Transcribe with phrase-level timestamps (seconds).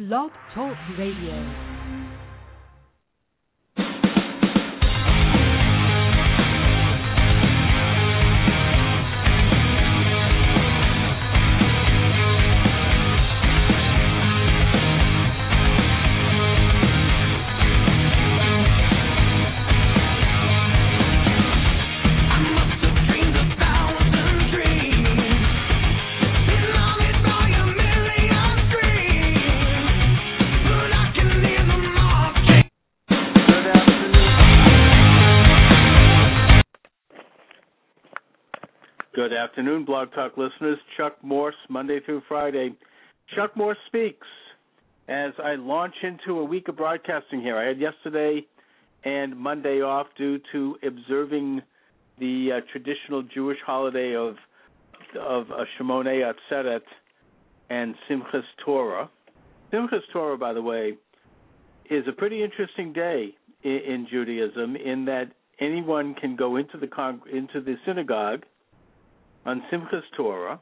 [0.00, 1.69] Blog Talk Radio.
[39.30, 40.76] Good afternoon, Blog Talk listeners.
[40.96, 42.74] Chuck Morse, Monday through Friday.
[43.36, 44.26] Chuck Morse speaks
[45.06, 47.56] as I launch into a week of broadcasting here.
[47.56, 48.44] I had yesterday
[49.04, 51.62] and Monday off due to observing
[52.18, 54.34] the uh, traditional Jewish holiday of
[55.16, 56.82] of uh, Shemini Atzeret
[57.70, 59.08] and Simchas Torah.
[59.72, 60.94] Simchas Torah, by the way,
[61.88, 66.88] is a pretty interesting day in, in Judaism in that anyone can go into the
[66.88, 68.44] con- into the synagogue
[69.46, 70.60] on Simchas Torah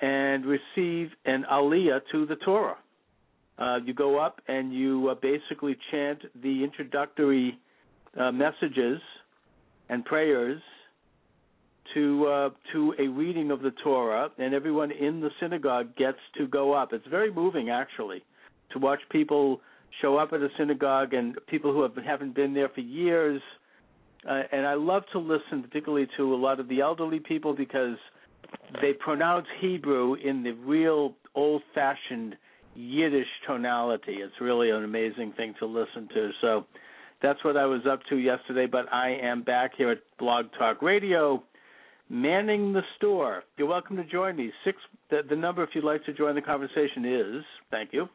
[0.00, 2.76] and receive an aliyah to the Torah.
[3.58, 7.58] Uh, you go up and you uh, basically chant the introductory
[8.20, 9.00] uh, messages
[9.88, 10.60] and prayers
[11.94, 16.46] to uh, to a reading of the Torah, and everyone in the synagogue gets to
[16.48, 16.92] go up.
[16.92, 18.24] It's very moving, actually,
[18.72, 19.60] to watch people
[20.02, 23.40] show up at a synagogue and people who have, haven't been there for years
[24.28, 27.96] uh, and I love to listen, particularly to a lot of the elderly people, because
[28.80, 32.36] they pronounce Hebrew in the real old-fashioned
[32.74, 34.16] Yiddish tonality.
[34.18, 36.30] It's really an amazing thing to listen to.
[36.40, 36.66] So
[37.22, 38.66] that's what I was up to yesterday.
[38.66, 41.42] But I am back here at Blog Talk Radio,
[42.10, 43.44] manning the store.
[43.56, 44.52] You're welcome to join me.
[44.64, 44.76] Six.
[45.08, 48.08] The, the number, if you'd like to join the conversation, is thank you.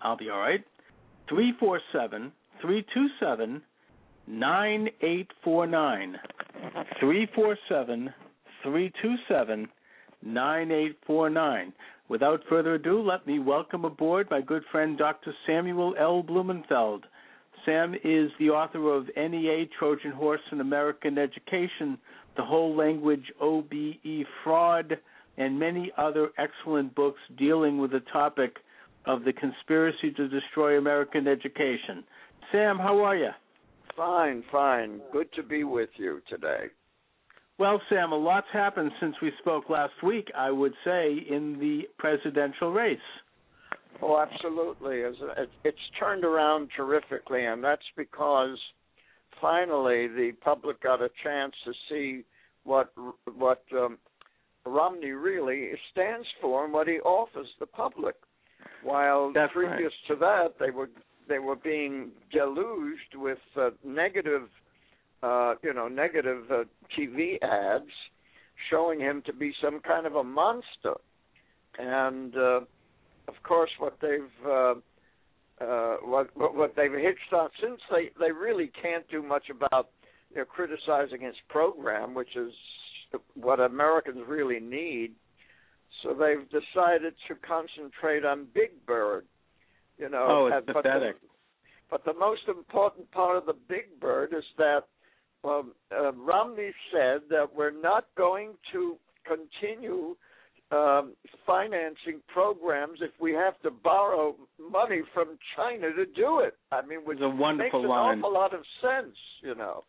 [0.00, 0.64] I'll be all right.
[1.28, 3.60] Three four seven three two seven.
[4.26, 6.18] 9849.
[6.98, 8.14] 347
[8.62, 9.68] 327
[10.22, 11.72] 9849.
[12.08, 15.34] Without further ado, let me welcome aboard my good friend Dr.
[15.46, 16.22] Samuel L.
[16.22, 17.04] Blumenfeld.
[17.64, 21.98] Sam is the author of NEA Trojan Horse in American Education,
[22.36, 24.98] The Whole Language OBE Fraud,
[25.36, 28.56] and many other excellent books dealing with the topic
[29.06, 32.04] of the conspiracy to destroy American education.
[32.52, 33.30] Sam, how are you?
[33.96, 35.00] Fine, fine.
[35.12, 36.66] Good to be with you today.
[37.58, 41.82] Well, Sam, a lot's happened since we spoke last week, I would say, in the
[41.98, 42.98] presidential race.
[44.02, 45.02] Oh, absolutely.
[45.64, 48.58] It's turned around terrifically, and that's because
[49.40, 52.24] finally the public got a chance to see
[52.64, 52.92] what
[53.36, 53.98] what um,
[54.66, 58.16] Romney really stands for and what he offers the public.
[58.82, 60.08] While that's previous right.
[60.08, 60.88] to that, they were
[61.28, 64.48] they were being deluged with uh, negative,
[65.22, 66.64] uh, you know, negative uh,
[66.96, 67.90] TV ads
[68.70, 70.94] showing him to be some kind of a monster.
[71.78, 72.60] And uh,
[73.28, 74.74] of course, what they've uh,
[75.60, 79.90] uh, what what they've hitched on since they they really can't do much about
[80.30, 82.52] you know, criticizing his program, which is
[83.34, 85.12] what Americans really need.
[86.02, 89.24] So they've decided to concentrate on Big Bird,
[89.98, 91.16] you know, oh, it's and, pathetic.
[91.90, 94.84] But the, but the most important part of the Big Bird is that
[95.44, 98.96] um, uh, Romney said that we're not going to
[99.26, 100.16] continue
[100.70, 101.14] um,
[101.46, 106.56] financing programs if we have to borrow money from China to do it.
[106.72, 108.18] I mean, which a wonderful makes line.
[108.18, 109.84] an awful lot of sense, you know.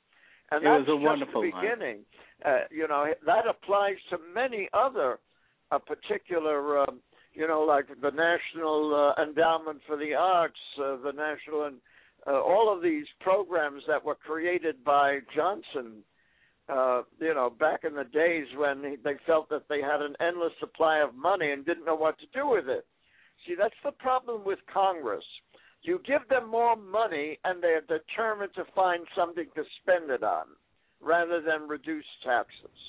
[0.51, 1.99] And it that's was a just wonderful the beginning.
[2.45, 5.19] Uh, you know, that applies to many other
[5.71, 6.99] uh, particular um,
[7.35, 11.77] you know, like the National uh, Endowment for the Arts, uh, the National, and
[12.25, 16.03] uh, all of these programs that were created by Johnson.
[16.67, 20.51] Uh, you know, back in the days when they felt that they had an endless
[20.59, 22.87] supply of money and didn't know what to do with it.
[23.45, 25.23] See, that's the problem with Congress.
[25.83, 30.45] You give them more money, and they're determined to find something to spend it on,
[30.99, 32.79] rather than reduce taxes.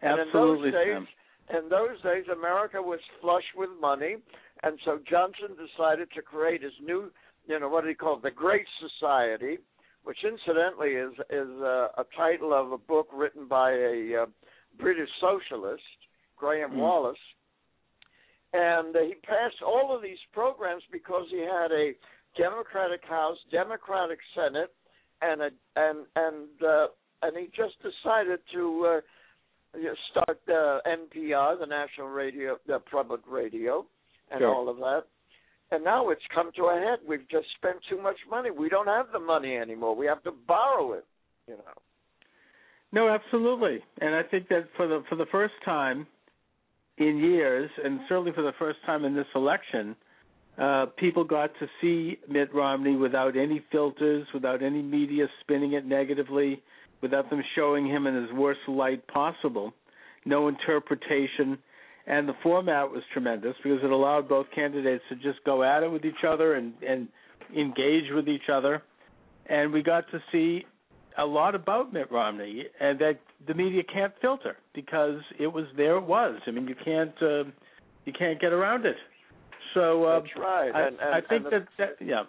[0.00, 1.06] Absolutely, and in those days, Sam
[1.50, 4.16] in those days, America was flush with money,
[4.62, 7.10] and so Johnson decided to create his new,
[7.46, 9.58] you know, what he called the Great Society,
[10.04, 14.26] which incidentally is is a, a title of a book written by a uh,
[14.78, 15.82] British socialist,
[16.36, 16.76] Graham mm.
[16.76, 17.16] Wallas,
[18.52, 21.92] and uh, he passed all of these programs because he had a
[22.36, 24.72] Democratic House, Democratic Senate,
[25.22, 26.86] and a and and uh,
[27.22, 29.00] and he just decided to uh,
[30.10, 33.86] start the NPR, the National Radio, the Public Radio,
[34.30, 34.54] and sure.
[34.54, 35.04] all of that.
[35.70, 36.98] and now it's come to a head.
[37.06, 38.50] We've just spent too much money.
[38.50, 39.94] We don't have the money anymore.
[39.94, 41.04] We have to borrow it.
[41.46, 41.74] You know.
[42.90, 46.06] No, absolutely, and I think that for the for the first time
[46.96, 49.94] in years, and certainly for the first time in this election,
[50.60, 55.86] uh, people got to see Mitt Romney without any filters, without any media spinning it
[55.86, 56.62] negatively,
[57.00, 59.72] without them showing him in his worst light possible.
[60.24, 61.58] No interpretation,
[62.06, 65.90] and the format was tremendous because it allowed both candidates to just go at it
[65.90, 67.08] with each other and and
[67.56, 68.82] engage with each other,
[69.46, 70.64] and we got to see
[71.18, 75.96] a lot about Mitt Romney and that the media can't filter because it was there
[75.96, 76.40] it was.
[76.46, 77.44] I mean you can't uh,
[78.04, 78.96] you can't get around it.
[79.74, 80.70] So uh, that's right.
[80.74, 82.22] I, and, and, I think and that, that yeah.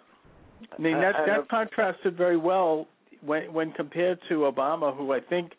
[0.76, 2.88] I mean that that contrasted very well
[3.24, 5.52] when when compared to Obama, who I think,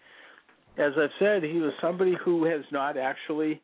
[0.77, 3.61] as I've said, he was somebody who has not actually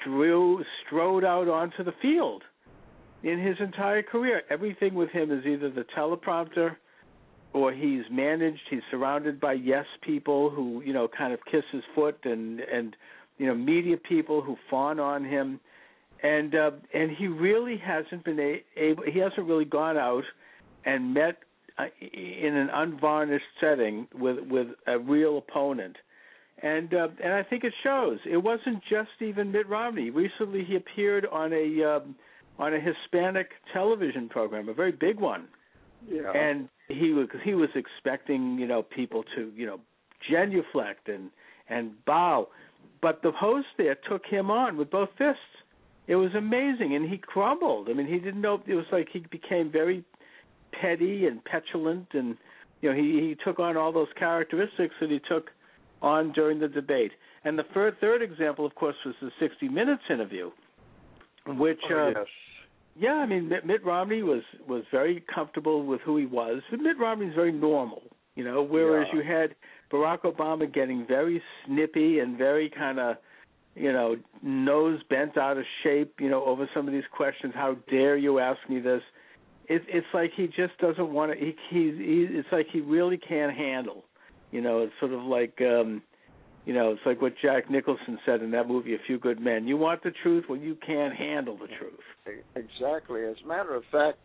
[0.00, 2.42] strew, strode out onto the field
[3.22, 4.42] in his entire career.
[4.50, 6.76] Everything with him is either the teleprompter
[7.54, 11.82] or he's managed he's surrounded by yes people who you know kind of kiss his
[11.94, 12.96] foot and and
[13.38, 15.58] you know media people who fawn on him
[16.22, 20.24] and uh and he really hasn't been a- able he hasn't really gone out
[20.84, 21.38] and met
[22.00, 25.96] in an unvarnished setting with with a real opponent
[26.62, 28.18] and uh, and I think it shows.
[28.24, 30.10] It wasn't just even Mitt Romney.
[30.10, 32.14] Recently, he appeared on a um,
[32.58, 35.48] on a Hispanic television program, a very big one,
[36.08, 36.30] yeah.
[36.32, 39.80] and he was he was expecting you know people to you know
[40.30, 41.30] genuflect and
[41.68, 42.48] and bow,
[43.02, 45.40] but the host there took him on with both fists.
[46.06, 47.88] It was amazing, and he crumbled.
[47.88, 48.62] I mean, he didn't know.
[48.66, 50.04] It was like he became very
[50.80, 52.36] petty and petulant, and
[52.80, 55.50] you know he he took on all those characteristics that he took
[56.02, 57.12] on during the debate.
[57.44, 60.50] And the third, third example, of course, was the 60 Minutes interview,
[61.46, 62.26] which oh, uh, yes.
[62.96, 66.62] yeah, I mean Mitt, Mitt Romney was was very comfortable with who he was.
[66.72, 68.02] Mitt Romney's very normal,
[68.34, 69.20] you know, whereas yeah.
[69.20, 69.54] you had
[69.92, 73.16] Barack Obama getting very snippy and very kind of
[73.76, 77.52] you know, nose bent out of shape, you know, over some of these questions.
[77.56, 79.02] How dare you ask me this?
[79.68, 81.38] It, it's like he just doesn't want to.
[81.38, 81.94] He, he's.
[81.98, 84.04] He, it's like he really can't handle
[84.54, 86.00] you know, it's sort of like um
[86.64, 89.66] you know, it's like what Jack Nicholson said in that movie A Few Good Men.
[89.66, 92.40] You want the truth well you can't handle the truth.
[92.54, 93.24] Exactly.
[93.24, 94.18] As a matter of fact,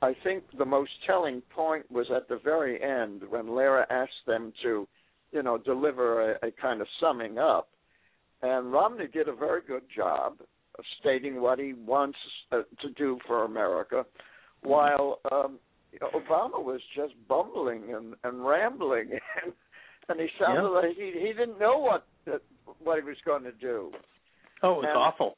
[0.00, 4.52] I think the most telling point was at the very end when Lehrer asked them
[4.62, 4.88] to,
[5.32, 7.68] you know, deliver a, a kind of summing up.
[8.40, 10.36] And Romney did a very good job
[10.78, 12.18] of stating what he wants
[12.52, 14.06] uh, to do for America,
[14.62, 15.58] while um,
[16.00, 19.10] Obama was just bumbling and, and rambling
[19.44, 19.52] and
[20.08, 20.68] and he sounded yeah.
[20.68, 22.06] like he he didn't know what
[22.82, 23.90] what he was going to do.
[24.62, 25.36] Oh, it's awful.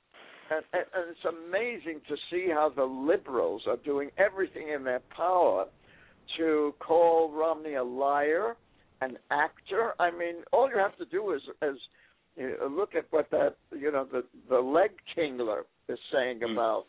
[0.51, 5.01] And, and, and it's amazing to see how the liberals are doing everything in their
[5.17, 5.67] power
[6.37, 8.57] to call Romney a liar,
[9.01, 9.95] an actor.
[9.99, 11.79] I mean, all you have to do is is
[12.37, 16.53] you know, look at what that you know the the leg tingler is saying mm.
[16.53, 16.85] about.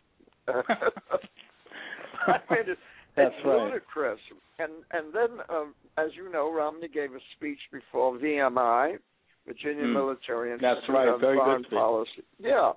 [2.27, 2.77] I mean, it,
[3.15, 3.63] That's it's right.
[3.63, 4.19] ludicrous.
[4.59, 8.97] And and then, um, as you know, Romney gave a speech before VMI,
[9.47, 9.93] Virginia Mm.
[9.93, 11.07] Military That's Institute right.
[11.09, 11.71] on Very Foreign good.
[11.71, 12.23] Policy.
[12.39, 12.71] Yeah,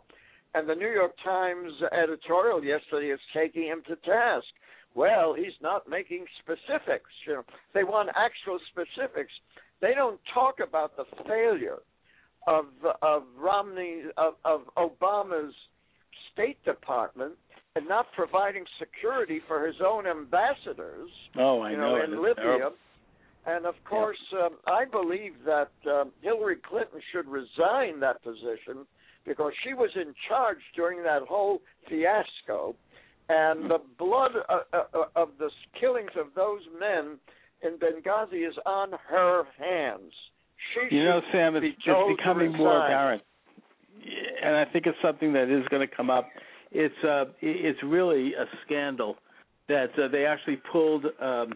[0.55, 4.47] and the New York Times editorial yesterday is taking him to task.
[4.95, 7.11] Well, he's not making specifics.
[7.27, 9.33] You know, they want actual specifics.
[9.81, 11.79] They don't talk about the failure
[12.47, 12.67] of
[13.03, 15.55] of Romney of, of Obama's
[16.33, 17.35] State Department
[17.79, 21.11] and not providing security for his own ambassadors.
[21.39, 22.35] Oh, I you know, know, in Libya.
[22.35, 22.77] terrible.
[23.47, 28.85] And of course, um, I believe that um, Hillary Clinton should resign that position
[29.25, 32.75] because she was in charge during that whole fiasco,
[33.29, 37.17] and the blood uh, uh, of the killings of those men
[37.63, 40.13] in Benghazi is on her hands.
[40.75, 43.23] She You know, Sam, it's, be it's becoming more apparent,
[44.43, 46.29] and I think it's something that is going to come up.
[46.73, 49.17] It's uh, it's really a scandal
[49.69, 51.55] that uh, they actually pulled um,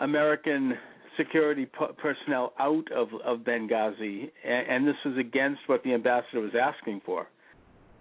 [0.00, 0.74] American
[1.16, 6.40] security p- personnel out of of Benghazi, and, and this was against what the ambassador
[6.40, 7.26] was asking for.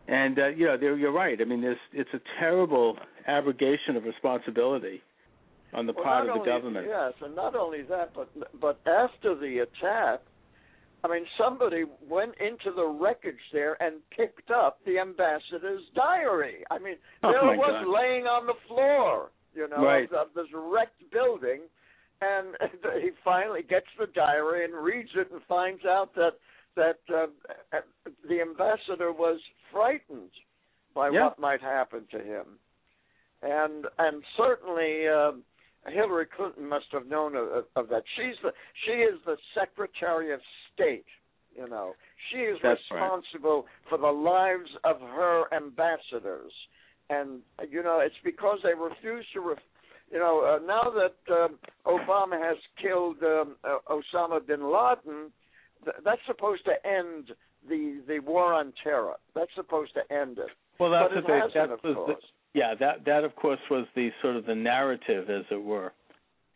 [0.07, 1.39] And uh, you know, you're right.
[1.41, 5.01] I mean, there's, it's a terrible abrogation of responsibility
[5.73, 6.87] on the Well, part of the only- government.
[6.89, 8.29] Yes, and not only that, but
[8.61, 10.21] but after the attack,
[11.05, 16.63] I mean, somebody went into the wreckage there and picked up the ambassador's diary.
[16.71, 17.91] I mean, Oh, there it was God.
[17.93, 20.05] laying on the floor, you know, Right.
[20.11, 21.61] of, of this wrecked building,
[22.21, 22.55] and
[23.03, 26.33] he finally gets the diary and reads it and finds out that
[26.75, 27.27] that uh,
[28.27, 29.39] the ambassador was
[29.71, 30.31] frightened
[30.93, 31.25] by Yeah.
[31.25, 32.45] what might happen to him.
[33.41, 35.31] and and certainly uh,
[35.87, 38.03] Hillary Clinton must have known of, of that.
[38.15, 38.51] She's the
[38.85, 40.39] she is the Secretary of
[40.73, 41.05] State.
[41.55, 41.93] You know,
[42.31, 43.89] she is That's responsible right.
[43.89, 46.51] for the lives of her ambassadors,
[47.09, 47.39] and
[47.69, 49.41] you know it's because they refuse to.
[49.41, 49.57] Ref-
[50.11, 55.31] you know, uh, now that um, Obama has killed um, uh, Osama bin Laden,
[55.83, 57.31] th- that's supposed to end
[57.67, 59.15] the the war on terror.
[59.33, 60.49] That's supposed to end it.
[60.79, 62.17] Well, that's but it they, hasn't, that of course.
[62.21, 65.93] the, yeah that that of course was the sort of the narrative, as it were,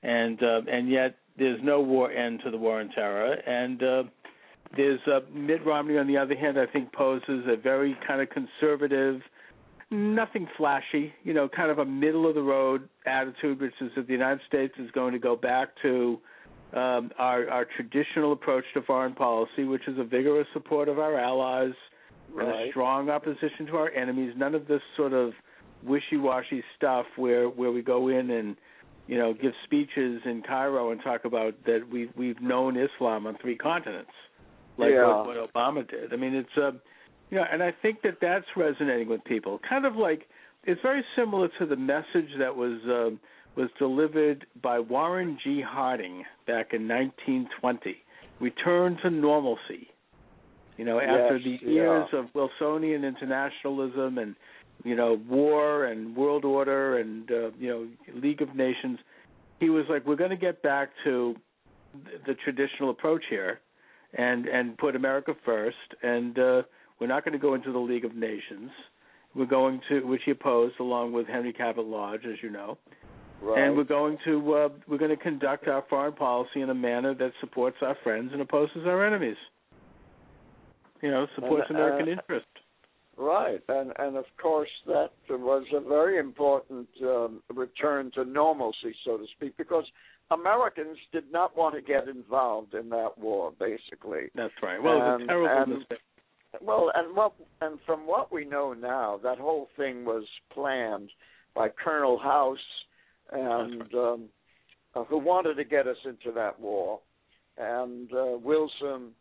[0.01, 4.03] and uh, and yet there's no war end to the war on terror, and uh,
[4.75, 8.27] there's uh, Mitt Romney on the other hand, I think poses a very kind of
[8.29, 9.21] conservative,
[9.89, 14.07] nothing flashy, you know, kind of a middle of the road attitude, which is that
[14.07, 16.19] the United States is going to go back to
[16.73, 21.17] um, our, our traditional approach to foreign policy, which is a vigorous support of our
[21.17, 21.73] allies
[22.37, 22.69] and a Right.
[22.69, 24.33] strong opposition to our enemies.
[24.37, 25.31] None of this sort of
[25.83, 28.55] wishy-washy stuff where where we go in and
[29.07, 33.37] you know give speeches in Cairo and talk about that we've we've known Islam on
[33.41, 34.11] three continents,
[34.77, 35.07] like Yeah.
[35.07, 36.13] what, what Obama did.
[36.13, 36.71] I mean, it's uh,
[37.29, 39.59] you know, and I think that that's resonating with people.
[39.67, 40.27] Kind of like
[40.65, 42.79] it's very similar to the message that was.
[42.85, 43.19] um
[43.55, 45.59] was delivered by Warren G.
[45.59, 47.97] Harding back in 1920.
[48.39, 49.89] Return to normalcy.
[50.77, 51.71] You know, after Yes, the yeah.
[51.73, 54.35] years of Wilsonian internationalism and
[54.83, 57.87] you know war and world order and uh, you know
[58.21, 58.99] League of Nations,
[59.59, 61.35] he was like, we're going to get back to
[62.27, 63.59] the traditional approach here,
[64.17, 66.61] and and put America first, and uh,
[66.99, 68.71] we're not going to go into the League of Nations.
[69.35, 72.77] We're going to, which he opposed along with Henry Cabot Lodge, as you know
[73.41, 73.63] Right.
[73.63, 77.13] and we're going to uh, we're going to conduct our foreign policy in a manner
[77.15, 79.37] that supports our friends and opposes our enemies.
[81.01, 82.47] You know, supports And, American uh, interest.
[83.19, 89.17] Right, and and of course that was a very important um, return to normalcy, so
[89.17, 89.83] to speak, because
[90.31, 94.29] Americans did not want to get involved in that war, basically.
[94.35, 94.81] That's right.
[94.81, 95.99] Well, it's a terrible and- mistake.
[96.61, 100.23] Well, and what and from what we know now, that whole thing was
[100.53, 101.09] planned
[101.53, 102.57] by Colonel House,
[103.33, 104.29] and um,
[104.95, 107.01] uh, who wanted to get us into that war,
[107.57, 109.11] and uh, Wilson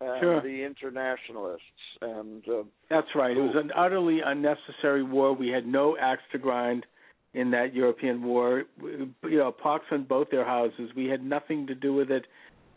[0.00, 0.40] and Sure.
[0.40, 1.62] the internationalists,
[2.00, 3.36] and uh, That's right.
[3.36, 5.32] It was an utterly unnecessary war.
[5.32, 6.86] We had no axe to grind
[7.32, 8.64] in that European war.
[8.82, 10.90] You know, pox on both their houses.
[10.96, 12.26] We had nothing to do with it,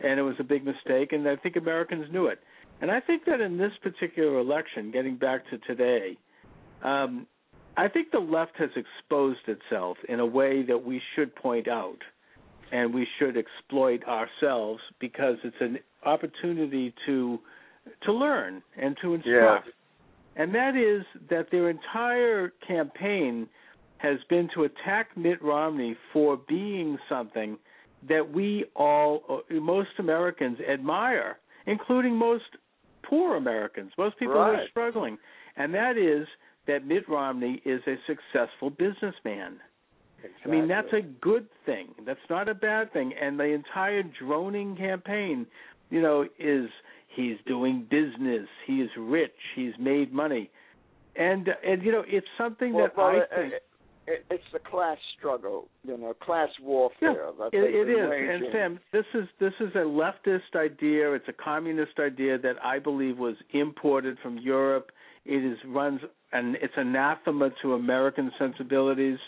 [0.00, 1.12] and it was a big mistake.
[1.12, 2.40] And I think Americans knew it.
[2.80, 6.16] And I think that in this particular election, getting back to today,
[6.82, 7.26] um,
[7.76, 11.98] I think the left has exposed itself in a way that we should point out
[12.70, 17.38] and we should exploit ourselves because it's an opportunity to
[18.04, 19.68] to learn and to instruct.
[20.36, 23.48] And that is that their entire campaign
[23.96, 27.58] has been to attack Mitt Romney for being something
[28.08, 32.44] that we all, uh, most Americans, admire, including most
[33.02, 35.18] poor Americans, most people who are struggling.
[35.56, 36.28] And that is
[36.68, 39.58] that Mitt Romney is a successful businessman.
[40.44, 41.94] I mean, that's a good thing.
[42.04, 43.12] That's not a bad thing.
[43.20, 45.46] And the entire droning campaign,
[45.90, 46.68] you know, is
[47.14, 50.50] he's doing business, he is rich, he's made money.
[51.16, 53.52] And and you know, it's something well, that well, I it- think
[54.08, 57.26] it, it's the class struggle, you know, class warfare.
[57.38, 61.12] that it, been And Sam, this is this is a leftist idea.
[61.12, 64.90] It's a communist idea that I believe was imported from Europe.
[65.26, 66.00] It is runs
[66.32, 69.18] and it's anathema to American sensibilities.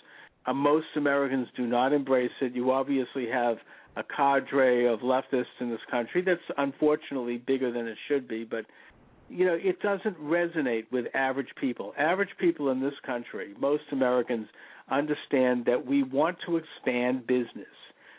[0.46, 2.54] Uh, most Americans do not embrace it.
[2.54, 3.58] You obviously have
[3.96, 8.64] a cadre of leftists in this country that's unfortunately bigger than it should be, but
[9.28, 11.94] you know, it doesn't resonate with average people.
[11.96, 14.48] Average people in this country, most Americans
[14.90, 17.66] understand that we want to expand business.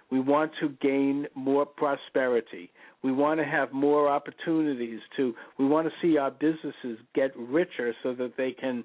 [0.09, 2.71] We want to gain more prosperity.
[3.03, 7.93] We want to have more opportunities to we want to see our businesses get richer
[8.03, 8.83] so that they can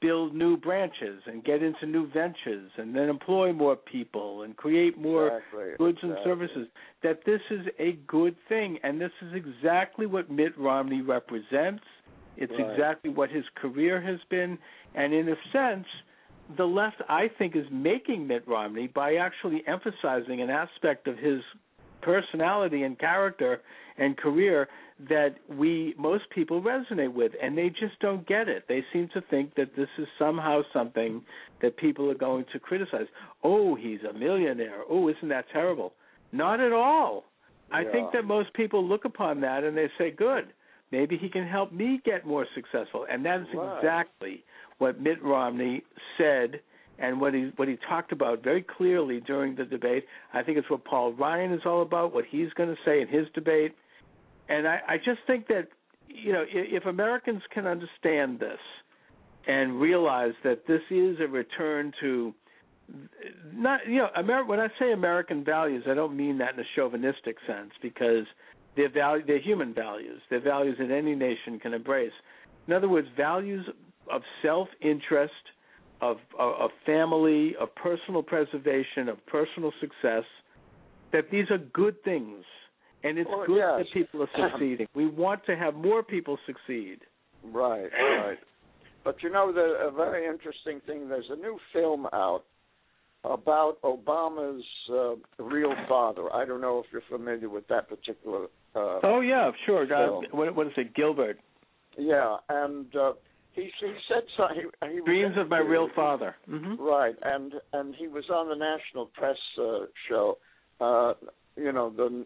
[0.00, 4.98] build new branches and get into new ventures and then employ more people and create
[4.98, 6.66] more Exactly, goods and services
[7.02, 8.78] that this is a good thing.
[8.82, 11.84] And this is exactly what Mitt Romney represents.
[12.36, 12.70] It's Right.
[12.72, 14.58] exactly what his career has been.
[14.94, 15.86] And in a sense
[16.56, 21.42] the left I think is making Mitt Romney by actually emphasizing an aspect of his
[22.02, 23.60] personality and character
[23.98, 24.68] and career
[25.08, 28.64] that we most people resonate with and they just don't get it.
[28.68, 31.22] They seem to think that this is somehow something
[31.60, 33.06] that people are going to criticize.
[33.42, 34.82] Oh, he's a millionaire.
[34.88, 35.92] Oh, isn't that terrible?
[36.32, 37.24] Not at all.
[37.72, 40.52] I think that most people look upon that and they say, "Good.
[40.90, 43.78] Maybe he can help me get more successful." And that is Right.
[43.78, 44.44] exactly
[44.76, 45.82] what Mitt Romney
[46.18, 46.60] said
[46.98, 50.04] and what he what he talked about very clearly during the debate.
[50.32, 53.08] I think it's what Paul Ryan is all about, what he's going to say in
[53.08, 53.74] his debate,
[54.48, 55.68] and I, I just think that
[56.08, 58.58] you know if, if Americans can understand this
[59.46, 62.34] and realize that this is a return to
[63.54, 66.66] not you know Amer- when I say American values, I don't mean that in a
[66.76, 68.26] chauvinistic sense because
[68.76, 70.20] they're value they're human values.
[70.30, 72.12] They're values that any nation can embrace.
[72.66, 73.66] In other words, values
[74.10, 75.32] of self-interest,
[76.02, 80.24] of, of, family, of personal preservation, of personal success.
[81.12, 82.42] That these are good things,
[83.04, 83.78] and it's Well, good yes.
[83.78, 84.86] that people are succeeding.
[84.94, 86.98] we want to have more people succeed.
[87.44, 88.38] Right, right.
[89.04, 91.08] But you know, the, a very interesting thing.
[91.08, 92.44] There's a new film out
[93.24, 96.32] about Obama's uh, real father.
[96.32, 98.46] I don't know if you're familiar with that particular.
[98.74, 99.82] Uh, Oh yeah, sure.
[99.92, 101.38] Uh, what, what is it, Gilbert?
[101.98, 103.12] Yeah, and uh,
[103.54, 104.44] he he said so.
[104.54, 106.34] He, was Dreams of my real father.
[106.46, 110.38] hmm Right, and and he was on the national press uh, show.
[110.80, 111.14] Uh,
[111.56, 112.24] you know, the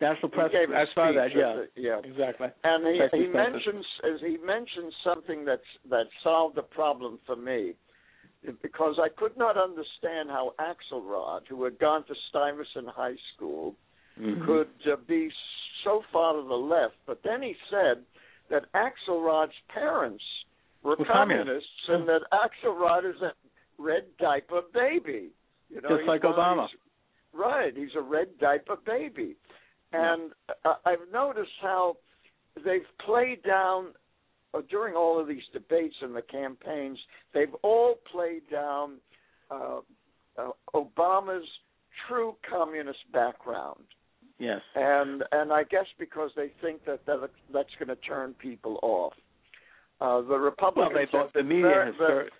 [0.00, 0.50] National press.
[0.54, 1.30] I saw that.
[1.34, 1.98] Yeah, the- yeah.
[2.04, 2.48] exactly.
[2.62, 7.74] And he, he mentions as he mentions something that's that solved the problem for me,
[8.62, 13.74] because I could not understand how Axelrod, who had gone to Stuyvesant High School,
[14.20, 14.46] Mhm.
[14.46, 15.28] could uh, be
[15.82, 16.94] so far to the left.
[17.04, 18.04] But then he said
[18.54, 20.22] that Axelrod's parents
[20.82, 21.88] were Were communists, communists.
[21.88, 23.32] and that Axelrod is a
[23.78, 25.30] red diaper baby.
[25.70, 26.68] You know, Just like Obama.
[26.70, 26.78] these-
[27.32, 29.34] Right, he's a red diaper baby,
[29.92, 30.30] and
[30.64, 31.96] uh, I've noticed how
[32.64, 33.92] they've played down
[34.54, 36.96] uh, during all of these debates and the campaigns.
[37.32, 38.98] They've all played down
[39.50, 39.80] uh,
[40.38, 41.48] uh, Obama's
[42.06, 43.82] true communist background,
[44.38, 44.60] Yes.
[44.74, 49.12] and and I guess because they think that, that that's going to turn people off.
[50.00, 52.30] Uh, the Well, Republicans, they both, the media very- has very-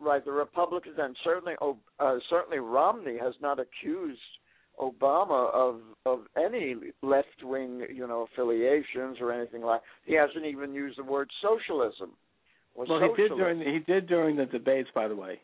[0.00, 4.20] Right, the Republicans and certainly uh, certainly Romney has not accused
[4.78, 9.80] Obama of of any left wing you know affiliations or anything like.
[10.04, 12.10] He hasn't even used the word socialism.
[12.74, 15.40] Well, he did during the, he did during the debates, by the way.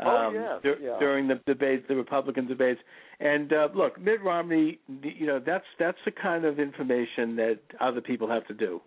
[0.00, 0.98] Oh, Um, yes, dur- yeah.
[0.98, 2.80] During the debates, the Republican debates,
[3.20, 8.00] and uh, look, Mitt Romney, you know, that's that's the kind of information that other
[8.02, 8.80] people have to do.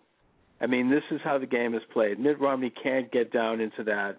[0.61, 2.19] I mean, this is how the game is played.
[2.19, 4.17] Mitt Romney can't get down into that,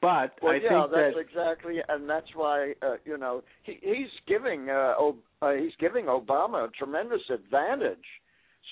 [0.00, 3.78] but Well, I yeah, think that's that exactly, and that's why uh, you know he,
[3.82, 8.06] he's giving uh, Ob- uh, he's giving Obama a tremendous advantage,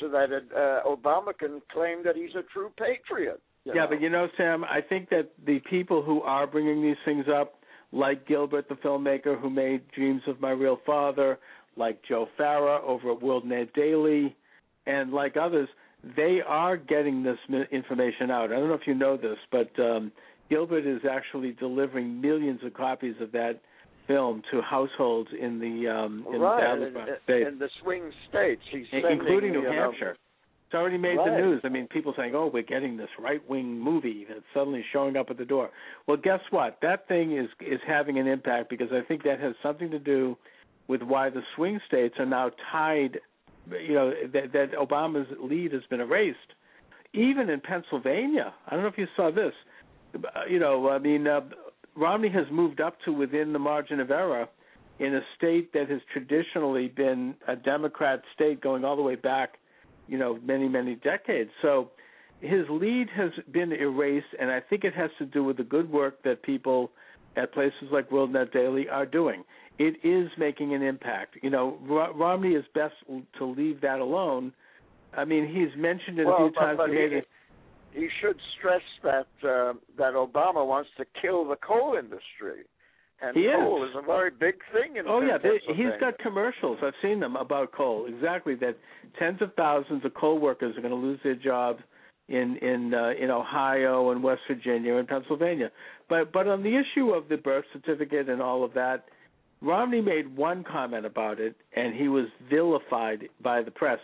[0.00, 3.42] so that uh, Obama can claim that he's a true patriot.
[3.64, 6.96] You Yeah, but you know, Sam, I think that the people who are bringing these
[7.04, 7.54] things up,
[7.92, 11.38] like Gilbert, the filmmaker who made Dreams of My Real Father,
[11.76, 14.36] like Joe Farah over at World Net Daily,
[14.86, 15.68] and like others,
[16.16, 17.38] they are getting this
[17.70, 18.52] information out.
[18.52, 20.12] I don't know if you know this, but um,
[20.48, 23.60] Gilbert is actually delivering millions of copies of that
[24.06, 26.78] film to households in the um, in right,
[27.26, 30.16] the in, in- the swing states, he's including New you know, Hampshire.
[30.70, 31.60] It's already made the news.
[31.64, 35.36] I mean, people saying, "Oh, we're getting this right-wing movie that's suddenly showing up at
[35.36, 35.70] the door."
[36.06, 36.78] Well, guess what?
[36.80, 40.38] That thing is is having an impact because I think that has something to do
[40.86, 43.18] with why the swing states are now tied.
[43.68, 46.38] You know that, that Obama's lead has been erased.
[47.14, 49.54] Even in Pennsylvania, I don't know if you saw this.
[50.48, 51.40] You know, I mean, uh,
[51.96, 54.46] Romney has moved up to within the margin of error
[55.00, 59.54] in a state that has traditionally been a Democrat state going all the way back
[60.10, 61.50] you know many many decades.
[61.62, 61.90] So
[62.40, 65.90] his lead has been erased and i think it has to do with the good
[65.92, 66.90] work that people
[67.36, 69.44] at places like worldnet daily are doing.
[69.78, 71.36] It is making an impact.
[71.42, 72.94] You know Ro- romney is best
[73.38, 74.52] to leave that alone.
[75.16, 77.20] I mean he's mentioned it a few but, times but he
[77.92, 82.64] he should stress that uh, that Obama wants to kill the coal industry,
[83.22, 83.54] and He is.
[83.56, 86.78] coal is a very big thing in Oh yeah, they, he's got commercials.
[86.82, 88.06] I've seen them about coal.
[88.06, 88.76] Exactly that
[89.18, 91.82] tens of thousands of coal workers are going to lose their jobs
[92.28, 95.70] in in uh, in Ohio and West Virginia and Pennsylvania.
[96.08, 99.04] But but on the issue of the birth certificate and all of that,
[99.60, 103.98] Romney made one comment about it, and he was vilified by the press.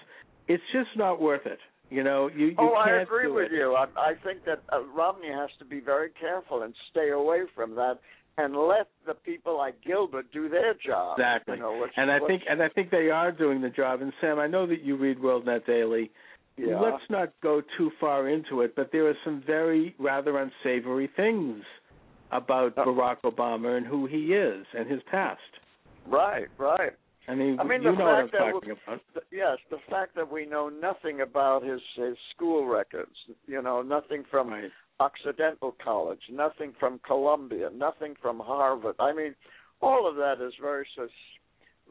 [0.48, 1.58] It's just not worth it.
[1.88, 3.52] You know, you you oh, can't I agree with it.
[3.52, 3.74] you.
[3.74, 7.76] I, I think that uh, Romney has to be very careful and stay away from
[7.76, 8.00] that,
[8.38, 11.18] and let the people like Gilbert do their job.
[11.18, 11.56] Exactly.
[11.56, 14.02] You know, And I think and I think they are doing the job.
[14.02, 16.10] And Sam, I know that you read WorldNet Daily.
[16.56, 16.78] yeah.
[16.80, 21.62] Let's not go too far into it, but there are some very rather unsavory things
[22.32, 25.40] about Uh, Barack Obama and who he is and his past.
[26.06, 26.92] right, right.
[27.28, 29.00] I mean, I mean, you know what I'm talking about.
[29.14, 33.82] The- Yes, the fact that we know nothing about his his school records, you know,
[33.82, 34.70] nothing from Right.
[34.98, 38.96] Occidental College, nothing from Columbia, nothing from Harvard.
[38.98, 39.34] I mean,
[39.80, 41.10] all of that is very sus-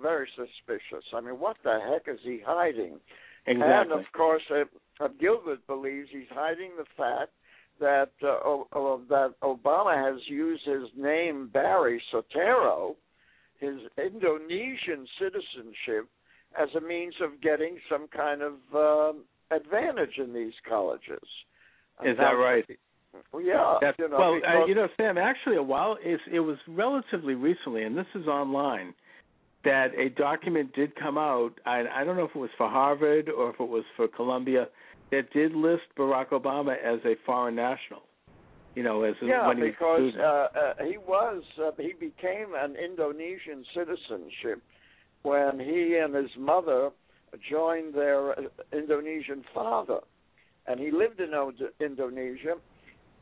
[0.02, 1.06] very suspicious.
[1.14, 3.00] I mean, what the heck is he hiding?
[3.48, 3.74] Exactly.
[3.74, 4.64] And of course, uh,
[5.04, 7.32] uh, Gilbert believes he's hiding the fact
[7.80, 12.96] that uh, o- o- that Obama has used his name Barry Soetoro,
[13.60, 16.10] his Indonesian citizenship,
[16.60, 21.28] as a means of getting some kind of um, advantage in these colleges.
[22.04, 22.66] Is that right?
[23.32, 23.78] Well, yeah.
[23.82, 25.18] That's, you know, well, because, uh, you know, Sam.
[25.18, 28.94] Actually, a while it's, it was relatively recently, and this is online,
[29.64, 31.52] that a document did come out.
[31.66, 34.68] I, I don't know if it was for Harvard or if it was for Columbia
[35.12, 38.02] that did list Barack Obama as a foreign national.
[38.76, 42.54] You know, as a, yeah, when he because uh, uh, he was uh, he became
[42.56, 44.62] an Indonesian citizenship
[45.24, 46.90] when he and his mother
[47.50, 50.00] joined their uh, Indonesian father,
[50.68, 51.32] and he lived in
[51.80, 52.56] Indonesia,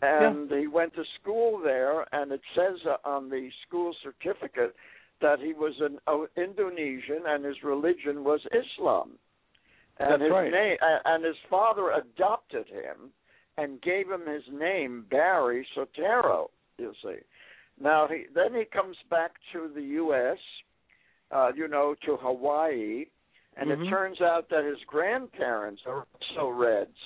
[0.04, 4.76] and he went to school there, and it says uh, on the school certificate
[5.22, 9.12] that he was an uh, Indonesian and his religion was Islam.
[10.00, 10.52] And That's his right.
[10.52, 13.12] name and his father adopted him
[13.58, 16.50] and gave him his name Barry Soetoro.
[16.78, 17.18] You see,
[17.80, 20.38] now he then he comes back to the U.S.
[21.32, 23.06] Uh, you know, to Hawaii,
[23.56, 23.86] and Mhm.
[23.86, 26.98] it turns out that his grandparents are also Reds.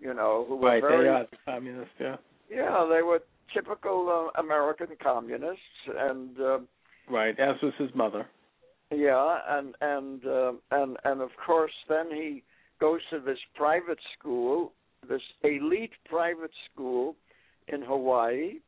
[0.00, 1.94] You know, who were right, very they are the communists.
[1.98, 2.16] Yeah,
[2.54, 3.20] yeah, they were
[3.52, 5.60] typical uh, American communists,
[5.96, 6.58] and uh,
[7.10, 7.38] right.
[7.38, 8.26] As was his mother.
[8.90, 12.42] yeah, and and uh, and and of course, then he
[12.80, 14.72] goes to this private school,
[15.08, 17.16] this elite private school
[17.68, 18.58] in Hawaii,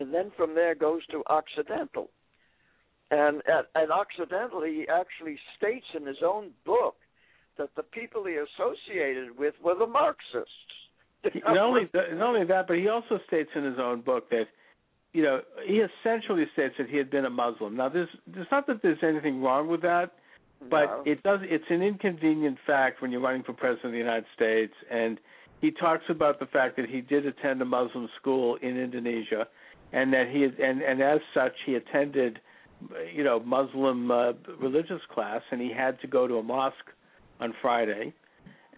[0.00, 2.10] and then from there goes to Occidental.
[3.10, 6.96] And at, at Occidental, he actually states in his own book
[7.56, 10.65] that the people he associated with were the Marxists.
[11.44, 14.46] Not only not only that, but he also states in his own book that
[15.12, 17.76] you know he essentially states that he had been a Muslim.
[17.76, 20.12] Now, there's there's not that there's anything wrong with that,
[20.70, 21.02] but No.
[21.06, 24.74] it does it's an inconvenient fact when you're running for president of the United States
[24.90, 25.18] and
[25.60, 29.48] he talks about the fact that he did attend a Muslim school in Indonesia
[29.92, 32.40] and that he had, and and as such he attended
[33.14, 36.90] you know Muslim uh, religious class and he had to go to a mosque
[37.40, 38.12] on Friday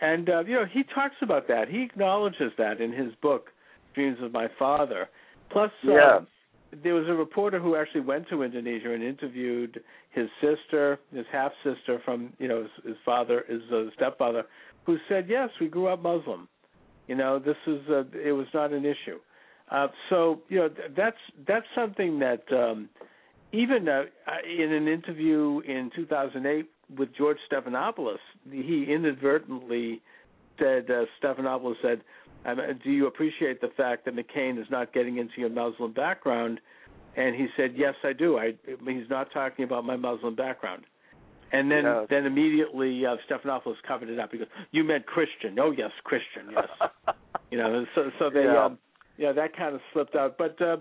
[0.00, 3.50] and uh, you know he talks about that he acknowledges that in his book
[3.94, 5.08] Dreams of My Father
[5.50, 6.20] plus uh, Yeah.
[6.82, 11.52] there was a reporter who actually went to Indonesia and interviewed his sister, his half
[11.64, 14.44] sister from you know his, his father, his uh, stepfather,
[14.84, 16.48] who said yes, we grew up Muslim.
[17.06, 19.18] You know, this is uh, it was not an issue.
[19.70, 22.88] Uh, so you know th- that's that's something that um,
[23.52, 24.04] even uh,
[24.44, 28.18] in an interview in 2008 with George Stephanopoulos,
[28.50, 30.00] he inadvertently
[30.58, 32.02] said uh, Stephanopoulos said,
[32.82, 36.60] "Do you appreciate the fact that McCain is not getting into your Muslim background?"
[37.16, 38.38] And he said, "Yes, I do.
[38.38, 40.84] I, he's not talking about my Muslim background."
[41.50, 42.06] And then, Yes.
[42.10, 44.32] then immediately uh, Stephanopoulos covered it up.
[44.32, 45.58] He goes, "You meant Christian?
[45.58, 46.50] Oh, yes, Christian.
[46.52, 46.90] Yes."
[47.50, 48.66] you know, so so they, Yeah.
[48.66, 48.78] um,
[49.16, 50.36] yeah, that kind of slipped out.
[50.38, 50.76] But uh,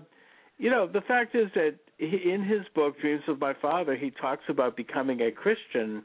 [0.58, 4.44] you know, the fact is that in his book Dreams of My Father, he talks
[4.48, 6.04] about becoming a Christian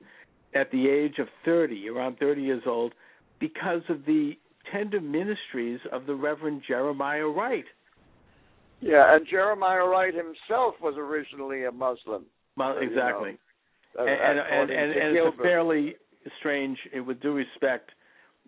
[0.56, 2.94] at the age of 30, around 30 years old,
[3.40, 4.34] because of the
[4.72, 7.66] tender ministries of the Reverend Jeremiah Wright.
[8.82, 12.26] Yeah, and Jeremiah Wright himself was originally a Muslim.
[12.58, 13.38] Well, You exactly.
[13.98, 15.96] uh, and and and, and, and it's a fairly
[16.40, 17.92] strange, with due respect,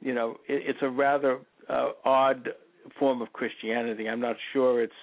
[0.02, 2.50] you know, it, it's a rather uh, odd
[3.00, 4.08] form of Christianity.
[4.10, 4.94] I'm not sure it's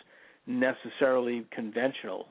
[0.46, 2.26] necessarily conventional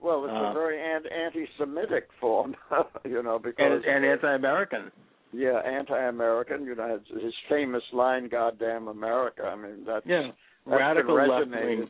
[0.00, 2.54] Well, it's uh, a very an- anti-Semitic form,
[3.04, 4.90] you know, because and, and anti-American.
[5.32, 6.64] yeah, anti-American.
[6.64, 10.30] You know, his, his famous line, "Goddamn America." I mean, that's Yeah,
[10.66, 11.88] that's radical left wing.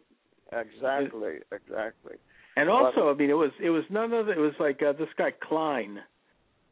[0.53, 2.17] Exactly, exactly.
[2.57, 4.33] And also, I mean, it was it was none other.
[4.35, 5.99] It was like uh, this guy Klein,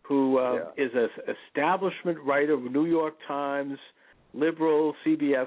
[0.02, 0.84] who uh, Yeah.
[0.84, 1.08] is a
[1.48, 3.78] establishment writer, New York Times,
[4.34, 5.46] liberal, CBS.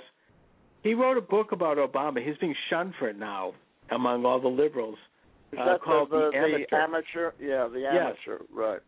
[0.83, 2.25] He wrote a book about Obama.
[2.25, 3.53] He's being shunned for it now
[3.91, 4.97] among all the liberals.
[5.51, 6.77] Is uh, that called the, The Amateur.
[6.77, 7.31] amateur?
[7.39, 8.15] Yeah, the Yes.
[8.27, 8.43] amateur.
[8.53, 8.79] Right.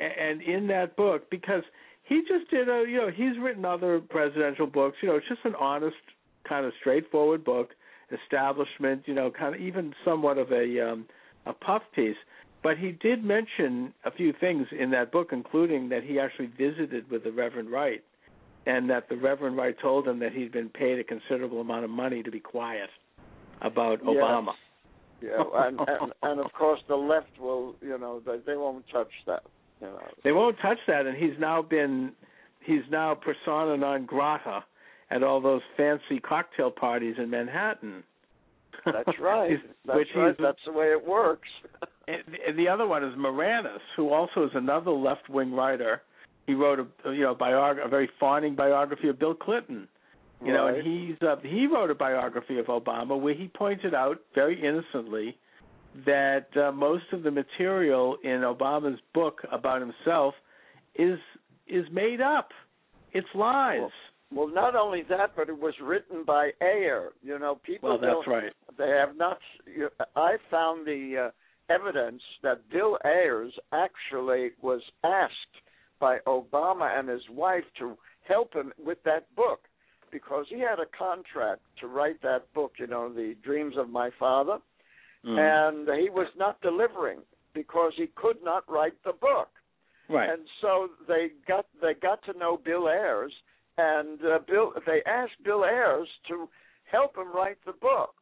[0.00, 1.62] And in that book because
[2.04, 5.44] he just did a you know he's written other presidential books you know it's just
[5.44, 5.96] an honest
[6.48, 7.70] kind of straightforward book
[8.10, 11.06] establishment you know kind of even somewhat of a um
[11.46, 12.16] a puff piece
[12.62, 17.08] but he did mention a few things in that book including that he actually visited
[17.10, 18.02] with the Reverend Wright
[18.66, 21.90] and that the Reverend Wright told him that he'd been paid a considerable amount of
[21.90, 22.90] money to be quiet
[23.60, 24.08] about Yes.
[24.08, 24.52] Obama
[25.20, 29.10] Yeah, and, and and of course the left will, you know, they they won't touch
[29.26, 29.42] that.
[29.80, 30.00] You know.
[30.24, 32.12] They won't touch that, and he's now been
[32.64, 34.64] he's now persona non grata
[35.10, 38.02] at all those fancy cocktail parties in Manhattan.
[38.84, 39.58] That's right.
[39.86, 40.34] That's Which right.
[40.38, 41.48] That's the way it works.
[42.08, 46.02] And and the other one is Maraniss, who also is another left-wing writer.
[46.46, 49.88] He wrote a you know biog- a very fawning biography of Bill Clinton.
[50.44, 54.18] You know, and he's uh, he wrote a biography of Obama where he pointed out
[54.34, 55.36] very innocently
[56.04, 60.34] that uh, most of the material in Obama's book about himself
[60.96, 61.18] is
[61.68, 62.48] is made up.
[63.12, 63.90] It's lies.
[64.34, 67.10] Well, not only that, but it was written by Ayer.
[67.22, 68.52] You know, people Well, that's right.
[68.78, 69.38] They have not.
[69.66, 75.62] You, I found the uh, evidence that Bill Ayers actually was asked
[76.02, 77.96] by Obama and his wife to
[78.28, 79.60] help him with that book
[80.10, 82.72] because he had a contract to write that book.
[82.78, 84.58] You know, the Dreams of My Father,
[85.24, 85.38] Mm.
[85.38, 87.20] and he was not delivering
[87.54, 89.50] because he could not write the book.
[90.08, 90.28] right.
[90.30, 90.72] And so
[91.06, 93.32] they got they got to know Bill Ayers,
[93.78, 96.48] and uh, Bill they asked Bill Ayers to
[96.90, 98.14] help him write the book.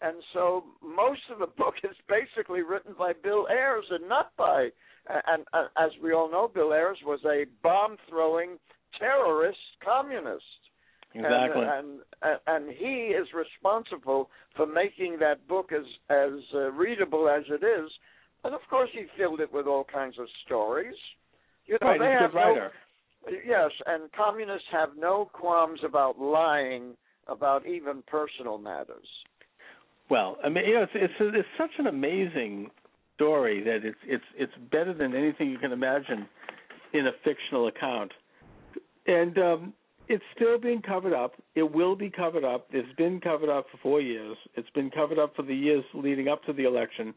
[0.00, 4.60] And so most of the book is basically written by Bill Ayers and not by.
[5.08, 8.58] And, and as we all know, Bill Ayers was a bomb throwing
[8.98, 10.44] terrorist communist.
[11.14, 11.62] exactly.
[11.64, 17.44] And, and and he is responsible for making that book as as uh, readable as
[17.48, 17.90] it is.
[18.44, 20.94] And of course, he filled it with all kinds of stories.
[21.66, 21.98] You know, right.
[21.98, 22.70] they He's a have writer.
[23.26, 29.06] no yes, and communists have no qualms about lying about even personal matters.
[30.10, 32.70] Well, I mean, you know, it's it's it's such an amazing
[33.18, 36.26] story that it's it's it's better than anything you can imagine
[36.94, 38.12] in a fictional account,
[39.06, 39.72] and um,
[40.08, 41.32] it's still being covered up.
[41.54, 42.68] It will be covered up.
[42.70, 44.36] It's been covered up for four years.
[44.54, 47.12] It's been covered up for the years leading up to the election,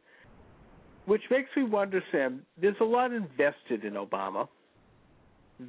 [1.06, 2.42] which makes me wonder, Sam.
[2.60, 4.48] There's a lot invested in Obama.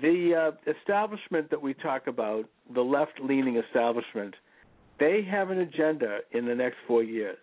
[0.00, 4.34] The uh, establishment that we talk about, the left-leaning establishment
[5.02, 7.38] they have an agenda in the next four years.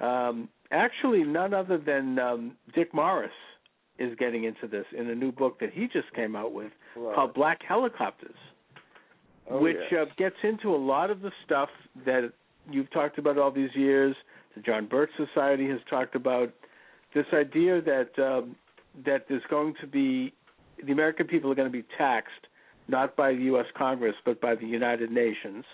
[0.00, 3.30] Um, actually, none other than um, Dick Morris
[3.98, 7.14] is getting into this in a new book that he just came out with Right.
[7.14, 8.34] called Black Helicopters,
[9.50, 10.06] Oh, which yes.
[10.08, 11.68] uh, gets into a lot of the stuff
[12.04, 12.32] that
[12.70, 14.14] you've talked about all these years.
[14.54, 16.50] The John Birch Society has talked about
[17.14, 18.56] this idea that um,
[19.04, 20.32] that there's going to be
[20.84, 22.46] the American people are going to be taxed
[22.88, 23.66] not by the U.S.
[23.76, 25.64] Congress but by the United Nations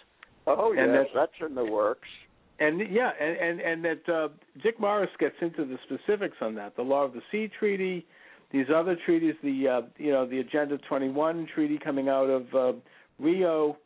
[0.46, 2.08] oh and yes, that- that's in the works.
[2.58, 4.28] And yeah, and and, and that uh,
[4.62, 6.76] Dick Morris gets into the specifics on that.
[6.76, 8.06] The Law of the Sea Treaty,
[8.50, 12.78] these other treaties, the uh, you know the Agenda 21 treaty coming out of uh,
[13.18, 13.76] Rio,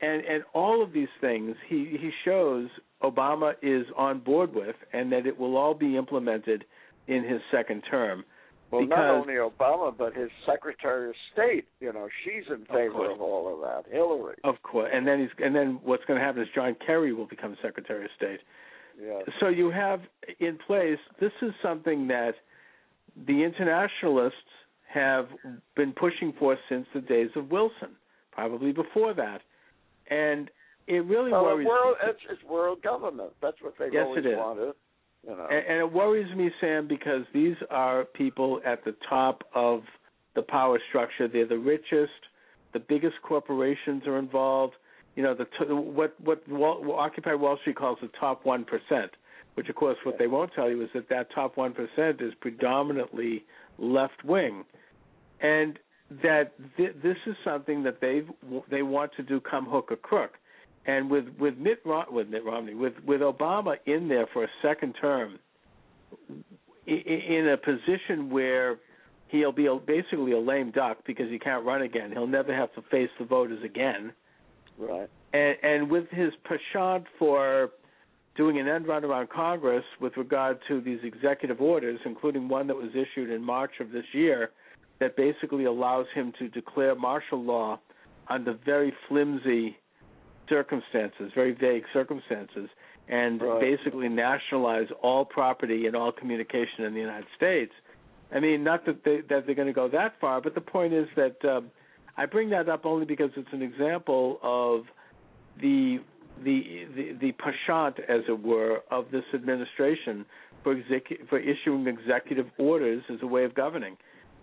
[0.00, 2.68] and and all of these things he he shows
[3.02, 6.64] Obama is on board with, and that it will all be implemented
[7.06, 8.24] in his second term.
[8.70, 11.64] Well, not only Obama, but his Secretary of State.
[11.80, 13.12] You know, she's in favor course.
[13.14, 13.90] of all of that.
[13.92, 14.36] Hillary.
[14.44, 17.26] Of course, and then he's and then what's going to happen is John Kerry will
[17.26, 18.40] become Secretary of State.
[19.00, 19.22] Yes.
[19.40, 20.00] So you have
[20.40, 20.98] in place.
[21.20, 22.34] This is something that
[23.26, 24.34] the internationalists
[24.92, 25.28] have
[25.76, 27.90] been pushing for since the days of Wilson,
[28.32, 29.40] probably before that,
[30.10, 30.50] and
[30.86, 31.66] it really Well, worries.
[31.66, 33.30] world, it's, it's world government.
[33.42, 34.36] That's what they've Yes, always it is.
[34.36, 34.72] wanted.
[35.26, 39.82] And, and it worries me, Sam, because these are people at the top of
[40.34, 41.28] the power structure.
[41.28, 42.12] They're the richest.
[42.72, 44.74] The biggest corporations are involved.
[45.16, 49.10] You know, the t- what what Wall, Occupy Wall Street calls the top one percent.
[49.54, 52.32] Which, of course, what they won't tell you is that that top one percent is
[52.40, 53.44] predominantly
[53.78, 54.64] left wing,
[55.40, 55.78] and
[56.22, 58.22] that th- this is something that they
[58.70, 60.32] they want to do come hook or crook.
[60.88, 64.48] And with with Mitt Rom- with Mitt Romney with with Obama in there for a
[64.62, 65.38] second term,
[66.86, 68.78] in a position where
[69.28, 72.10] he'll be basically a lame duck because he can't run again.
[72.10, 74.12] He'll never have to face the voters again.
[74.78, 75.08] right.
[75.34, 77.70] And, and with his penchant for
[78.34, 82.76] doing an end run around Congress with regard to these executive orders, including one that
[82.76, 84.52] was issued in March of this year,
[85.00, 87.78] that basically allows him to declare martial law
[88.28, 89.76] under very flimsy
[90.48, 92.68] circumstances, very vague circumstances,
[93.08, 93.60] and Right.
[93.60, 97.72] basically nationalize all property and all communication in the United States.
[98.32, 100.92] I mean, not that they that they're going to go that far, but the point
[100.92, 101.70] is that um,
[102.16, 104.84] I bring that up only because it's an example of
[105.60, 106.00] the
[106.44, 110.26] the the, the penchant, as it were, of this administration
[110.62, 113.96] for execu- for issuing executive orders as a way of governing.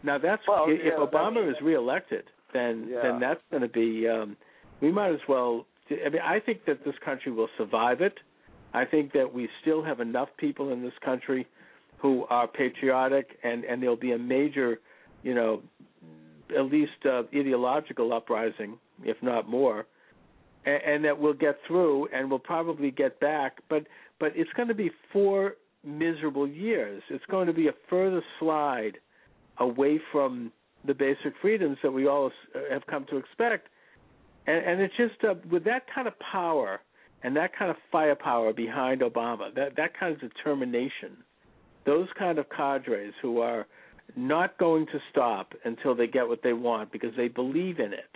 [0.03, 3.01] Now, that's Well, if yeah, Obama is reelected, then Yeah.
[3.03, 4.07] then that's going to be.
[4.07, 4.35] Um,
[4.81, 5.65] we might as well.
[5.89, 8.13] I mean, I think that this country will survive it.
[8.73, 11.47] I think that we still have enough people in this country
[11.97, 14.79] who are patriotic, and and there'll be a major,
[15.23, 15.61] you know,
[16.57, 19.85] at least uh, ideological uprising, if not more.
[20.65, 23.59] and, and that we'll get through and we'll probably get back.
[23.69, 23.85] But
[24.19, 27.03] but it's going to be four miserable years.
[27.09, 28.97] It's going to be a further slide
[29.59, 30.51] away from
[30.85, 32.31] the basic freedoms that we all
[32.71, 33.67] have come to expect.
[34.47, 36.81] And, and it's just uh, with that kind of power
[37.23, 41.17] and that kind of firepower behind Obama, that that kind of determination,
[41.85, 43.65] those kind of cadres who are
[44.15, 48.11] not going to stop until they get what they want because they believe in it.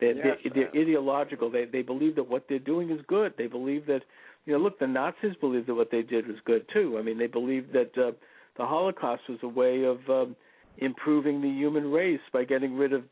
[0.00, 1.50] They're, yes, they're, they're ideological.
[1.50, 3.34] They they believe that what they're doing is good.
[3.36, 4.02] They believe that
[4.46, 6.96] you know, look, the Nazis believed that what they did was good too.
[6.98, 8.12] I mean, they believed that uh,
[8.56, 10.36] the Holocaust was a way of um,
[10.78, 13.04] improving the human race by getting rid of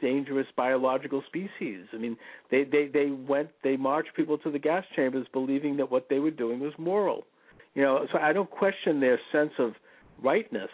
[0.00, 1.86] dangerous biological species.
[1.92, 2.16] I mean,
[2.50, 6.18] they they they went they marched people to the gas chambers believing that what they
[6.18, 7.26] were doing was moral.
[7.74, 9.74] You know, so I don't question their sense of
[10.22, 10.70] rightness.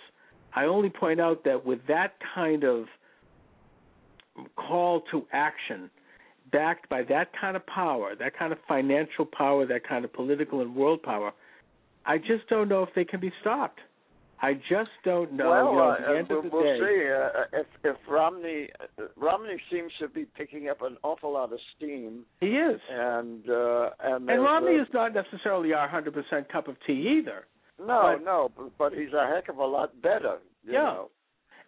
[0.55, 2.87] I only point out that with that kind of
[4.57, 5.91] call to action,
[6.51, 10.61] backed by that kind of power, that kind of financial power, that kind of political
[10.61, 11.33] and world power,
[12.05, 13.81] I just don't know if they can be stopped.
[14.45, 15.51] I just don't know.
[15.51, 17.11] Well, you know, uh, at the end we'll, of the we'll day, see.
[17.13, 21.61] Uh, if if Romney uh, Romney seems to be picking up an awful lot of
[21.77, 22.81] steam, he is.
[22.91, 27.47] and uh, and And Romney is not necessarily our 100% cup of tea either.
[27.79, 30.39] no but- no, but, but he's a heck of a lot better.
[30.65, 30.83] You Yeah.
[30.83, 31.11] know.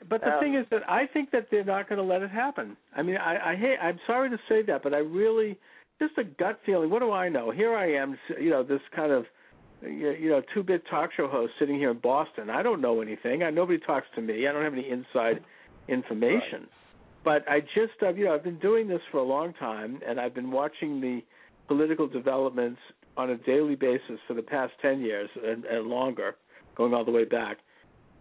[0.08, 2.30] But the Um, thing is that I think that they're not going to let it
[2.30, 2.76] happen.
[2.94, 3.78] I mean, I, I hate.
[3.80, 5.56] I'm sorry to say that, but I really
[6.00, 6.90] just a gut feeling.
[6.90, 7.52] What do I know?
[7.52, 9.26] Here I am, you know, this kind of
[9.86, 12.50] you you know two-bit talk show host sitting here in Boston.
[12.50, 13.42] I don't know anything.
[13.42, 14.46] I, nobody talks to me.
[14.46, 15.42] I don't have any inside
[15.88, 16.66] information.
[17.24, 20.20] But I just, uh, you know, I've been doing this for a long time, and
[20.20, 21.22] I've been watching the
[21.68, 22.80] political developments
[23.16, 26.36] on a daily basis for the past ten years and, and longer,
[26.76, 27.58] going all the way back.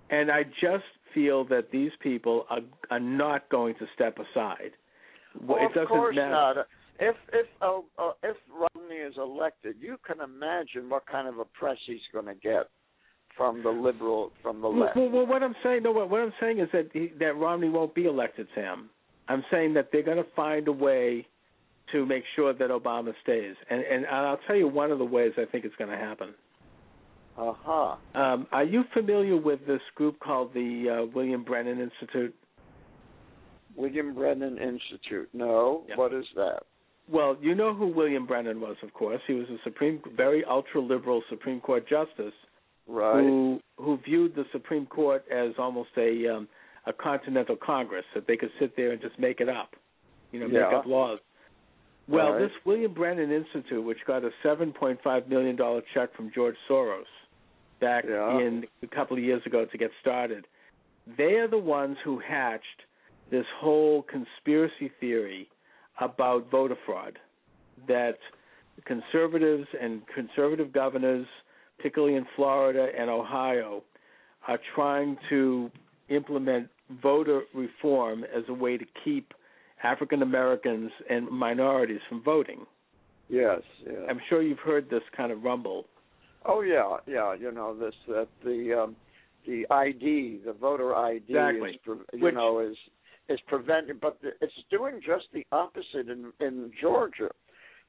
[0.09, 4.71] And I just feel that these people are are not going to step aside.
[5.41, 6.29] Well, it of doesn't course matter.
[6.31, 6.67] not.
[6.99, 11.45] If if uh, uh, if Romney is elected, you can imagine what kind of a
[11.45, 12.69] press he's going to get
[13.35, 14.95] from the liberal from the left.
[14.95, 17.69] well, well, what I'm saying, no, what, what I'm saying is that he, that Romney
[17.69, 18.89] won't be elected, Sam.
[19.27, 21.25] I'm saying that they're going to find a way
[21.91, 25.33] to make sure that Obama stays, and and I'll tell you one of the ways
[25.37, 26.33] I think it's going to happen.
[27.35, 27.95] Uh huh.
[28.19, 32.35] Um, are you familiar with this group called the uh, William Brennan Institute?
[33.75, 35.29] William Brennan Institute.
[35.33, 35.95] No, Yeah.
[35.95, 36.61] what is that?
[37.09, 39.21] Well, you know who William Brennan was, of course.
[39.27, 42.33] He was a Supreme, very ultra liberal Supreme Court justice
[42.87, 43.21] Right.
[43.23, 46.47] who who viewed the Supreme Court as almost a um,
[46.85, 49.75] a continental Congress that they could sit there and just make it up,
[50.31, 51.19] you know, make up laws.
[52.09, 52.39] Well, Right.
[52.39, 57.05] this William Brennan Institute, which got a 7.5 million dollar check from George Soros
[57.79, 58.39] back Yeah.
[58.39, 60.45] in a couple of years ago to get started,
[61.17, 62.83] they are the ones who hatched
[63.29, 65.49] this whole conspiracy theory
[65.99, 67.19] about voter fraud
[67.87, 68.17] that
[68.85, 71.27] conservatives and conservative governors,
[71.77, 73.83] particularly in Florida and Ohio,
[74.47, 75.71] are trying to
[76.09, 76.67] implement
[77.01, 79.33] voter reform as a way to keep
[79.83, 82.65] African Americans and minorities from voting.
[83.29, 83.61] Yes.
[83.85, 84.05] Yeah.
[84.09, 85.85] I'm sure you've heard this kind of rumble.
[86.45, 87.33] Oh yeah, yeah.
[87.33, 88.95] You know this that the um,
[89.47, 91.69] the ID, the voter ID, Exactly.
[91.71, 91.79] is
[92.13, 92.75] you Which- know is
[93.29, 97.29] is preventing, but it's doing just the opposite in in Georgia.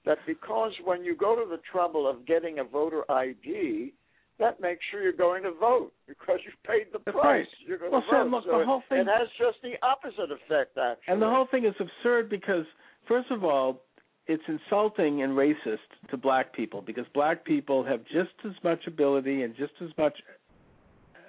[0.05, 3.95] That because when you go to the trouble of getting a voter ID,
[4.39, 7.25] that makes sure you're going to vote because you've paid the That's price.
[7.25, 7.47] right.
[7.67, 8.37] You're going Well, to Sam, vote.
[8.37, 11.13] look, so the whole thing- it has just the opposite effect, actually.
[11.13, 12.67] And the whole thing is absurd because,
[13.07, 13.81] first of all,
[14.27, 19.43] it's insulting and racist to black people because black people have just as much ability
[19.43, 20.21] and just as much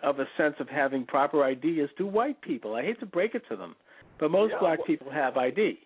[0.03, 2.75] of a sense of having proper ID as do white people.
[2.75, 3.75] I hate to break it to them,
[4.19, 5.79] but most Yeah, black well- people have ID.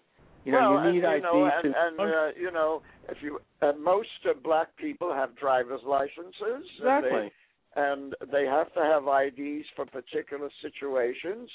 [0.46, 2.82] You know, well, you need and, ID you know, and, to and uh, you know,
[3.10, 6.34] if you uh, most uh, black people have driver's licenses.
[6.42, 7.32] and they- exactly.
[7.76, 11.50] and they have to have IDs for particular situations,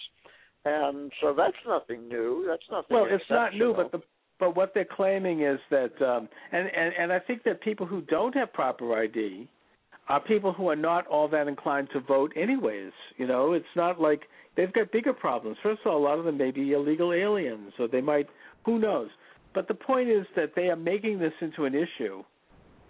[0.65, 2.45] and so that's nothing new.
[2.47, 2.95] That's nothing.
[2.95, 4.03] Well, it's not new, but the
[4.39, 8.03] but what they're claiming is that, um, and and and I think that people who
[8.03, 9.49] don't have proper ID
[10.09, 12.93] are people who are not all that inclined to vote, anyways.
[13.17, 14.23] You know, it's not like
[14.57, 15.57] they've got bigger problems.
[15.63, 18.29] First of all, a lot of them may be illegal aliens, or they might,
[18.65, 19.09] who knows.
[19.55, 22.25] But the point is that they are making this into an issue,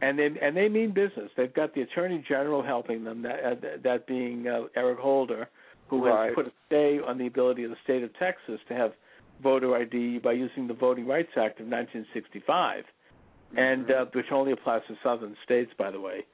[0.00, 1.30] and they and they mean business.
[1.36, 3.22] They've got the attorney general helping them.
[3.22, 5.48] That uh, that being uh, Eric Holder,
[5.88, 6.26] who Right.
[6.26, 8.92] has put a stay on the ability of the state of Texas to have
[9.42, 12.84] voter ID by using the Voting Rights Act of 1965,
[13.56, 16.24] and uh, which only applies to southern states, by the way,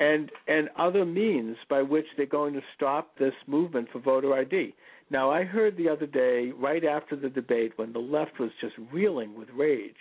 [0.00, 4.74] and and other means by which they're going to stop this movement for voter ID.
[5.10, 8.74] Now, I heard the other day, right after the debate, when the left was just
[8.90, 9.94] reeling with rage,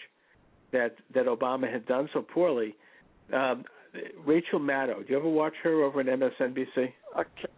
[0.72, 2.76] that that Obama had done so poorly.
[3.34, 3.66] Um,
[4.26, 6.94] Rachel Maddow, do you ever watch her over at MSNBC?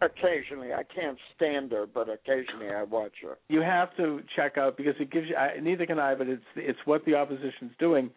[0.02, 3.38] Occasionally, I can't stand her, but occasionally I watch her.
[3.48, 5.36] You have to check out because it gives you.
[5.36, 8.10] I, neither can I, but it's it's what the opposition's doing.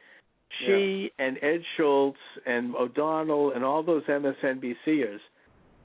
[0.65, 1.25] She yeah.
[1.25, 5.19] and Ed Schultz and O'Donnell and all those MSNBCers.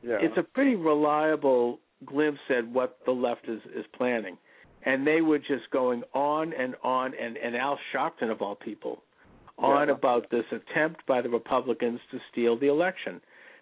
[0.02, 0.18] Yeah.
[0.20, 4.36] It's a pretty reliable glimpse at what the left is is planning,
[4.84, 9.02] and they were just going on and on, and and Al Sharpton of all people,
[9.58, 9.94] on yeah.
[9.94, 13.20] about this attempt by the Republicans to steal the election.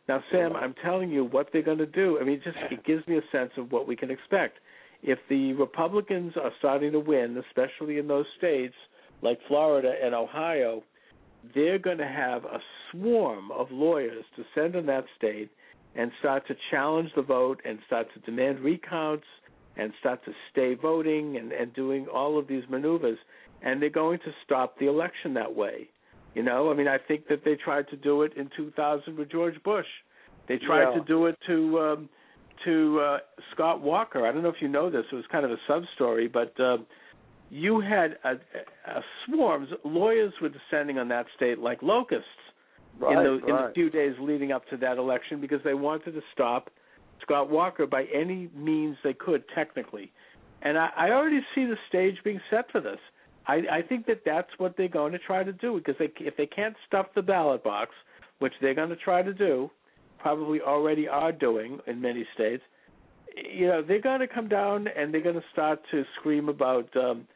[0.09, 2.19] Now, Sam, I'm telling you what they're going to do.
[2.21, 4.59] I mean, just it gives me a sense of what we can expect.
[5.03, 8.75] If the Republicans are starting to win, especially in those states
[9.23, 10.83] like Florida and Ohio,
[11.55, 12.59] they're going to have a
[12.91, 15.51] swarm of lawyers to send in that state
[15.97, 19.25] and start to challenge the vote and start to demand recounts
[19.77, 23.19] and start to stay voting and, and doing all of these maneuvers.
[23.63, 25.89] And they're going to stop the election that way.
[26.35, 29.31] You know, I mean, I think that they tried to do it in 2000 with
[29.31, 29.87] George Bush.
[30.49, 31.01] They tried yeah.
[31.01, 32.09] to do it to um,
[32.65, 33.19] to uh,
[33.53, 34.27] Scott Walker.
[34.27, 35.05] I don't know if you know this.
[35.11, 36.79] It was kind of a sub story, but uh,
[37.51, 38.35] you had a,
[38.91, 39.69] a swarms.
[39.85, 42.27] Lawyers were descending on that state like locusts
[42.99, 43.49] right, in the right.
[43.49, 46.71] in the few days leading up to that election because they wanted to stop
[47.23, 50.13] Scott Walker by any means they could technically.
[50.63, 52.99] And I, I already see the stage being set for this.
[53.47, 56.37] I, I think that that's what they're going to try to do because they, if
[56.37, 57.91] they can't stuff the ballot box,
[58.39, 59.71] which they're going to try to do,
[60.19, 62.63] probably already are doing in many states,
[63.37, 66.95] you know, they're going to come down and they're going to start to scream about
[66.97, 67.27] um,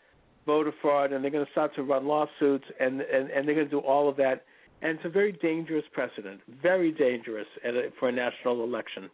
[0.46, 3.66] voter fraud and they're going to start to run lawsuits and, and, and they're going
[3.66, 4.44] to do all of that.
[4.82, 9.10] And it's a very dangerous precedent, very dangerous a, for a national election.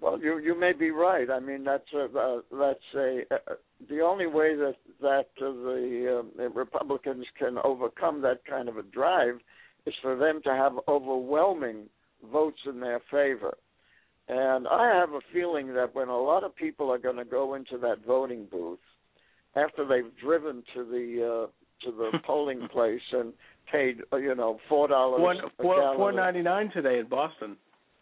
[0.00, 1.28] Well, you you may be right.
[1.30, 3.54] I mean, that's a uh, that's a uh,
[3.88, 8.78] the only way that that uh, the, uh, the Republicans can overcome that kind of
[8.78, 9.40] a drive
[9.84, 11.90] is for them to have overwhelming
[12.32, 13.54] votes in their favor.
[14.28, 17.54] And I have a feeling that when a lot of people are going to go
[17.54, 18.78] into that voting booth
[19.56, 23.32] after they've driven to the uh, to the polling place and
[23.70, 25.38] paid, uh, you know, four dollars.
[25.60, 27.56] Four four ninety nine today in Boston.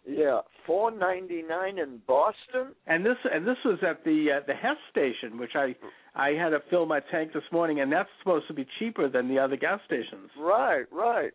[0.07, 2.75] Yeah, four ninety nine in Boston.
[2.87, 5.75] And this and this was at the uh, the Hess station, which I
[6.15, 9.29] I had to fill my tank this morning, and that's supposed to be cheaper than
[9.29, 10.31] the other gas stations.
[10.39, 11.33] Right, right.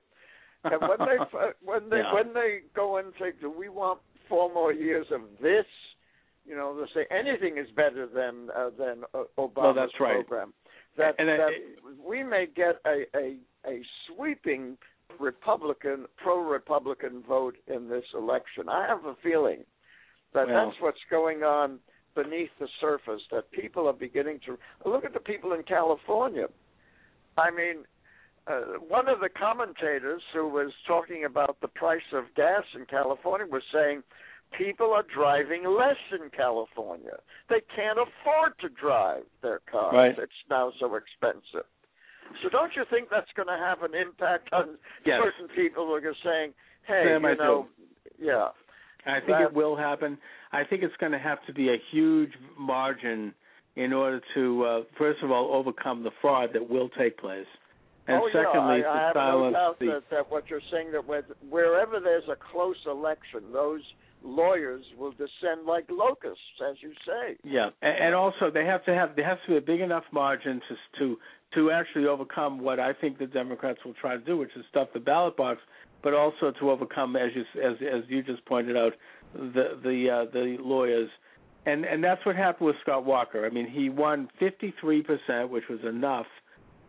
[0.64, 1.18] And when they
[1.64, 2.14] when they Yeah.
[2.14, 5.66] when they go and say, "Do we want four more years of this?"
[6.46, 10.26] You know, they say anything is better than uh, than uh, Obama's Well, that's right.
[10.28, 10.54] program.
[10.98, 11.52] That And, uh, that
[12.06, 14.78] we may get a a a sweeping
[15.20, 18.68] Republican pro-Republican vote in this election.
[18.68, 19.64] I have a feeling
[20.34, 21.80] that Well- that's what's going on
[22.16, 23.22] beneath the surface.
[23.32, 26.48] That people are beginning to look at the people in California.
[27.38, 27.86] I mean,
[28.48, 33.48] uh, one of the commentators who was talking about the price of gas in California
[33.48, 34.04] was saying
[34.58, 37.18] people are driving less in California.
[37.50, 39.94] They can't afford to drive their cars.
[39.94, 40.16] Right.
[40.18, 41.68] It's now so expensive.
[42.42, 45.22] So don't you think that's going to have an impact on Yes.
[45.22, 47.68] certain people who are saying, "Hey, Sam, I you know,
[48.18, 48.50] yeah,
[49.06, 50.18] I think That- it will happen.
[50.52, 53.34] I think it's going to have to be a huge margin
[53.76, 57.48] in order to, uh, first of all, overcome the fraud that will take place,
[58.08, 59.22] and oh secondly, yeah, I, I to have no
[59.54, 59.86] silence the.
[59.88, 63.82] that, that what you're saying that with, wherever there's a close election, those
[64.24, 67.38] lawyers will descend like locusts, as you say.
[67.44, 70.04] Yeah, and, and also they have to have there has to be a big enough
[70.12, 71.18] margin to to
[71.56, 74.90] to actually overcome what I think the Democrats will try to do, which is stuff
[74.94, 75.60] the ballot box,
[76.02, 78.94] but also to overcome, as you as as you just pointed out,
[79.34, 81.10] the the uh, the lawyers,
[81.66, 83.46] and and that's what happened with Scott Walker.
[83.46, 86.28] I mean, he won 53 percent, which was enough.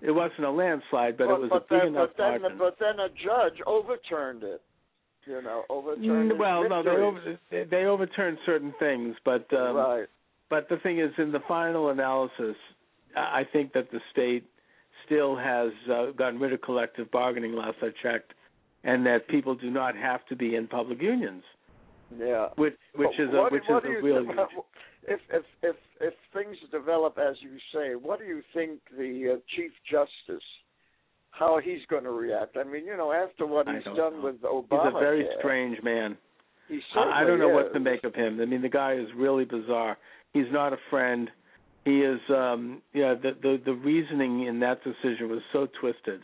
[0.02, 2.42] It wasn't a landslide, but but, it was but a big then, enough but then,
[2.42, 2.58] margin.
[2.58, 4.62] but then a judge overturned it.
[5.26, 6.32] You know, overturned.
[6.32, 7.38] Mm, well, no, they over,
[7.70, 10.06] they- overturned certain things, but um, right.
[10.50, 12.56] But the thing is, in the final analysis,
[13.16, 14.44] I think that the state
[15.06, 18.34] still has uh, gotten rid of collective bargaining last I checked,
[18.84, 21.42] and that people do not have to be in public unions,
[22.16, 22.48] Yeah.
[22.56, 24.38] which which But is a which what is a real think-
[25.08, 29.36] if if if if things develop as you say, what do you think the uh,
[29.56, 30.44] chief justice
[31.38, 32.56] how he's going to react?
[32.56, 34.20] I mean, you know, after what he's done know.
[34.22, 36.16] with Obama, He's a very strange man.
[36.68, 38.40] He I, I don't know certainly what to make of him.
[38.40, 39.98] I mean, the guy is really bizarre.
[40.32, 41.30] He's not a friend.
[41.84, 43.14] He is, um, yeah.
[43.14, 46.20] The, the the reasoning in that decision was so twisted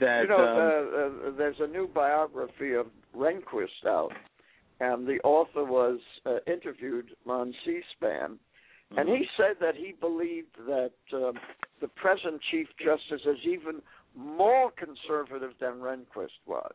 [0.00, 2.86] that You know, um, uh, uh, there's a new biography of
[3.16, 4.12] Rehnquist out,
[4.80, 8.38] and the author was uh, interviewed on C-SPAN,
[8.96, 11.34] And he said that he believed that um,
[11.80, 13.80] the present Chief Justice is even
[14.16, 16.74] more conservative than Rehnquist was.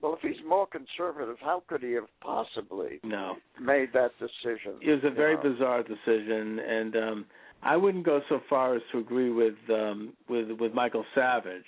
[0.00, 3.36] Well, if he's more conservative, how could he have possibly no.
[3.60, 4.74] made that decision?
[4.80, 5.52] It was a very know?
[5.52, 7.26] bizarre decision, and um,
[7.62, 11.62] I wouldn't go so far as to agree with um, with with Michael Savage,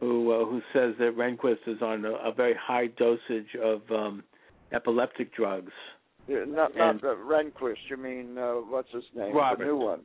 [0.00, 4.24] who uh, who says that Rehnquist is on a, a very high dosage of um,
[4.72, 5.72] epileptic drugs.
[6.26, 7.76] Yeah, not not uh, Rehnquist.
[7.88, 9.32] You mean uh, what's his name?
[9.32, 9.58] Robert.
[9.58, 10.00] The new one.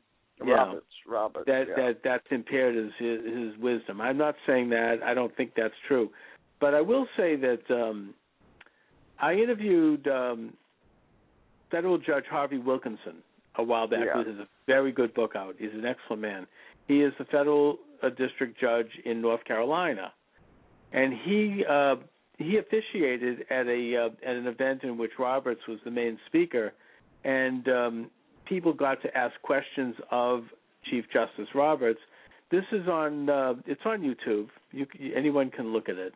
[0.46, 0.54] Yeah.
[0.54, 0.86] Roberts.
[1.08, 1.46] Robert.
[1.46, 1.76] That yeah.
[1.76, 4.00] that that's impaired his, his his wisdom.
[4.00, 5.00] I'm not saying that.
[5.04, 6.10] I don't think that's true,
[6.60, 8.14] but I will say that um,
[9.20, 10.54] I interviewed um,
[11.72, 13.18] federal judge Harvie Wilkinson
[13.56, 14.06] a while back.
[14.06, 14.18] Yeah.
[14.18, 15.56] Has a very good book out.
[15.58, 16.48] He's an excellent man.
[16.88, 20.14] He is the federal uh, district judge in North Carolina,
[20.94, 21.96] and he uh,
[22.38, 26.74] he officiated at a uh, at an event in which Roberts was the main speaker,
[27.24, 28.12] and um,
[28.50, 30.44] people got to ask questions of
[30.90, 32.00] Chief Justice Roberts.
[32.52, 34.48] This is on uh, it's on YouTube.
[34.72, 36.14] You, anyone can look at it.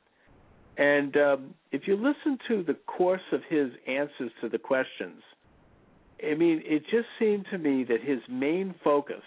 [0.78, 5.22] And um, if you listen to the course of his answers to the questions,
[6.28, 9.22] I mean, it just seemed to me that his main focus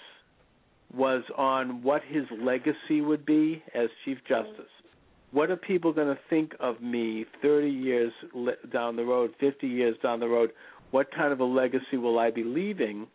[0.92, 4.70] was on what his legacy would be as Chief Justice.
[5.30, 8.12] What are people going to think of me 30 years
[8.72, 10.50] down the road, 50 years down the road?
[10.90, 13.06] What kind of a legacy will I be leaving?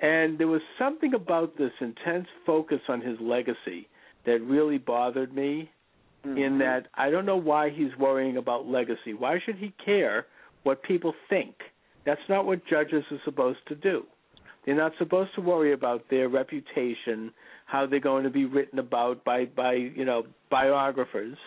[0.00, 3.88] And there was something about this intense focus on his legacy
[4.24, 5.70] that really bothered me
[6.24, 6.38] Mhm.
[6.38, 9.14] in that I don't know why he's worrying about legacy.
[9.14, 10.26] Why should he care
[10.64, 11.54] what people think?
[12.04, 14.06] That's not what judges are supposed to do.
[14.64, 17.32] They're not supposed to worry about their reputation,
[17.66, 21.38] how they're going to be written about by by you know biographers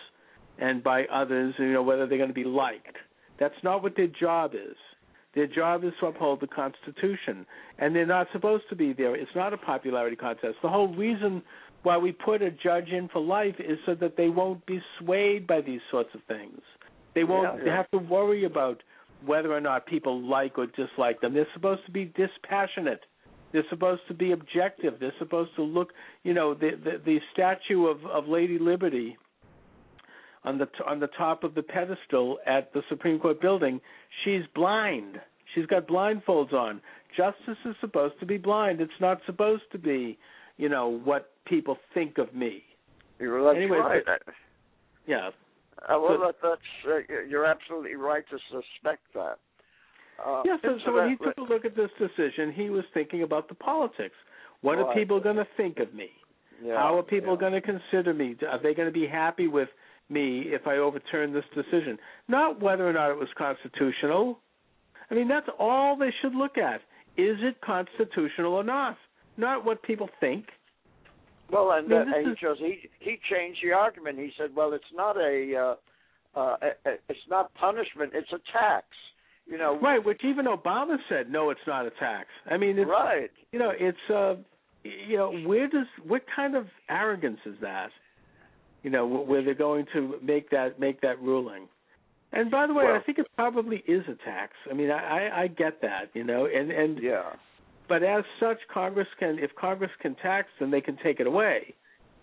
[0.57, 2.97] and by others, you know whether they're going to be liked.
[3.37, 4.77] That's not what their job is.
[5.39, 7.45] Their job is to uphold the Constitution,
[7.77, 9.15] and they're not supposed to be there.
[9.15, 10.55] It's not a popularity contest.
[10.61, 11.41] The whole reason
[11.83, 15.47] why we put a judge in for life is so that they won't be swayed
[15.47, 16.59] by these sorts of things.
[17.15, 17.77] They won't Yeah, yeah.
[17.77, 18.83] have to worry about
[19.25, 21.33] whether or not people like or dislike them.
[21.33, 23.05] They're supposed to be dispassionate.
[23.53, 24.95] They're supposed to be objective.
[24.99, 29.17] They're supposed to look, you know, the the, the statue of, of Lady Liberty
[30.43, 33.79] on the t- on the top of the pedestal at the Supreme Court building.
[34.23, 35.21] She's blind.
[35.55, 36.81] She's got blindfolds on.
[37.15, 38.81] Justice is supposed to be blind.
[38.81, 40.17] It's not supposed to be,
[40.57, 42.63] you know, what people think of me.
[43.19, 44.03] You're that's Anyway, right.
[45.07, 45.29] Yeah.
[45.87, 49.39] Uh, well, that, that's uh, you're absolutely right to suspect that.
[50.25, 53.23] Uh, Yeah, so, so when he took a look at this decision, he was thinking
[53.23, 54.15] about the politics.
[54.61, 56.09] What are people going to think of me?
[56.63, 57.39] yeah, How are people yeah.
[57.39, 58.35] going to consider me?
[58.49, 59.69] Are they going to be happy with
[60.09, 61.97] me if I overturn this decision?
[62.27, 64.39] Not whether or not it was constitutional.
[65.11, 66.81] I mean, that's all they should look at.
[67.17, 68.97] Is it constitutional or not?
[69.37, 70.45] Not what people think.
[71.51, 74.19] Well, and, I mean, uh, and he is- he he changed the argument.
[74.19, 75.75] He said, "Well, it's not a uh,
[76.39, 78.85] uh, a- a- it's not punishment; it's a tax."
[79.47, 82.27] You know, Right, which even Obama said, no, it's not a tax.
[82.51, 83.31] I mean, it's, right?
[83.51, 84.35] you know, it's uh,
[84.83, 87.89] you know, where does what kind of arrogance is that?
[88.83, 91.67] You know, where they're going to make that make that ruling.
[92.31, 94.53] And by the way, I think it probably is a tax.
[94.69, 94.99] I mean, I
[95.29, 97.33] I I get that, you know, and and Yeah,
[97.87, 101.73] but as such, Congress can if Congress can tax, then they can take it away.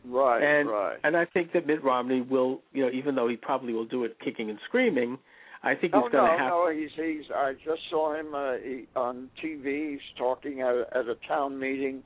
[0.04, 0.98] right, and right.
[1.02, 4.04] and I think that Mitt Romney will, you know, even though he probably will do
[4.04, 5.18] it kicking and screaming,
[5.64, 6.50] I think he's Oh going no, to have.
[6.50, 7.28] no, he's he's.
[7.34, 9.90] I just saw him uh, he, on TV.
[9.92, 12.04] He's talking at a, at a town meeting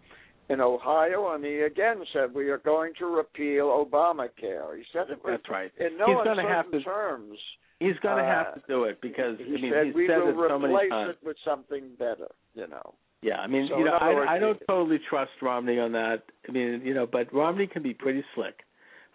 [0.49, 4.75] in Ohio, and he again said we are going to repeal Obamacare.
[4.79, 5.71] He said it That's right.
[5.79, 7.39] in no He's uncertain have to- terms.
[7.81, 10.07] He's going to uh, have to do it because he I mean said he's we
[10.07, 11.17] said will it so many replace times.
[11.21, 12.29] it with something better.
[12.55, 12.95] You know.
[13.23, 15.93] Yeah, I mean, So you know, words, I, I don't he- totally trust Romney on
[15.93, 16.23] that.
[16.49, 18.61] I mean, you know, but Romney can be pretty slick.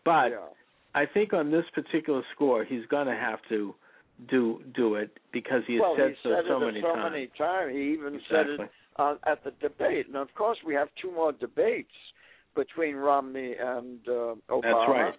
[0.04, 0.38] But yeah.
[0.94, 3.74] I think on this particular score, he's going to have to
[4.30, 6.94] do do it because he has well, said he so said so it many so
[6.96, 7.12] times.
[7.12, 7.72] many times.
[7.74, 10.08] He even said it uh, at the debate.
[10.08, 11.90] And of course, we have two more debates
[12.56, 14.62] between Romney and uh, Obama.
[14.62, 15.14] That's right.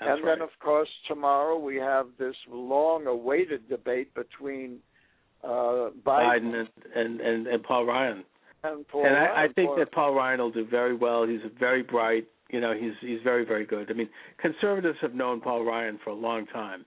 [0.00, 0.38] That's and right.
[0.38, 4.78] then, of course, tomorrow we have this long-awaited debate between
[5.44, 8.24] uh, Biden, Biden and, and and and Paul Ryan.
[8.64, 11.26] and Paul and I, I think Paul- that Paul Ryan will do very well.
[11.26, 12.26] He's very bright.
[12.50, 13.90] You know, he's he's very very good.
[13.90, 16.84] I mean, conservatives have known Paul Ryan for a long time,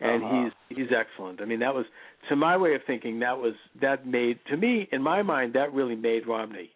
[0.00, 0.50] and Uh-huh.
[0.68, 1.40] he's he's excellent.
[1.40, 1.86] I mean, that was
[2.28, 3.20] to my way of thinking.
[3.20, 6.70] That was that made to me in my mind that really made Romney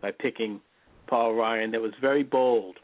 [0.00, 0.60] by picking
[1.06, 1.70] Paul Ryan.
[1.72, 2.76] That was very bold,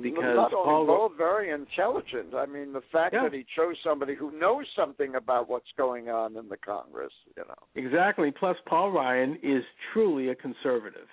[0.00, 2.34] because not only Paul bold, very intelligent.
[2.34, 3.24] I mean, the fact Yeah.
[3.24, 7.44] that he chose somebody who knows something about what's going on in the Congress, you
[7.46, 7.54] know.
[7.74, 8.30] exactly.
[8.30, 11.08] Plus, Paul Ryan is truly a conservative.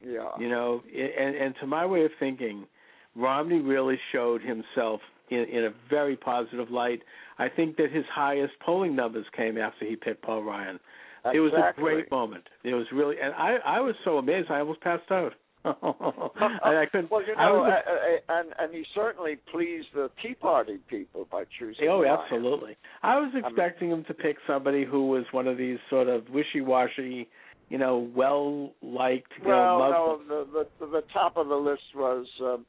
[0.00, 0.30] Yeah.
[0.38, 2.66] You know, and and to my way of thinking,
[3.14, 5.00] Romney really showed himself
[5.30, 7.02] in, in a very positive light.
[7.38, 10.78] I think that his highest polling numbers came after he picked Paul Ryan.
[11.24, 11.36] Exactly.
[11.36, 12.44] It was a great moment.
[12.64, 15.34] It was really, and I I was so amazed I almost passed out.
[15.64, 17.10] and I couldn't.
[17.10, 20.78] Well, you I know, was uh, uh, and and he certainly pleased the Tea Party
[20.88, 21.86] people by choosing.
[21.88, 22.18] Oh, Ryan.
[22.22, 22.76] absolutely.
[23.02, 27.28] I was expecting him to pick somebody who was one of these sort of wishy-washy,
[27.68, 32.26] you know, well-liked, you Well, know, no, the, the the top of the list was
[32.42, 32.64] um,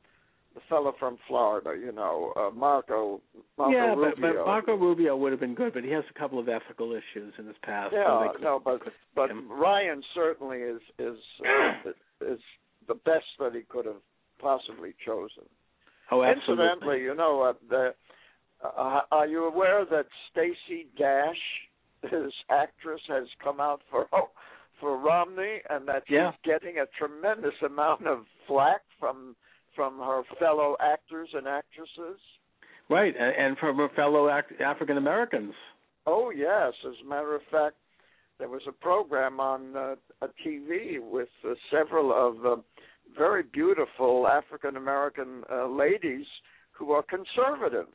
[0.53, 1.73] the fellow from Florida.
[1.79, 3.21] You know, uh, Marco
[3.57, 4.11] Marco yeah, Rubio.
[4.11, 6.91] but, but Marco Rubio would have been good, but he has a couple of ethical
[6.91, 7.91] issues in his past.
[7.91, 8.81] so Yeah, couldn't- no, but
[9.15, 9.49] but him.
[9.49, 11.89] Ryan certainly is is uh,
[12.33, 12.39] is
[12.87, 14.01] the best that he could have
[14.39, 15.43] possibly chosen.
[16.11, 16.65] oh, absolutely.
[16.65, 17.93] Incidentally, you know, uh, the,
[18.63, 21.35] uh, are you aware that Stacey Dash,
[22.03, 24.07] his actress, has come out for
[24.79, 29.35] for Romney, and that she's getting a tremendous amount of flack from
[29.75, 32.19] from her fellow actors and actresses?
[32.89, 35.53] Right, and, from her fellow African Americans.
[36.05, 37.75] Oh yes, as a matter of fact,
[38.41, 42.55] there was a program on uh, a TV with uh, several of uh,
[43.15, 46.25] very beautiful African American uh, ladies
[46.71, 47.85] who are conservative,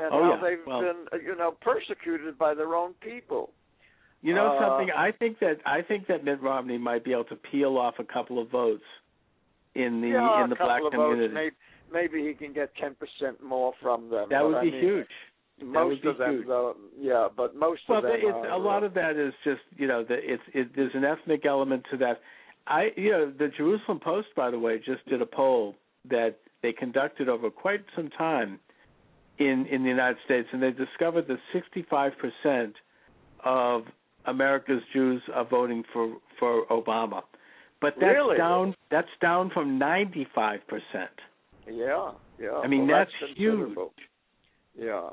[0.00, 0.40] and Oh, how yeah.
[0.42, 3.52] they've Well- been, uh, you know, persecuted by their own people.
[4.22, 4.90] You know Uh, something?
[4.90, 8.04] I think that I think that Mitt Romney might be able to peel off a
[8.16, 8.82] couple of votes
[9.76, 11.28] in the yeah, in the black community.
[11.28, 11.34] votes.
[11.34, 11.56] Maybe,
[11.92, 14.26] maybe he can get ten percent more from them.
[14.30, 15.14] that would I be mean, huge.
[15.62, 18.12] Most of them, though, yeah, but most Well, of them.
[18.16, 20.94] it's are, a lot uh, of that is just you know the, it's it, there's
[20.94, 22.20] an ethnic element to that.
[22.66, 25.76] I you know the Jerusalem Post by the way just did a poll
[26.10, 28.58] that they conducted over quite some time
[29.38, 32.74] in in the United States, and they discovered that 65 percent
[33.44, 33.84] of
[34.26, 37.22] America's Jews are voting for for Obama,
[37.80, 38.36] but that's Really?
[38.36, 41.10] down that's down from 95 percent.
[41.70, 42.54] Yeah, yeah.
[42.62, 43.76] I mean, well, that's huge.
[44.76, 45.10] Yeah.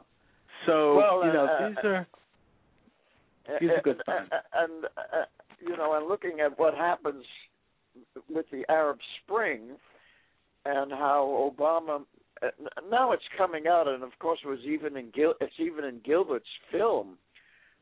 [0.66, 2.08] So Well, you know uh, these are
[3.60, 4.30] These are good signs.
[4.54, 5.26] and uh,
[5.60, 7.24] you know, and looking at what happens
[8.30, 9.78] with the Arab Spring
[10.66, 12.04] and how Obama
[12.44, 12.48] uh,
[12.90, 16.00] now it's coming out, and of course it was even in Gil, it's even in
[16.04, 17.18] Gilbert's film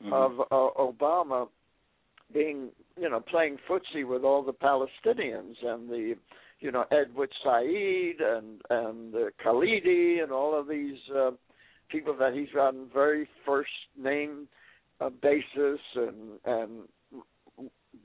[0.03, 0.13] Mhm.
[0.13, 1.49] of uh, Obama
[2.31, 6.15] being you know playing footsie with all the Palestinians and the
[6.59, 11.31] you know Edward Said and and uh, Khalidi and all of these uh,
[11.89, 14.47] people that he's on very first name
[15.01, 16.69] uh, basis and and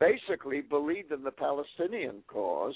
[0.01, 2.75] basically believed in the Palestinian cause.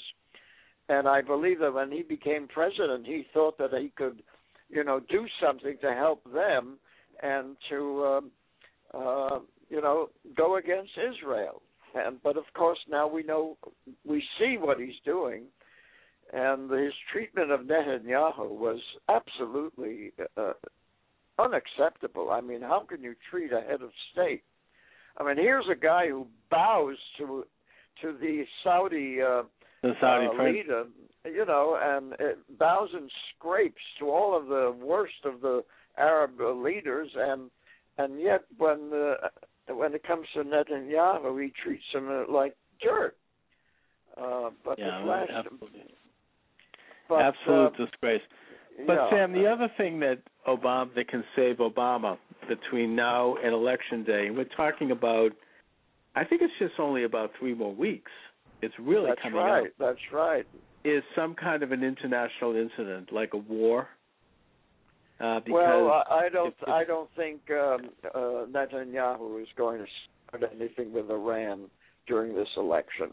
[0.89, 4.23] And I believe that when he became president, he thought that he could,
[4.71, 6.79] you know, do something to help them
[7.23, 8.31] and to, um,
[8.95, 9.39] uh,
[9.69, 11.63] you know, go against Israel.
[11.95, 13.57] And but of course now we know,
[14.07, 15.45] we see what he's doing,
[16.33, 20.53] and his treatment of Netanyahu was absolutely uh,
[21.39, 22.31] unacceptable.
[22.31, 24.43] I mean, how can you treat a head of state?
[25.17, 27.45] I mean, here's a guy who bows to
[28.03, 29.43] to the Saudi uh,
[29.83, 30.85] the Saudi uh, leader,
[31.25, 35.65] you know, and it bows and scrapes to all of the worst of the
[35.97, 37.51] Arab uh, leaders, and
[37.99, 43.17] and yet when uh, when it comes to Netanyahu, he treats him uh, like dirt.
[44.17, 45.85] Uh, but Yeah, the last, absolutely.
[47.09, 48.23] but, Absolute uh, disgrace.
[48.87, 52.17] But Sam, the other thing that Obama that can save Obama
[52.49, 55.31] between now and election day, and we're talking about,
[56.15, 58.11] I think it's just only about three more weeks.
[58.63, 59.67] It's really that's coming right.
[59.67, 59.73] up.
[59.79, 60.47] That's right.
[60.85, 63.89] Is some kind of an international incident like a war?
[65.21, 66.55] Uh, because well, I, I don't.
[66.69, 69.87] I don't think um, uh, Netanyahu is going to
[70.29, 71.63] start anything with Iran
[72.07, 73.11] during this election.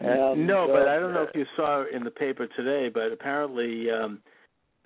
[0.00, 3.12] And, no, but uh, I don't know if you saw in the paper today, but
[3.12, 4.20] apparently um,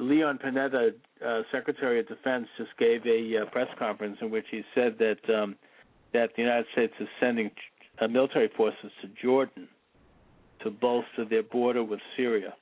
[0.02, 0.90] Leon Panetta,
[1.24, 5.34] uh, Secretary of Defense, just gave a uh, press conference in which he said that
[5.34, 5.56] um,
[6.12, 7.50] that the United States is sending
[8.00, 9.68] uh, military forces to Jordan
[10.62, 12.54] to bolster their border with Syria.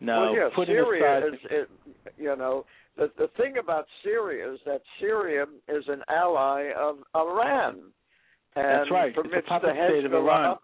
[0.00, 1.70] Now, well, yeah, putting Syria aside, is, it,
[2.18, 2.64] you know,
[2.96, 7.80] the the thing about Syria is that Syria is an ally of Iran,
[8.56, 9.14] and That's right.
[9.16, 10.56] It's a puppet the state of Iran.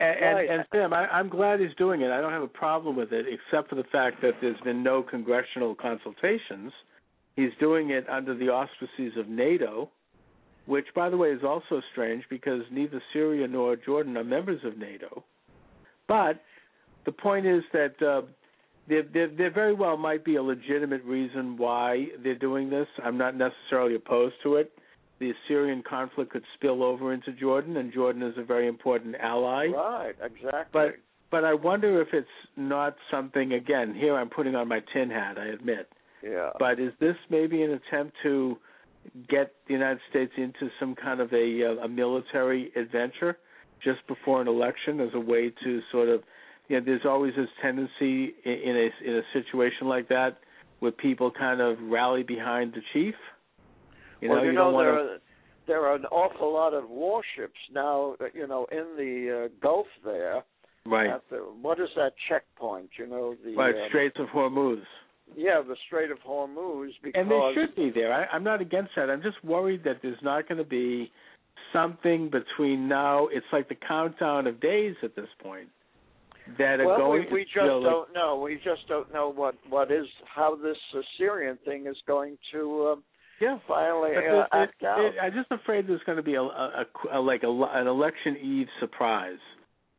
[0.00, 2.10] And, and, and Sam, I, I'm glad he's doing it.
[2.10, 5.02] I don't have a problem with it, except for the fact that there's been no
[5.02, 6.72] congressional consultations.
[7.36, 9.90] He's doing it under the auspices of NATO,
[10.66, 14.78] which, by the way, is also strange because neither Syria nor Jordan are members of
[14.78, 15.22] NATO.
[16.08, 16.42] But
[17.04, 18.22] the point is that uh,
[18.88, 22.88] there, there, there very well might be a legitimate reason why they're doing this.
[23.04, 24.72] I'm not necessarily opposed to it.
[25.20, 29.66] The Syrian conflict could spill over into Jordan, and Jordan is a very important ally.
[29.66, 30.70] Right, exactly.
[30.72, 30.96] But
[31.30, 33.52] but I wonder if it's not something.
[33.52, 35.38] Again, here I'm putting on my tin hat.
[35.38, 35.88] I admit.
[36.22, 36.50] Yeah.
[36.58, 38.56] But is this maybe an attempt to
[39.28, 43.38] get the United States into some kind of a uh, a military adventure
[43.82, 46.22] just before an election as a way to sort of
[46.68, 50.38] you know there's always this tendency in, in a in a situation like that
[50.80, 53.14] where people kind of rally behind the chief.
[54.20, 55.18] You well, know, you, you know there want are
[55.66, 58.16] there are an awful lot of warships now.
[58.20, 60.42] uh, You know, in the uh, Gulf there.
[60.86, 61.20] right.
[61.30, 62.90] The, what is that checkpoint?
[62.98, 64.82] You know, the Right, um, Straits of Hormuz.
[65.36, 66.90] Yeah, the Strait of Hormuz.
[67.02, 68.12] Because And they should be there.
[68.12, 69.08] I, I'm not against that.
[69.10, 71.10] I'm just worried that there's not going to be
[71.72, 73.28] something between now.
[73.28, 75.68] It's like the countdown of days at this point
[76.58, 77.26] that are well, going.
[77.30, 78.40] we, we just you know, don't know.
[78.42, 82.88] We just don't know what what is how this uh, Syrian thing is going to
[82.94, 83.02] um,
[83.40, 83.58] yeah.
[83.66, 87.42] finally it- it- it- I'm just afraid there's going to be a, a, a like
[87.42, 89.38] a, an election eve surprise.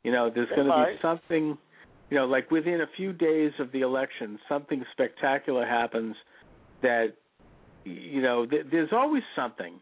[0.04, 1.58] You know, there's going to be something.
[2.10, 6.16] You know, like within a few days of the election, something spectacular happens
[6.82, 7.14] that
[7.86, 9.80] you know th- there's always something.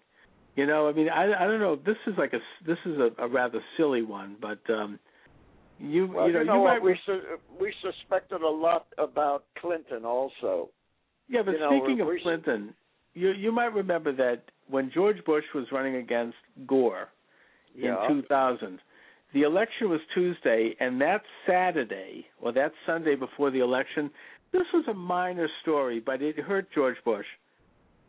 [0.55, 1.75] You know, I mean, I I don't know.
[1.75, 4.99] This is like a this is a, a rather silly one, but um
[5.79, 10.05] you well, you know, know you might We su- we suspected a lot about Clinton
[10.05, 10.69] also.
[11.29, 12.73] Yeah, but You know, speaking of we- Clinton,
[13.19, 17.09] you you might remember that when George Bush was running against Gore
[17.75, 18.07] Yeah.
[18.09, 18.79] in 2000,
[19.33, 24.09] the election was Tuesday, and that Saturday or that Sunday before the election,
[24.51, 27.25] this was a minor story, but it hurt George Bush.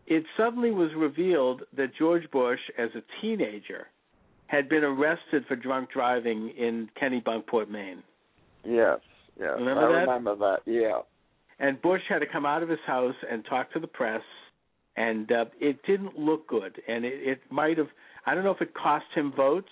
[0.07, 3.87] It suddenly was revealed that George Bush, as a teenager,
[4.47, 8.03] had been arrested for drunk driving in Kennebunkport, Maine.
[8.65, 8.99] Yes.
[9.39, 9.53] Yes.
[9.59, 10.09] Remember I that?
[10.11, 10.59] remember that.
[10.67, 11.01] Yeah.
[11.61, 14.23] and Bush had to come out of his house and talk to the press,
[14.97, 17.89] and uh, it didn't look good, and it, it might have.
[18.27, 19.71] I don't know if it cost him votes,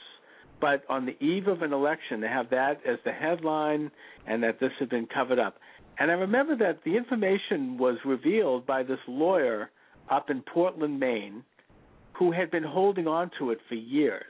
[0.61, 3.91] but on the eve of an election, to have that as the headline
[4.27, 5.57] and that this had been covered up,
[5.99, 9.71] and I remember that the information was revealed by this lawyer
[10.11, 11.45] up in Portland, Maine,
[12.13, 14.25] who had been holding on to it for years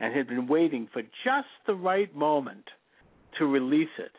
[0.00, 2.64] and had been waiting for just the right moment
[3.38, 4.12] to release it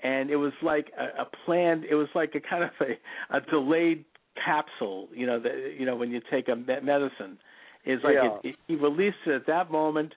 [0.00, 3.40] and it was like a, a planned it was like a kind of a, a
[3.50, 4.04] delayed
[4.44, 7.38] capsule you know the, you know when you take a me- medicine
[7.84, 8.38] is like Yeah.
[8.44, 10.14] it, it, he released it at that moment.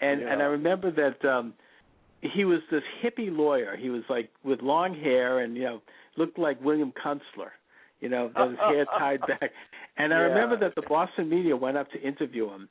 [0.00, 1.54] And and I remember that um
[2.20, 3.76] he was this hippie lawyer.
[3.76, 5.82] He was like with long hair and you know
[6.16, 7.52] looked like William Kunstler
[8.00, 9.50] you know with his hair tied back.
[9.96, 10.22] And I Yeah.
[10.24, 12.68] remember that the Boston media went up to interview him.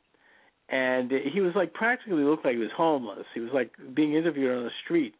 [0.69, 3.25] And he was like practically looked like he was homeless.
[3.33, 5.15] He was like being interviewed on the street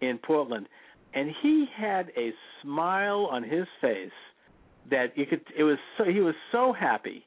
[0.00, 0.68] in Portland,
[1.14, 4.10] and he had a smile on his face
[4.90, 5.42] that you could.
[5.56, 7.24] It was so he was so happy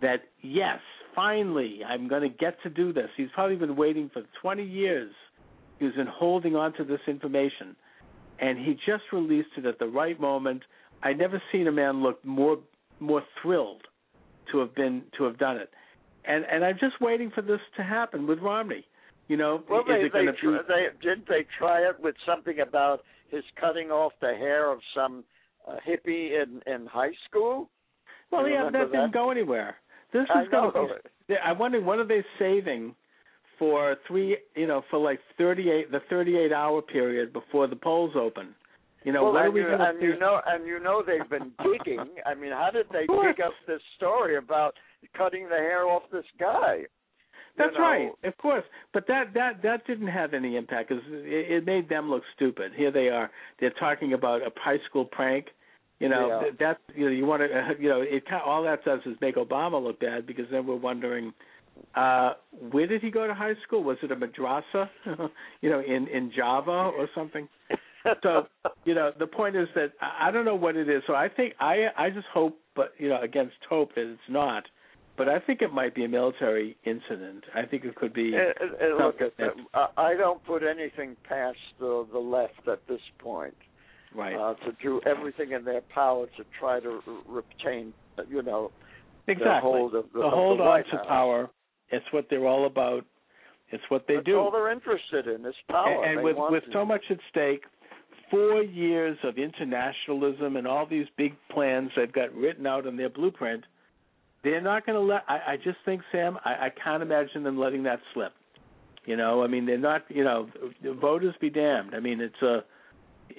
[0.00, 0.78] that yes,
[1.14, 3.08] finally I'm going to get to do this.
[3.16, 5.12] He's probably been waiting for 20 years.
[5.78, 7.76] He's been holding on to this information,
[8.40, 10.62] and he just released it at the right moment.
[11.02, 12.58] I never seen a man look more
[13.00, 13.82] more thrilled
[14.50, 15.70] to have been to have done it,
[16.24, 18.84] and and I'm just waiting for this to happen with Romney.
[19.28, 20.32] You know, Well, they they, be?
[20.66, 25.22] they didn't they try it with something about his cutting off the hair of some
[25.68, 27.68] uh, hippie in in high school.
[28.30, 29.76] Well, You yeah, that didn't go anywhere.
[30.12, 30.94] This I is going to
[31.28, 31.34] be.
[31.36, 32.94] I'm wondering what are they saving
[33.58, 38.54] for three, you know, for like 38 the 38 hour period before the polls open.
[39.04, 40.80] You know, well, what are and, we you, going to and you know, and you
[40.80, 42.06] know they've been digging.
[42.26, 44.74] I mean, how did they dig up this story about
[45.16, 46.78] cutting the hair off this guy?
[46.78, 46.86] You
[47.64, 48.64] That's know, right, of course.
[48.92, 52.72] But that that that didn't have any impact because it, it made them look stupid.
[52.76, 53.30] Here they are.
[53.60, 55.46] They're talking about a high school prank.
[56.00, 56.50] You know, Yeah.
[56.58, 59.16] that's you know you want to uh, you know it kind all that does is
[59.20, 61.32] make Obama look bad because then we're wondering
[61.94, 62.34] uh
[62.70, 63.82] where did he go to high school?
[63.82, 64.88] Was it a madrasa?
[65.60, 67.48] you know, in in Java or something?
[68.22, 68.46] so
[68.84, 71.02] you know the point is that I don't know what it is.
[71.06, 74.64] So I think I I just hope, but you know against hope that it's not.
[75.16, 77.42] But I think it might be a military incident.
[77.52, 78.36] I think it could be.
[78.96, 79.16] Look,
[79.96, 83.56] I don't put anything past the the left at this point
[84.14, 84.34] Right.
[84.36, 87.92] uh, to do everything in their power to try to retain,
[88.28, 88.70] you know,
[89.26, 89.44] exactly.
[89.54, 91.06] the hold of the, To of the on to House.
[91.06, 91.50] power.
[91.90, 93.04] It's what they're all about.
[93.70, 94.38] It's what they That's do.
[94.38, 96.04] all they're interested in is power.
[96.04, 97.64] and, and with with to- so much at stake,
[98.30, 103.08] four years of internationalism and all these big plans they've got written out in their
[103.10, 103.64] blueprint,
[104.44, 105.22] they're not going to let.
[105.28, 108.32] I, I just think, Sam, I, I can't imagine them letting that slip.
[109.04, 110.04] You know, I mean, they're not.
[110.08, 110.48] You know,
[111.00, 111.94] voters be damned.
[111.94, 112.64] I mean, it's a.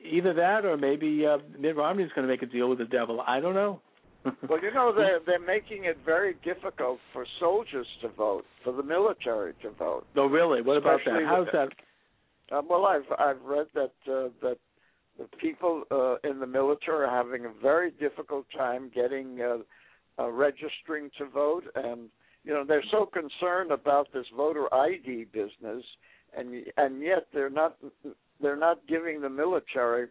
[0.04, 3.22] either that or maybe uh, Mitt Romney's going to make a deal with the devil.
[3.26, 3.82] I don't know.
[4.50, 8.84] well, you know they're they're making it very difficult for soldiers to vote, for the
[8.84, 10.06] military to vote.
[10.16, 10.62] Oh, really?
[10.62, 11.30] What about Especially that?
[11.30, 11.70] How's that?
[12.52, 14.58] Uh, well, I've I've read that uh, that
[15.18, 19.58] the people uh, in the military are having a very difficult time getting uh,
[20.22, 22.10] uh, registering to vote, and
[22.44, 25.84] you know they're so concerned about this voter ID business,
[26.38, 27.78] and and yet they're not
[28.42, 30.08] they're not giving the military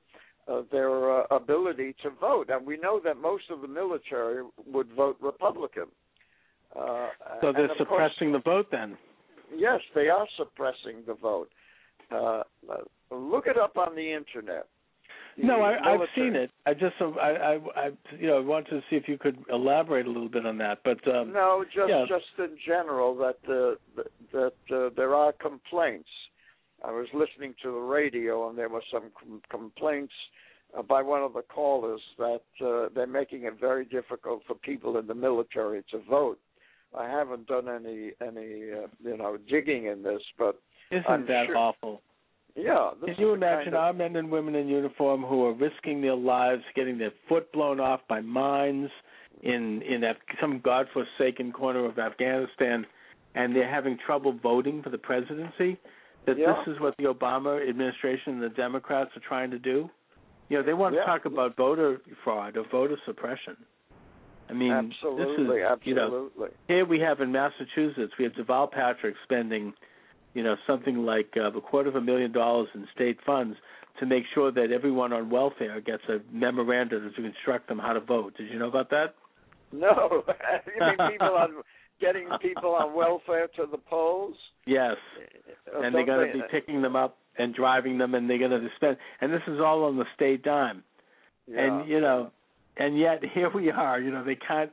[0.48, 4.90] uh, their uh, ability to vote, and we know that most of the military would
[4.92, 5.86] vote Republican.
[6.78, 7.08] Uh,
[7.40, 8.96] so they're suppressing course, the vote then.
[9.54, 11.50] Yes, they are suppressing the vote.
[12.10, 12.42] Uh,
[13.10, 14.66] look it up on the internet.
[15.36, 16.50] The No, I, I've seen it.
[16.66, 20.06] I just, uh, I, I, I, you know, wanted to see if you could elaborate
[20.06, 20.78] a little bit on that.
[20.84, 22.04] But um, No, just yeah.
[22.08, 24.02] just in general that uh,
[24.32, 26.08] that uh, there are complaints.
[26.84, 30.12] I was listening to the radio and there were some com- complaints
[30.76, 34.98] uh, by one of the callers that uh, they're making it very difficult for people
[34.98, 36.38] in the military to vote.
[36.96, 40.60] I haven't done any any uh, you know digging in this, but
[40.90, 42.00] isn't I'm that sure- awful?
[42.56, 42.90] yeah.
[43.04, 46.16] Can you imagine kind of, our men and women in uniform who are risking their
[46.16, 48.88] lives, getting their foot blown off by mines
[49.42, 52.86] in in Af- some godforsaken corner of Afghanistan,
[53.34, 55.78] and they're having trouble voting for the presidency?
[56.28, 56.62] That Yeah.
[56.64, 59.90] this is what the Obama administration and the Democrats are trying to do?
[60.50, 61.00] You know, they want Yeah.
[61.00, 63.56] to talk about voter fraud or voter suppression.
[64.50, 66.50] I mean, absolutely, this is you know absolutely.
[66.68, 69.74] here we have in Massachusetts, we have Deval Patrick spending,
[70.34, 73.58] you know, something like uh, a quarter of a million dollars in state funds
[73.98, 78.00] to make sure that everyone on welfare gets a memorandum to instruct them how to
[78.00, 78.36] vote.
[78.36, 79.14] Did you know about that?
[79.72, 80.24] No,
[80.74, 81.62] you mean people on
[82.00, 84.34] getting people on welfare to the polls?
[84.66, 84.96] Yes,
[85.74, 88.68] and they're going to be picking them up and driving them, and they're going to
[88.76, 88.98] spend.
[89.22, 90.82] And this is all on the state dime.
[91.46, 91.60] yeah.
[91.80, 92.30] And you know,
[92.76, 93.98] and yet here we are.
[93.98, 94.70] You know, they can't.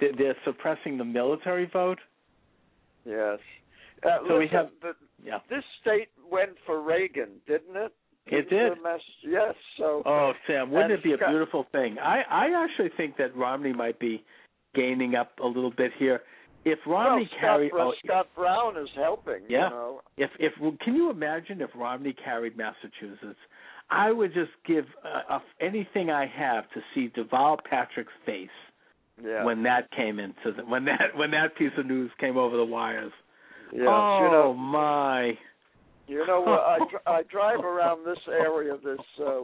[0.00, 1.98] They're, they're suppressing the military vote.
[3.04, 3.38] Yes.
[4.04, 4.92] Uh, So we have- the,
[5.24, 5.38] Yeah.
[5.50, 7.92] this state went for Reagan, didn't it?
[8.26, 8.74] It did.
[9.24, 9.54] yes.
[9.76, 10.02] So.
[10.06, 11.98] Oh, Sam, wouldn't it be a beautiful thing?
[11.98, 14.22] I I actually think that Romney might be
[14.76, 16.20] gaining up a little bit here.
[16.64, 19.40] If Romney well, Scott, carried, Bra- oh, Scott Brown is helping.
[19.48, 19.64] Yeah.
[19.64, 20.00] You know.
[20.16, 23.38] if if can you imagine if Romney carried Massachusetts?
[23.90, 28.48] I would just give uh, anything I have to see Deval Patrick's face
[29.22, 29.44] Yeah.
[29.44, 32.64] when that came into the when that when that piece of news came over the
[32.64, 33.12] wires.
[33.72, 33.84] yes.
[33.88, 34.54] oh you know.
[34.54, 35.32] my!
[36.06, 36.44] You know.
[36.46, 39.40] uh, I I drive around this area, this uh,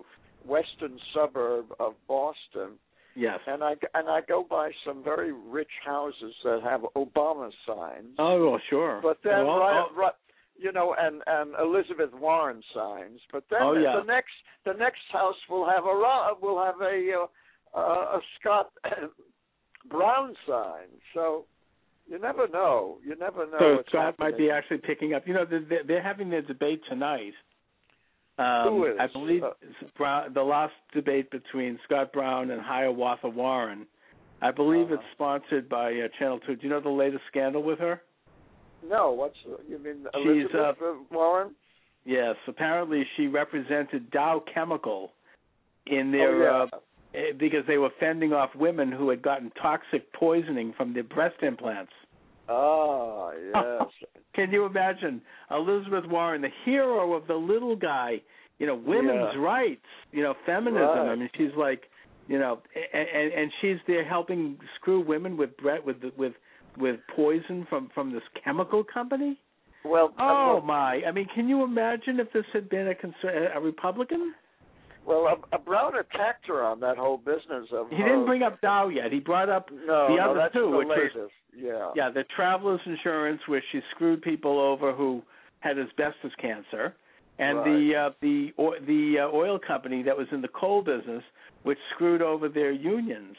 [0.46, 2.78] western suburb of Boston,
[3.18, 3.40] Yes.
[3.46, 8.14] and I and I go by some very rich houses that have Obama signs.
[8.18, 9.00] Oh, well, sure.
[9.02, 10.12] But then, Well, right, oh, right,
[10.56, 13.20] you know, and and Elizabeth Warren signs.
[13.32, 13.96] But then Oh, yeah.
[14.00, 14.32] the next
[14.64, 17.26] the next house will have a will have a
[17.74, 18.70] uh, uh, a Scott
[19.90, 20.88] Brown sign.
[21.14, 21.46] So
[22.06, 22.98] you never know.
[23.04, 23.58] You never know.
[23.58, 25.26] so Scott might be actually picking up.
[25.26, 27.34] You know, they're, they're having their debate tonight.
[28.38, 28.96] Um, Who is?
[29.00, 29.50] I believe Uh,
[29.96, 33.86] Brown, the last debate between Scott Brown and Hiawatha Warren.
[34.40, 34.94] I believe Uh-huh.
[34.94, 36.54] it's sponsored by uh, Channel Two.
[36.54, 38.00] Do you know the latest scandal with her?
[38.88, 39.36] No, what's
[39.68, 40.24] you mean She's,
[40.54, 41.54] Elizabeth uh, Warren?
[42.04, 45.12] Yes, apparently she represented Dow Chemical
[45.86, 46.66] in Oh, their yeah.
[46.72, 46.78] uh,
[47.14, 51.42] eh, because they were fending off women who had gotten toxic poisoning from their breast
[51.42, 51.92] implants.
[52.48, 54.08] Ah, yes.
[54.34, 55.20] Can you imagine
[55.50, 58.20] Elizabeth Warren, the hero of the little guy,
[58.58, 59.40] you know, women's Yeah.
[59.40, 60.82] rights, you know, feminism.
[60.82, 61.08] Right.
[61.12, 61.82] I mean, she's like,
[62.28, 62.60] you know,
[62.92, 66.34] and, and and she's there helping screw women with bre- with with
[66.76, 69.38] with poison from from this chemical company.
[69.84, 71.02] well, Oh uh, my!
[71.06, 74.34] I mean, can you imagine if this had been a conser- a Republican?
[75.08, 78.42] Well, uh, uh, Brown attacked her on that whole business of He her- didn't bring
[78.42, 79.10] up Dow yet.
[79.10, 81.90] He brought up no, the no, other that's two, the which was- yeah.
[81.96, 85.22] yeah the travelers insurance where she screwed people over who
[85.60, 86.94] had asbestos cancer,
[87.38, 91.24] and the uh, the o- the uh, oil company that was in the coal business,
[91.64, 93.36] which screwed over their unions.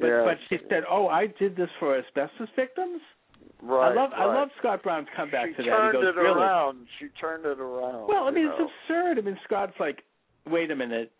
[0.00, 0.24] But Yes.
[0.24, 3.00] but she said, "Oh, I did this for asbestos victims."
[3.62, 3.92] Right.
[3.92, 5.68] I love I love Scott Brown's comeback she to that.
[5.76, 6.86] turned he goes, it "Really?" around.
[6.98, 8.06] She turned it around.
[8.08, 8.68] Well, I mean, it's know.
[8.88, 9.18] absurd.
[9.18, 10.02] I mean, Scott's like,
[10.46, 11.12] wait a minute.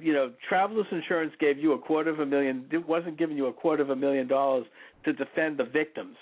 [0.00, 2.66] You know, Travelers Insurance gave you a quarter of a million.
[2.70, 4.66] It wasn't giving you a quarter of a million dollars
[5.04, 6.16] to defend the victims.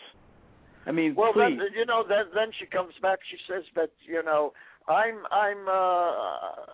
[0.86, 1.58] I mean, Well, please.
[1.58, 3.18] then you know, then then she comes back.
[3.30, 4.52] She says that you know,
[4.88, 6.70] I'm I'm uh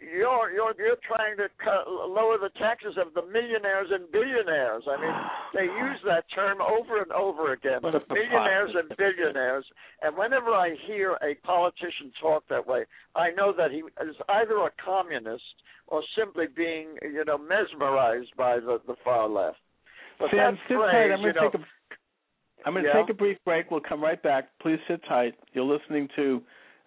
[0.00, 4.84] you're you're you're trying to cut, lower the taxes of the millionaires and billionaires.
[4.88, 5.14] I mean,
[5.54, 7.80] they use that term over and over again.
[7.82, 9.64] The millionaires and billionaires.
[10.02, 12.84] And whenever I hear a politician talk that way,
[13.16, 15.42] I know that he is either a communist
[15.88, 19.58] or simply being, you know, mesmerized by the the far left.
[20.20, 21.12] But Sam, that phrase, tight.
[21.12, 21.64] I'm going to know, take a
[22.66, 23.02] I'm going to Yeah.
[23.02, 23.70] take a brief break.
[23.70, 24.50] We'll come right back.
[24.60, 25.34] Please sit tight.
[25.52, 26.42] You're listening to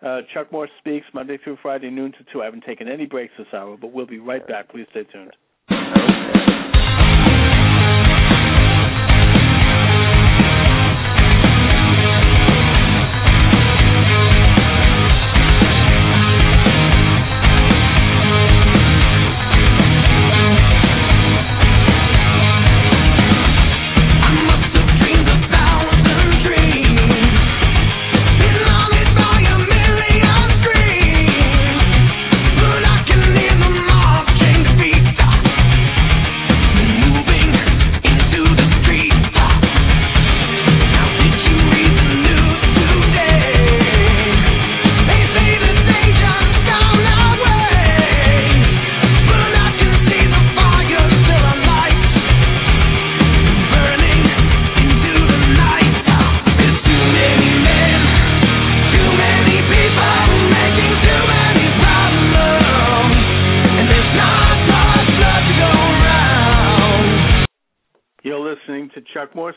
[0.05, 2.41] uh, Chuck Morse Speaks Monday through Friday, noon to 2.
[2.41, 4.69] I haven't taken any breaks this hour, but we'll be right back.
[4.69, 5.35] Please stay tuned.
[5.69, 6.40] You're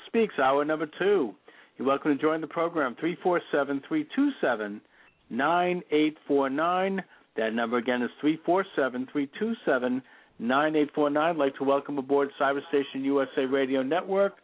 [0.07, 1.34] Speaks, hour number two.
[1.76, 4.80] You're welcome to join the program, 347 327
[5.30, 7.05] 9849.
[7.36, 10.03] That number again is 347 327
[10.38, 11.22] 9849.
[11.22, 14.34] I'd like to welcome aboard Cyberstation USA Radio Network,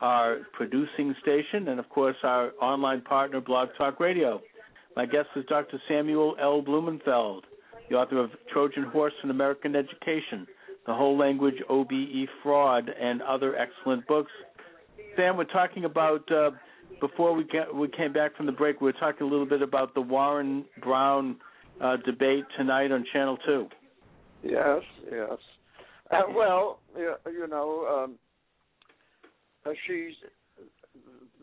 [0.00, 4.40] our producing station, and of course our online partner, Blog Talk Radio.
[4.96, 5.80] My guest is Dr.
[5.88, 6.60] Samuel L.
[6.60, 7.44] Blumenfeld,
[7.88, 10.46] the author of Trojan Horse in American Education,
[10.86, 14.32] The Whole Language OBE Fraud, and other excellent books.
[15.18, 16.50] Sam, we're talking about uh,
[17.00, 18.80] before we get, we came back from the break.
[18.80, 21.36] We were talking a little bit about the Warren Brown
[21.80, 23.66] uh, debate tonight on Channel Two.
[24.44, 25.38] Yes, yes.
[26.12, 28.14] Uh, well, you, know, um,
[29.66, 30.14] uh, she's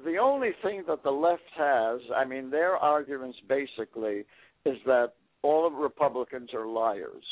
[0.06, 2.00] the only thing that the left has.
[2.16, 4.24] I mean, their arguments basically
[4.66, 7.26] is that all of Republicans are liars,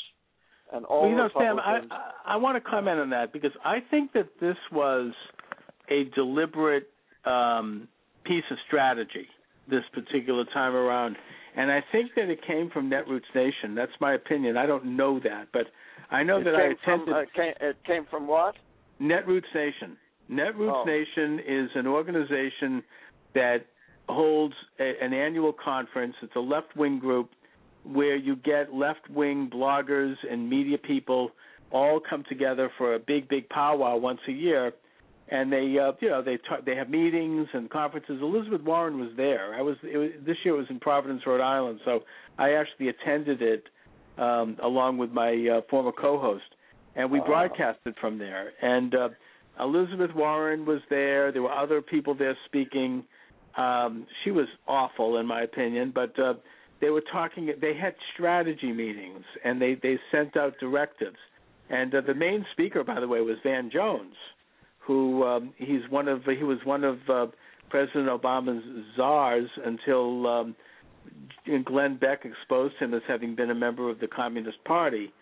[0.74, 3.52] and all well, you know, Sam, I, I I want to comment on that because
[3.64, 5.12] I think that this was
[5.90, 6.88] a deliberate
[7.24, 7.88] um,
[8.24, 9.26] piece of strategy
[9.68, 11.16] this particular time around,
[11.56, 13.74] and I think that it came from Netroots Nation.
[13.74, 14.56] That's my opinion.
[14.56, 15.66] I don't know that, but
[16.10, 18.56] I know it that I from, attended uh, came, it came from what?
[19.00, 19.96] Netroots Nation.
[20.30, 20.84] Netroots Oh.
[20.84, 22.82] Nation is an organization
[23.34, 23.66] that
[24.08, 26.14] holds a, an annual conference.
[26.22, 27.30] It's a left wing group
[27.84, 31.30] where you get left wing bloggers and media people
[31.70, 34.72] all come together for a big, big powwow once a year.
[35.36, 38.16] And they, uh, you know, they talk, they have meetings and conferences.
[38.30, 39.46] Elizabeth Warren was there.
[39.60, 40.54] I was, it was this year.
[40.54, 41.92] It was in Providence, Rhode Island, so
[42.38, 43.64] I actually attended it
[44.26, 46.50] um, along with my uh, former co-host,
[46.94, 47.26] and we Wow.
[47.32, 48.52] broadcasted from there.
[48.62, 49.08] And uh,
[49.58, 51.32] Elizabeth Warren was there.
[51.32, 52.92] There were other people there speaking.
[53.56, 56.34] Um, she was awful, in my opinion, but uh,
[56.80, 57.42] they were talking.
[57.60, 61.20] They had strategy meetings, and they they sent out directives.
[61.70, 64.16] And uh, the main speaker, by the way, was Van Jones,
[64.86, 67.26] who um, he's one of he was one of uh,
[67.70, 68.62] President Obama's
[68.96, 70.56] czars until um,
[71.64, 75.12] Glenn Beck exposed him as having been a member of the Communist Party.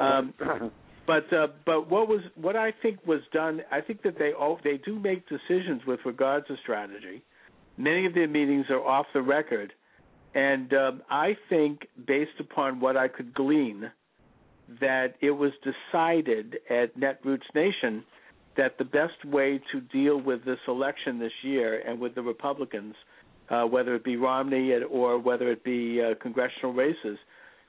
[0.00, 0.32] Um,
[1.06, 3.62] but uh, but what was what I think was done?
[3.70, 7.22] I think that they oh, they do make decisions with regards to strategy.
[7.76, 9.72] Many of their meetings are off the record,
[10.34, 13.90] and um, I think based upon what I could glean,
[14.80, 18.04] that it was decided at Netroots Nation
[18.56, 22.94] that the best way to deal with this election this year and with the Republicans,
[23.50, 27.18] uh, whether it be Romney or whether it be uh, congressional races,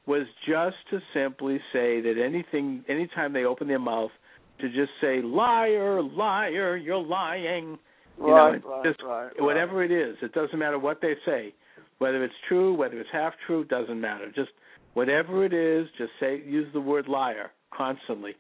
[0.06, 4.12] was just to simply say that anything, anytime they open their mouth,
[4.60, 7.78] to just say liar, liar, you're lying,
[8.20, 9.42] you know, right, it's right, just right, right.
[9.42, 10.16] whatever it is.
[10.22, 11.54] It doesn't matter what they say,
[11.98, 14.32] whether it's true, whether it's half true, doesn't matter.
[14.36, 14.52] Just
[14.94, 18.36] whatever it is, just say use the word liar constantly.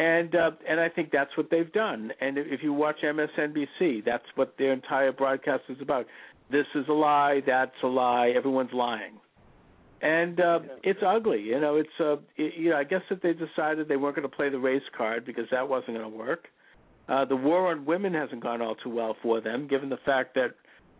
[0.00, 2.10] And uh, and I think that's what they've done.
[2.22, 6.06] And if you watch MSNBC, that's what their entire broadcast is about.
[6.50, 7.42] This is a lie.
[7.46, 8.32] That's a lie.
[8.34, 9.20] Everyone's lying.
[10.00, 11.76] And uh, it's ugly, you know.
[11.76, 12.76] It's uh, it, you know.
[12.76, 15.68] I guess that they decided they weren't going to play the race card because that
[15.68, 16.48] wasn't going to work.
[17.06, 20.34] Uh, the war on women hasn't gone all too well for them, given the fact
[20.34, 20.54] that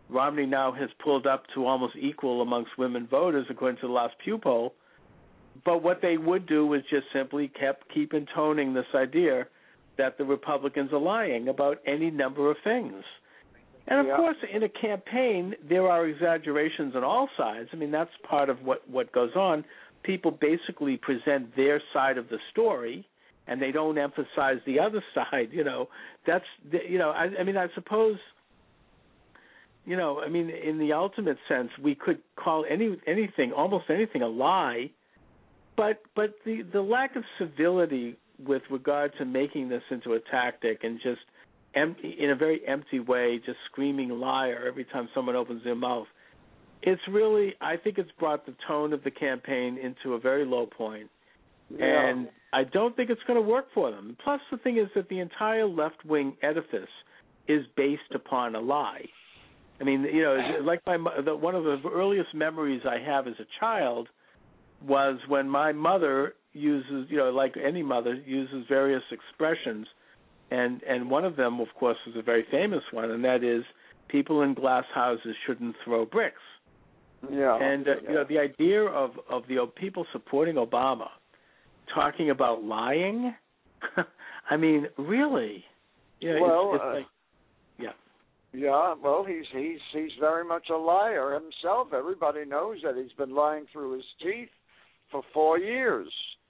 [0.09, 4.13] Romney now has pulled up to almost equal amongst women voters, according to the last
[4.23, 4.75] Pew poll.
[5.65, 9.47] But what they would do is just simply kept keep intoning this idea
[9.97, 13.03] that the Republicans are lying about any number of things.
[13.87, 14.15] And of Yeah.
[14.15, 17.69] course, in a campaign, there are exaggerations on all sides.
[17.73, 19.65] I mean, that's part of what what goes on.
[20.03, 23.05] People basically present their side of the story,
[23.47, 25.49] and they don't emphasize the other side.
[25.51, 25.89] You know,
[26.25, 27.11] that's you know.
[27.11, 28.17] I, I mean, I suppose.
[29.83, 34.21] You know, I mean, in the ultimate sense, we could call any anything, almost anything,
[34.21, 34.91] a lie.
[35.77, 40.83] But but the the lack of civility with regard to making this into a tactic
[40.83, 41.21] and just
[41.75, 46.07] empty in a very empty way, just screaming liar every time someone opens their mouth.
[46.83, 50.65] It's really, I think, it's brought the tone of the campaign into a very low
[50.65, 51.09] point,
[51.69, 51.85] Yeah.
[51.85, 54.17] and I don't think it's going to work for them.
[54.23, 56.89] Plus, the thing is that the entire left wing edifice
[57.47, 59.05] is based upon a lie.
[59.79, 63.35] I mean, you know, like my the, one of the earliest memories I have as
[63.39, 64.09] a child
[64.85, 69.87] was when my mother uses, you know, like any mother uses various expressions,
[70.49, 73.63] and and one of them, of course, is a very famous one, and that is
[74.07, 76.41] people in glass houses shouldn't throw bricks.
[77.31, 77.57] yeah.
[77.57, 81.07] And uh, you know, the idea of of the people supporting Obama
[81.93, 83.33] talking about lying,
[84.49, 85.63] I mean, really,
[86.19, 87.05] you know, Well, it's, it's uh, like,
[87.79, 88.59] yeah.
[88.59, 91.93] Yeah, well, he's he's he's very much a liar himself.
[91.93, 94.49] Everybody knows that he's been lying through his teeth
[95.11, 96.07] for four years,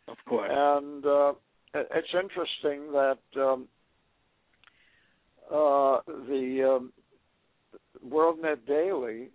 [0.08, 0.50] Of course.
[0.52, 1.34] and uh,
[1.74, 3.68] it's interesting that um,
[5.50, 6.94] uh, the um,
[8.08, 9.30] WorldNet Daily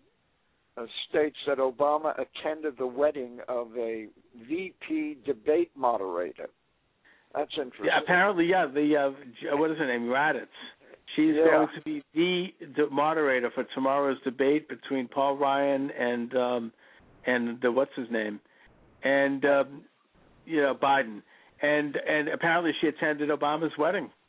[0.76, 4.06] uh, states that Obama attended the wedding of a
[4.48, 6.48] VP debate moderator.
[7.34, 7.86] That's interesting.
[7.86, 8.66] Yeah, apparently, yeah.
[8.66, 8.96] The
[9.52, 10.06] uh, what is her name?
[10.08, 10.46] Raddatz.
[11.14, 11.44] She's Yeah.
[11.44, 16.72] going to be the, moderator for tomorrow's debate between Paul Ryan and um
[17.26, 18.40] and the what's his name,
[19.06, 19.82] and um,
[20.44, 21.22] you know Biden.
[21.62, 24.10] And and apparently she attended Obama's wedding.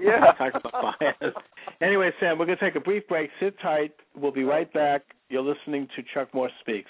[0.00, 0.32] Yeah.
[0.38, 1.34] Talk about bias.
[1.82, 3.28] Anyway, Sam, we're going to take a brief break.
[3.38, 3.92] Sit tight.
[4.16, 5.02] We'll be right back.
[5.28, 6.88] You're listening to Chuck Morse Speaks.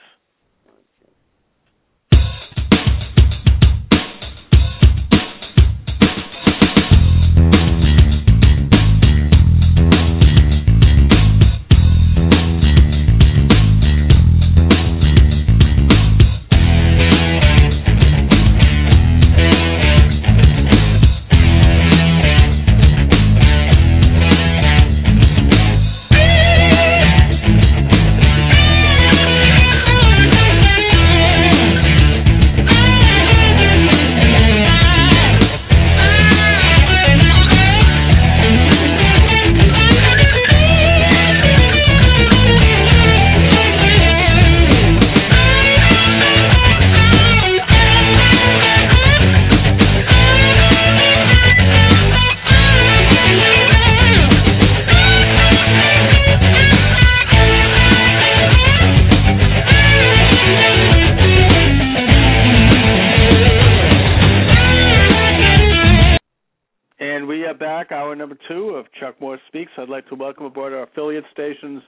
[67.45, 69.71] We are back, hour number two of Chuck Morse Speaks.
[69.77, 71.83] I'd like to welcome aboard our affiliate stations,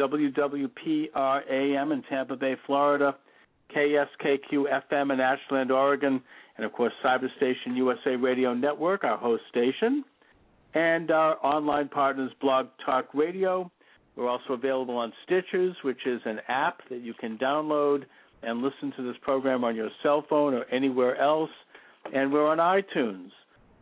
[0.00, 3.14] WWPRAM in Tampa Bay, Florida,
[3.76, 6.22] KSKQ FM in Ashland, Oregon,
[6.56, 10.02] and of course Cyberstation USA Radio Network, our host station,
[10.72, 13.70] and our online partners, Blog Talk Radio.
[14.16, 18.04] We're also available on Stitchers, which is an app that you can download
[18.42, 21.50] and listen to this program on your cell phone or anywhere else.
[22.14, 23.28] And we're on iTunes.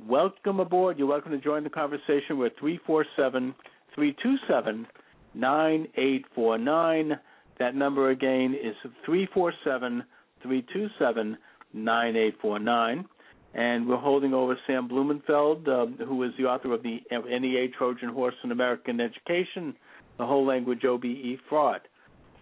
[0.08, 0.98] Welcome aboard.
[0.98, 2.38] You're welcome to join the conversation.
[2.38, 3.54] We're 347
[3.94, 4.86] 327
[5.34, 7.18] 9849.
[7.58, 8.74] That number again is
[9.04, 10.02] 347
[10.42, 11.36] 327
[11.74, 13.04] 9849.
[13.52, 18.08] And we're holding over Sam Blumenfeld, um, who is the author of the NEA Trojan
[18.08, 19.74] Horse in American Education,
[20.18, 21.80] the whole language OBE fraud.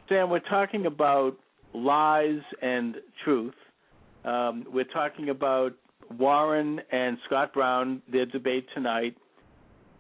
[0.08, 1.36] Sam, we're talking about
[1.74, 3.54] lies and truth.
[4.24, 5.72] Um, we're talking about
[6.16, 9.16] Warren and Scott Brown, their debate tonight,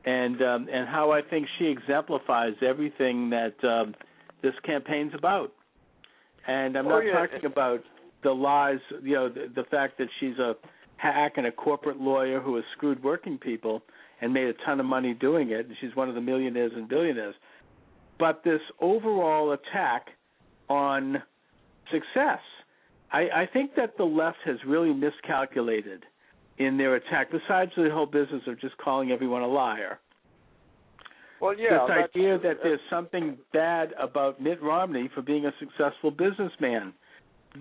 [0.04, 3.94] and um, and how I think she exemplifies everything that um,
[4.42, 5.52] this campaign's about.
[6.46, 7.26] And I'm Oh, not yeah.
[7.26, 7.80] talking about
[8.22, 10.54] the lies, you know, the, the fact that she's a
[10.96, 13.82] hack and a corporate lawyer who has screwed working people
[14.20, 15.66] and made a ton of money doing it.
[15.66, 17.34] And she's one of the millionaires and billionaires.
[18.18, 20.06] But this overall attack
[20.68, 21.22] on
[21.92, 22.40] success.
[23.12, 26.04] I, I think that the left has really miscalculated
[26.58, 30.00] in their attack, besides the whole business of just calling everyone a liar.
[31.40, 36.10] Well, yeah, this idea that there's something bad about Mitt Romney for being a successful
[36.10, 36.92] businessman.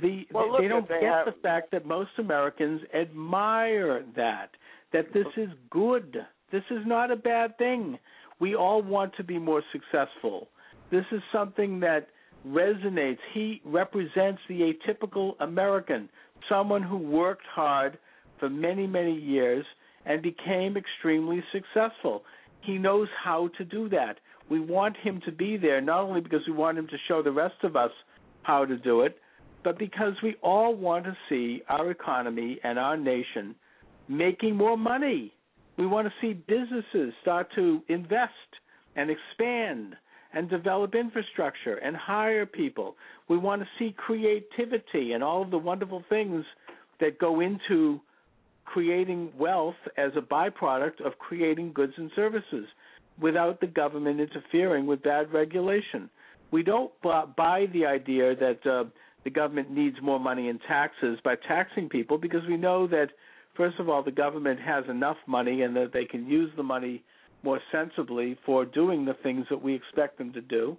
[0.02, 4.04] The Well, they, look, they don't they get have- the fact that most Americans admire
[4.16, 4.50] that
[4.94, 6.18] that this is good.
[6.52, 8.00] This is not a bad thing.
[8.40, 10.48] We all want to be more successful.
[10.92, 12.08] This is something that
[12.54, 13.18] resonates.
[13.34, 16.10] He represents the atypical American,
[16.50, 17.98] someone who worked hard
[18.40, 19.66] for many, many years
[20.06, 22.24] and became extremely successful.
[22.62, 24.18] He knows how to do that.
[24.50, 27.32] We want him to be there not only because we want him to show the
[27.32, 27.92] rest of us
[28.44, 29.18] how to do it,
[29.64, 33.56] but because we all want to see our economy and our nation
[34.08, 35.34] making more money.
[35.78, 38.32] We want to see businesses start to invest
[38.96, 39.96] and expand
[40.34, 42.96] and develop infrastructure and hire people.
[43.28, 46.46] We want to see creativity and all of the wonderful things
[47.00, 48.00] that go into
[48.66, 52.66] creating wealth as a byproduct of creating goods and services
[53.20, 56.10] without the government interfering with bad regulation.
[56.52, 58.86] We don't buy the idea that uh,
[59.24, 63.08] the government needs more money in taxes by taxing people because we know that,
[63.56, 67.04] first of all, the government has enough money and that they can use the money
[67.44, 70.78] more sensibly for doing the things that we expect them to do.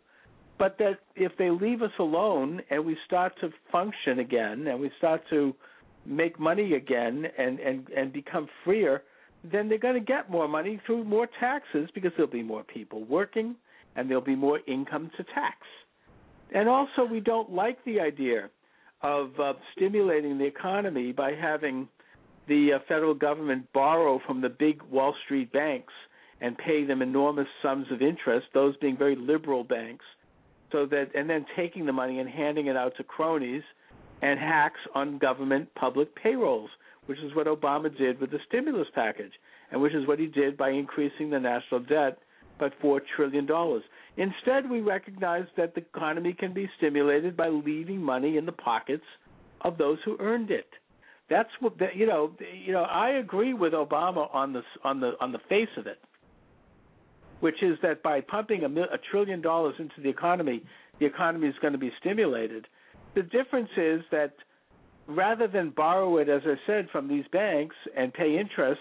[0.59, 4.91] But that if they leave us alone and we start to function again and we
[4.99, 5.55] start to
[6.05, 9.03] make money again and and and become freer,
[9.45, 13.05] then they're going to get more money through more taxes because there'll be more people
[13.05, 13.55] working
[13.95, 15.59] and there'll be more income to tax.
[16.55, 18.49] And also, we don't like the idea
[19.03, 21.89] of uh, stimulating the economy by having
[22.49, 25.93] the uh, federal government borrow from the big Wall Street banks
[26.41, 30.05] and pay them enormous sums of interest, those being very liberal banks,
[30.71, 33.63] so that and then taking the money and handing it out to cronies
[34.23, 36.71] and hacks on government public payrolls,
[37.07, 39.33] which is what Obama did with the stimulus package,
[39.71, 42.19] and which is what he did by increasing the national debt
[42.59, 43.49] by $4 trillion.
[44.17, 49.05] Instead, we recognize that the economy can be stimulated by leaving money in the pockets
[49.63, 50.69] of those who earned it.
[51.31, 52.33] That's what you know.
[52.65, 55.99] You know, I agree with Obama on the on the on the face of it,
[57.41, 60.63] which is that by pumping a, a trillion dollars into the economy,
[60.99, 62.67] the economy is going to be stimulated.
[63.15, 64.35] The difference is that
[65.07, 68.81] rather than borrow it, as I said, from these banks and pay interest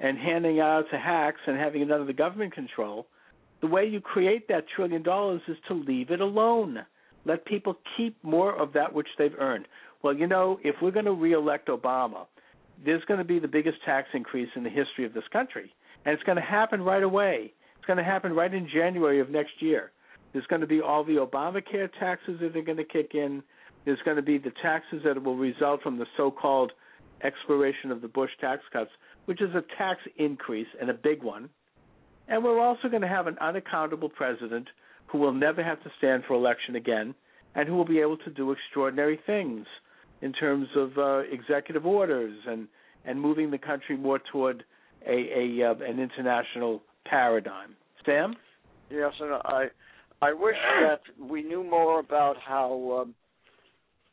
[0.00, 3.06] and handing out to hacks and having it under the government control,
[3.60, 6.84] the way you create that trillion dollars is to leave it alone.
[7.24, 9.66] Let people keep more of that which they've earned.
[10.02, 12.26] Well, you know, if we're going to reelect Obama,
[12.84, 15.72] there's going to be the biggest tax increase in the history of this country.
[16.04, 17.54] And it's going to happen right away.
[17.84, 19.92] It's going to happen right in January of next year.
[20.32, 23.42] There's going to be all the Obamacare taxes that are going to kick in.
[23.84, 26.72] There's going to be the taxes that will result from the so called
[27.22, 28.88] expiration of the Bush tax cuts,
[29.26, 31.50] which is a tax increase and a big one.
[32.26, 34.68] And we're also going to have an unaccountable president
[35.08, 37.14] who will never have to stand for election again
[37.54, 39.66] and who will be able to do extraordinary things
[40.22, 42.66] in terms of uh, executive orders and,
[43.04, 44.64] and moving the country more toward
[45.06, 47.76] a, a uh, an international paradigm.
[48.04, 48.34] Sam?
[48.90, 49.66] Yes, and I
[50.22, 53.14] I wish that we knew more about how um,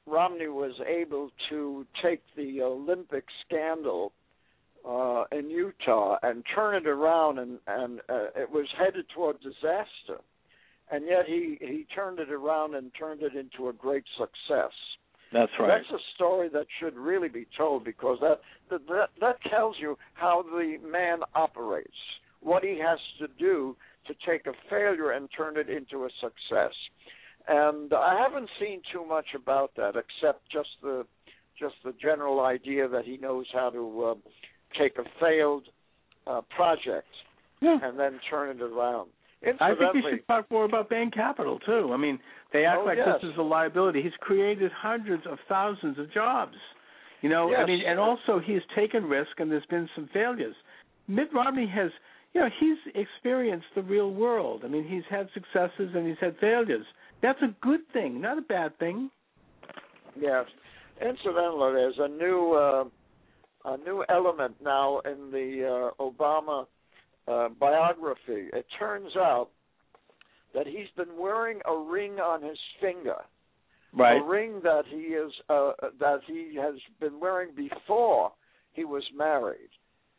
[0.06, 4.12] Romney was able to take the Olympic scandal
[4.88, 10.22] uh, in Utah and turn it around, and and uh, it was headed toward disaster,
[10.92, 14.72] and yet he he turned it around and turned it into a great success.
[15.32, 15.68] That's right.
[15.68, 19.98] That's a story that should really be told because that that that, that tells you
[20.14, 21.90] how the man operates,
[22.42, 23.76] what he has to do
[24.08, 26.74] to take a failure and turn it into a success.
[27.48, 31.06] And I haven't seen too much about that except just the
[31.60, 34.16] just the general idea that he knows how to uh,
[34.80, 35.68] take a failed
[36.26, 37.08] uh, project
[37.62, 37.78] yeah.
[37.84, 39.10] and then turn it around.
[39.60, 41.92] I think we should talk more about Bain Capital too.
[41.94, 42.20] I mean,
[42.54, 43.20] they act oh, like yes.
[43.22, 44.02] this is a liability.
[44.04, 46.56] He's created hundreds of thousands of jobs.
[47.22, 47.60] You know, yes.
[47.62, 50.56] I mean, and also he's taken risk, and there's been some failures.
[51.08, 51.92] Mitt Romney has,
[52.34, 54.62] you know, he's experienced the real world.
[54.64, 56.86] I mean, he's had successes and he's had failures.
[57.22, 59.10] That's a good thing, not a bad thing.
[60.20, 60.46] Yes.
[61.02, 62.84] Incidentally, there's a new uh,
[63.66, 66.66] a new element now in the uh, Obama
[67.28, 68.50] uh, biography.
[68.54, 69.50] It turns out
[70.54, 73.18] that he's been wearing a ring on his finger,
[73.94, 74.22] right?
[74.22, 78.32] A ring that he is uh, that he has been wearing before
[78.74, 79.70] he was married.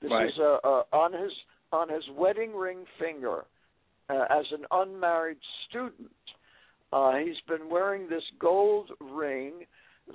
[0.00, 0.26] This right.
[0.26, 1.32] is uh, uh, on his
[1.72, 3.44] on his wedding ring finger
[4.08, 5.38] uh, as an unmarried
[5.68, 6.10] student.
[6.92, 9.64] Uh, he's been wearing this gold ring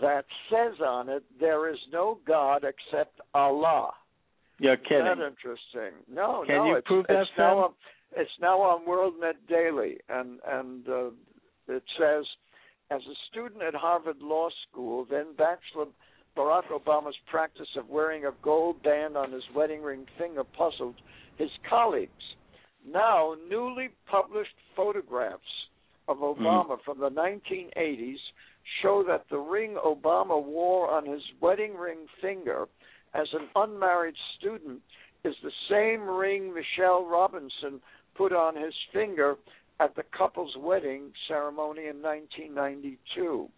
[0.02, 3.94] that says on it, "There is no God except Allah."
[4.60, 5.06] You're kidding.
[5.06, 6.00] Isn't that interesting?
[6.12, 6.66] No, Can no.
[6.66, 7.70] you it's, prove that, it's now a,
[8.16, 11.08] it's now on WorldNet Daily, and and uh,
[11.68, 12.26] it says,
[12.90, 15.86] as a student at Harvard Law School, then Bachelor
[16.38, 20.96] Barack Obama's practice of wearing a gold band on his wedding ring finger puzzled
[21.38, 22.12] his colleagues.
[22.88, 25.42] Now, newly published photographs
[26.08, 26.84] of Obama mm.
[26.86, 28.16] from the 1980s
[28.82, 32.66] show that the ring Obama wore on his wedding ring finger
[33.14, 34.82] as an unmarried student
[35.24, 37.82] is the same ring Michelle Robinson
[38.16, 39.36] put on his finger
[39.80, 43.50] at the couple's wedding ceremony in 1992.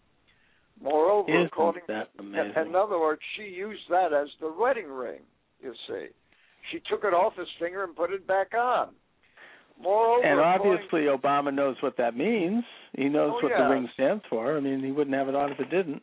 [0.82, 2.52] Moreover, Isn't according that amazing?
[2.68, 5.20] in other words, she used that as the wedding ring.
[5.62, 6.06] You see,
[6.70, 8.90] she took it off his finger and put it back on.
[9.80, 12.64] Moreover, and obviously Obama knows what that means.
[12.96, 13.60] He knows oh, what yes.
[13.60, 14.56] the ring stands for.
[14.56, 16.02] I mean, he wouldn't have it on if it didn't.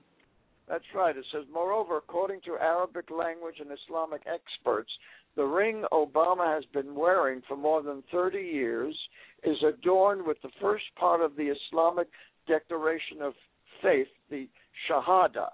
[0.67, 1.15] That's right.
[1.15, 4.89] It says, moreover, according to Arabic language and Islamic experts,
[5.35, 8.97] the ring Obama has been wearing for more than 30 years
[9.43, 12.07] is adorned with the first part of the Islamic
[12.47, 13.33] Declaration of
[13.81, 14.49] Faith, the
[14.89, 15.49] Shahada.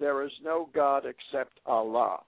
[0.00, 2.20] There is no God except Allah.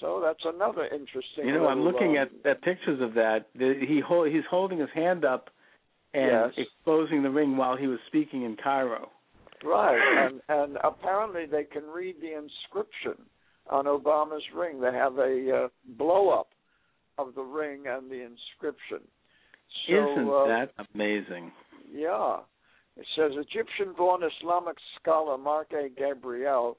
[0.00, 1.46] So that's another interesting.
[1.46, 3.46] You know, I'm looking um, at, at pictures of that.
[3.58, 5.50] He hold, he's holding his hand up
[6.12, 6.66] and Yes.
[6.66, 9.10] exposing the ring while he was speaking in Cairo.
[9.64, 13.24] Right, and and apparently they can read the inscription
[13.70, 14.80] on Obama's ring.
[14.80, 16.48] They have a uh, blow up
[17.18, 19.06] of the ring and the inscription.
[19.86, 21.50] So, Isn't uh, that amazing?
[21.92, 22.38] Yeah.
[22.96, 25.88] It says Egyptian born Islamic scholar Mark A.
[25.88, 26.78] Gabriel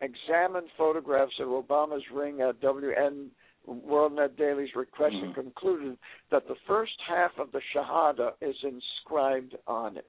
[0.00, 3.28] examined photographs of Obama's ring at WN
[3.68, 5.34] WorldNet Daily's request and Mhm.
[5.34, 5.98] concluded
[6.30, 10.06] that the first half of the Shahada is inscribed on it.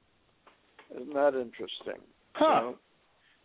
[0.93, 2.01] Isn't that interesting?
[2.33, 2.59] Huh.
[2.61, 2.79] So,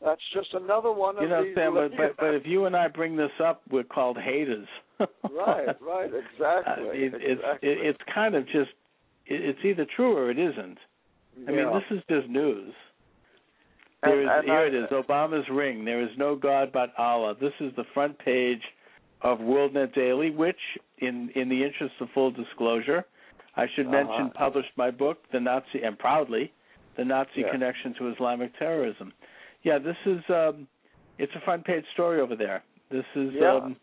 [0.02, 1.54] that's just another one of You know, these.
[1.54, 4.66] Sam, but, but but if you and I bring this up, we're called haters.
[5.30, 6.90] right, right, exactly.
[6.90, 7.68] I mean, it's exactly.
[7.68, 8.70] it, it's kind of just
[9.26, 10.78] it, it's either true or it isn't.
[11.46, 12.74] I mean, this is just news.
[14.02, 15.84] And- There is and here I- it is, Obama's ring.
[15.84, 17.34] There is no God but Allah.
[17.38, 18.62] This is the front page
[19.22, 20.60] of WorldNet Daily, which,
[20.98, 23.04] in in the interest of full disclosure,
[23.56, 24.04] I should Uh-huh.
[24.04, 26.52] mention, published my book, the Nazi, and proudly,
[26.96, 27.50] the Nazi Yeah.
[27.50, 29.12] connection to Islamic terrorism.
[29.62, 30.66] Yeah, this is um,
[31.18, 32.62] it's a front page story over there.
[32.88, 33.54] This is Yeah.
[33.56, 33.76] um,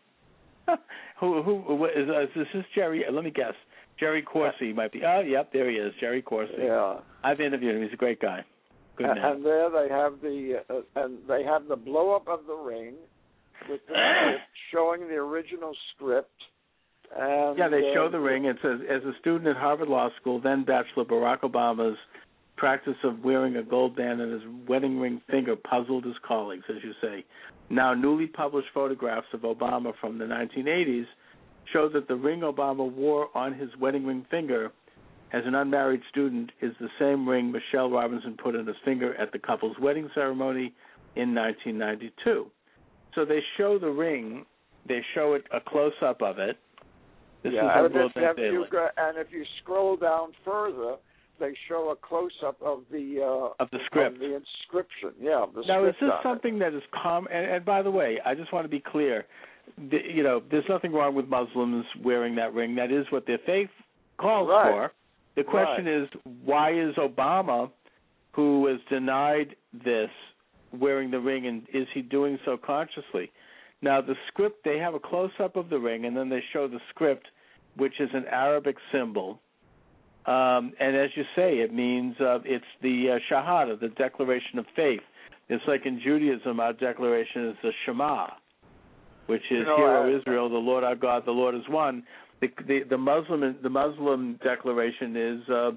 [1.16, 3.04] who who is, uh, is this is Jerry?
[3.08, 3.54] Let me guess.
[3.98, 5.04] Jerry Corsi might be.
[5.04, 6.54] Oh, yep, there he is, Jerry Corsi.
[6.56, 6.98] Yeah.
[7.24, 7.82] I've interviewed him.
[7.82, 8.44] He's a great guy.
[8.98, 12.54] And, and there they have the uh, and they have the blow up of the
[12.54, 12.94] ring
[13.68, 14.40] with the script
[14.72, 16.30] showing the original script.
[17.16, 18.44] And Yeah, they show uh, the ring.
[18.44, 21.96] It says, as a student at Harvard Law School, then Bachelor Barack Obama's
[22.56, 26.82] practice of wearing a gold band on his wedding ring finger puzzled his colleagues, as
[26.82, 27.24] you say.
[27.70, 31.06] Now, newly published photographs of Obama from the 1980s
[31.72, 34.72] show that the ring Obama wore on his wedding ring finger
[35.32, 39.32] as an unmarried student is the same ring Michelle Robinson put on his finger at
[39.32, 40.72] the couple's wedding ceremony
[41.16, 42.46] in 1992.
[43.14, 44.44] So they show the ring,
[44.86, 46.56] they show it a close up of it.
[47.42, 50.96] This yeah, is and if, you go, and if you scroll down further,
[51.38, 54.14] they show a close up of the uh, Of the script.
[54.14, 55.10] of the inscription.
[55.20, 56.22] Yeah, the Now, is this on it.
[56.24, 57.30] something that is common?
[57.32, 59.24] And, and by the way, I just want to be clear.
[59.90, 62.74] The, you know, there's nothing wrong with Muslims wearing that ring.
[62.74, 63.70] That is what their faith
[64.20, 64.70] calls Right.
[64.70, 64.92] for.
[65.38, 66.08] The question is,
[66.44, 67.70] why is Obama,
[68.32, 70.10] who is denied this,
[70.72, 73.30] wearing the ring, and is he doing so consciously?
[73.80, 76.66] Now, the script, they have a close up of the ring, and then they show
[76.66, 77.26] the script,
[77.76, 79.40] which is an Arabic symbol.
[80.26, 84.66] Um, and as you say, it means uh, it's the uh, Shahada, the declaration of
[84.74, 85.00] faith.
[85.48, 88.26] It's like in Judaism, our declaration is the Shema,
[89.26, 91.66] which is You know, Hear, O I- Israel, the Lord our God, the Lord is
[91.68, 92.02] one.
[92.40, 95.70] The, the, the Muslim the Muslim declaration is, uh,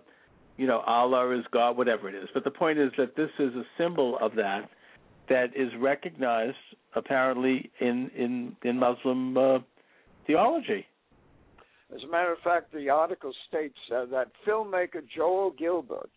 [0.58, 2.30] you know, Allah is God, whatever it is.
[2.34, 4.70] But the point is that this is a symbol of that
[5.28, 6.58] that is recognized
[6.96, 9.60] apparently in in in Muslim uh,
[10.28, 10.86] theology.
[11.94, 16.10] As a matter of fact, the article states uh, that filmmaker Joel Gilbert,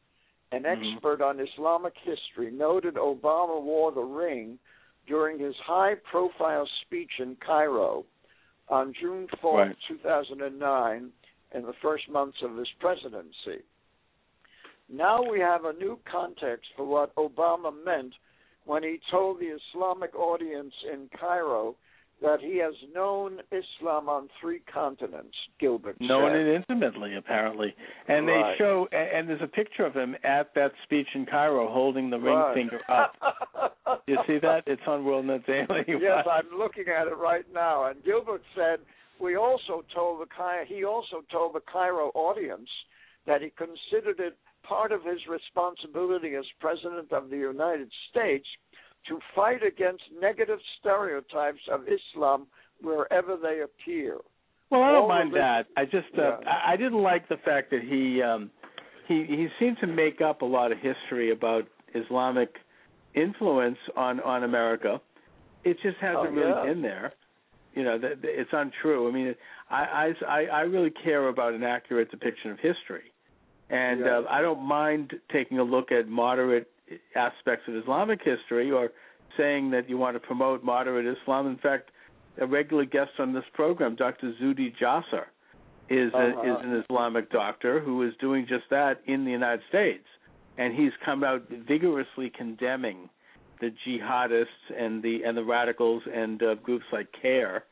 [0.53, 0.95] an Mhm.
[0.95, 4.59] expert on Islamic history, noted Obama wore the ring
[5.07, 8.05] during his high profile speech in Cairo
[8.69, 9.77] on June 4th, Right.
[9.89, 11.13] 2009,
[11.55, 13.63] in the first months of his presidency.
[14.89, 18.15] Now we have a new context for what Obama meant
[18.65, 21.77] when he told the Islamic audience in Cairo
[22.23, 26.41] that he has known Islam on three continents, Gilbert known said.
[26.41, 27.75] it intimately, apparently.
[28.09, 28.53] And Right.
[28.53, 32.19] they show, and, there's a picture of him at that speech in Cairo holding the
[32.19, 32.55] ring Right.
[32.55, 33.17] finger up.
[34.07, 34.65] You see that?
[34.67, 35.85] It's on WorldNet Daily.
[35.87, 37.85] yes, I'm looking at it right now.
[37.85, 38.81] And Gilbert said
[39.19, 42.69] we also told the he also told the Cairo audience
[43.27, 48.47] that he considered it part of his responsibility as president of the United States
[49.09, 52.47] to fight against negative stereotypes of Islam
[52.81, 54.19] wherever they appear.
[54.71, 55.67] Well, I don't All mind religion- that.
[55.77, 56.49] I just uh, Yeah.
[56.49, 58.51] I I didn't like the fact that he um
[59.07, 62.57] he he seemed to make up a lot of history about Islamic
[63.15, 65.01] influence on on America.
[65.65, 66.65] It just hasn't Oh, really yeah.
[66.65, 67.13] been there.
[67.75, 69.09] You know, that it's untrue.
[69.09, 69.35] I mean,
[69.71, 73.13] I I I really care about an accurate depiction of history.
[73.71, 74.19] And Yeah.
[74.19, 76.69] uh, I don't mind taking a look at moderate
[77.15, 78.91] aspects of Islamic history or
[79.37, 81.47] saying that you want to promote moderate Islam.
[81.47, 81.91] In fact,
[82.41, 84.33] a regular guest on this program, Dr.
[84.41, 85.27] Zuhdi Jasser,
[85.89, 86.43] is a, Uh-huh.
[86.43, 90.07] is an Islamic doctor who is doing just that in the United States,
[90.57, 93.09] and he's come out vigorously condemning
[93.61, 94.47] the jihadists
[94.77, 97.65] and the and the radicals and uh, groups like CAIR.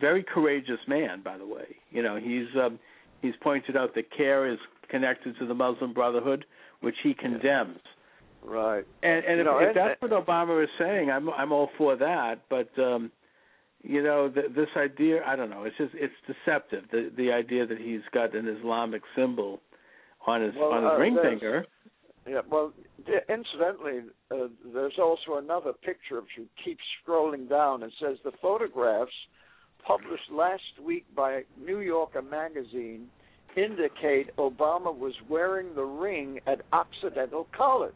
[0.00, 1.76] Very courageous man, by the way.
[1.90, 2.78] You know, he's um,
[3.22, 4.58] he's pointed out that CAIR is
[4.88, 6.44] connected to the Muslim Brotherhood,
[6.80, 7.80] which he condemns.
[8.42, 8.84] Right.
[9.02, 12.42] And, and if, know, if that's what Obama is saying, I'm I'm all for that.
[12.48, 13.10] But um,
[13.82, 15.64] you know, th- this idea, I don't know.
[15.64, 16.84] It's just it's deceptive.
[16.90, 19.60] The the idea that he's got an Islamic symbol
[20.26, 21.66] on his Well, on his uh, ring finger.
[22.26, 22.74] Yeah, well,
[23.28, 26.18] incidentally, uh, there's also another picture.
[26.18, 29.12] If you keep scrolling down, it says the photographs
[29.86, 33.08] published last week by New Yorker magazine
[33.56, 37.92] indicate Obama was wearing the ring at Occidental College.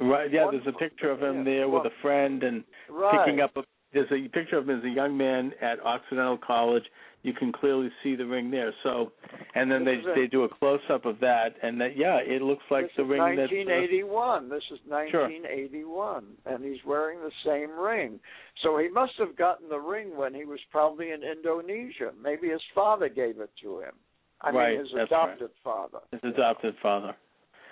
[0.00, 0.30] Right?
[0.32, 0.48] Yeah.
[0.50, 3.24] There's a picture of him yeah, there with a friend and Right.
[3.24, 3.62] picking up a.
[3.92, 6.84] There's a picture of him as a young man at Occidental College.
[7.22, 8.72] You can clearly see the ring there.
[8.84, 9.12] So,
[9.54, 11.96] and then they This is a- they do a close up of that, and that
[11.96, 14.48] yeah, it looks like this the ring That's, uh, 1981.
[14.48, 18.20] This is 1981, and he's wearing the same ring.
[18.62, 22.12] So he must have gotten the ring when he was probably in Indonesia.
[22.22, 23.94] Maybe his father gave it to him.
[24.40, 25.24] I Right, mean, his that's right.
[25.28, 26.00] adopted father.
[26.12, 27.14] his adopted father.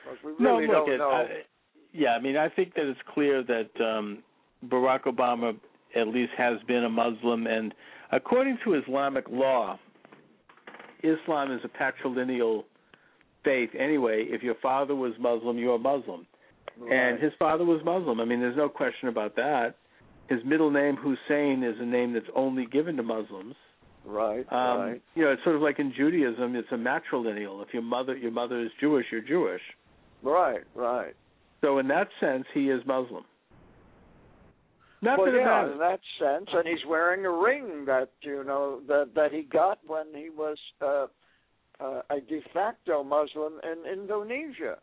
[0.04, 1.10] 'Cause we No, really look, it, know.
[1.10, 1.44] I,
[1.98, 4.18] yeah, I mean, I think that it's clear that um,
[4.66, 5.56] Barack Obama
[5.96, 7.74] at least has been a Muslim, and
[8.12, 9.78] according to Islamic law,
[11.02, 12.64] Islam is a patrilineal
[13.44, 13.70] faith.
[13.78, 16.26] Anyway, if your father was Muslim, you're a Muslim,
[16.90, 18.20] and his father was Muslim.
[18.20, 19.74] I mean, there's no question about that.
[20.28, 23.54] His middle name Hussein is a name that's only given to Muslims.
[24.04, 25.02] right, Um, right.
[25.16, 27.62] You know, it's sort of like in Judaism, it's a matrilineal.
[27.66, 29.62] If your mother your mother is Jewish, you're Jewish.
[30.22, 31.14] Right, right.
[31.60, 33.24] So in that sense, he is Muslim.
[35.00, 39.10] Not well, yeah, in that sense, and he's wearing a ring that you know that
[39.14, 41.06] that he got when he was uh,
[41.80, 44.78] uh, a de facto Muslim in Indonesia.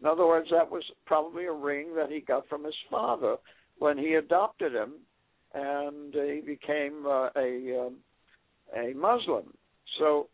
[0.00, 3.36] In other words, that was probably a ring that he got from his father
[3.78, 4.94] when he adopted him,
[5.54, 7.96] and he became uh, a um,
[8.76, 9.54] a Muslim.
[9.98, 10.28] So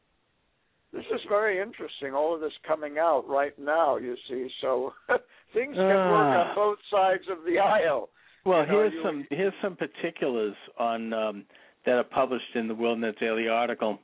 [0.93, 2.15] this is very interesting.
[2.15, 4.49] All of this coming out right now, you see.
[4.61, 4.93] So
[5.53, 6.49] things can work Ah.
[6.51, 8.09] on both sides of the aisle.
[8.45, 11.45] Well, you know, here's you- some here's some particulars on um,
[11.87, 13.99] that are published in the WorldNet Daily article.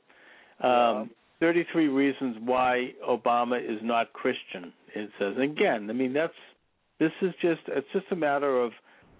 [0.61, 1.09] Um,
[1.39, 4.73] 33 reasons why Obama is not Christian.
[4.95, 5.87] It says again.
[5.89, 6.33] I mean, that's
[6.99, 8.71] this is just it's just a matter of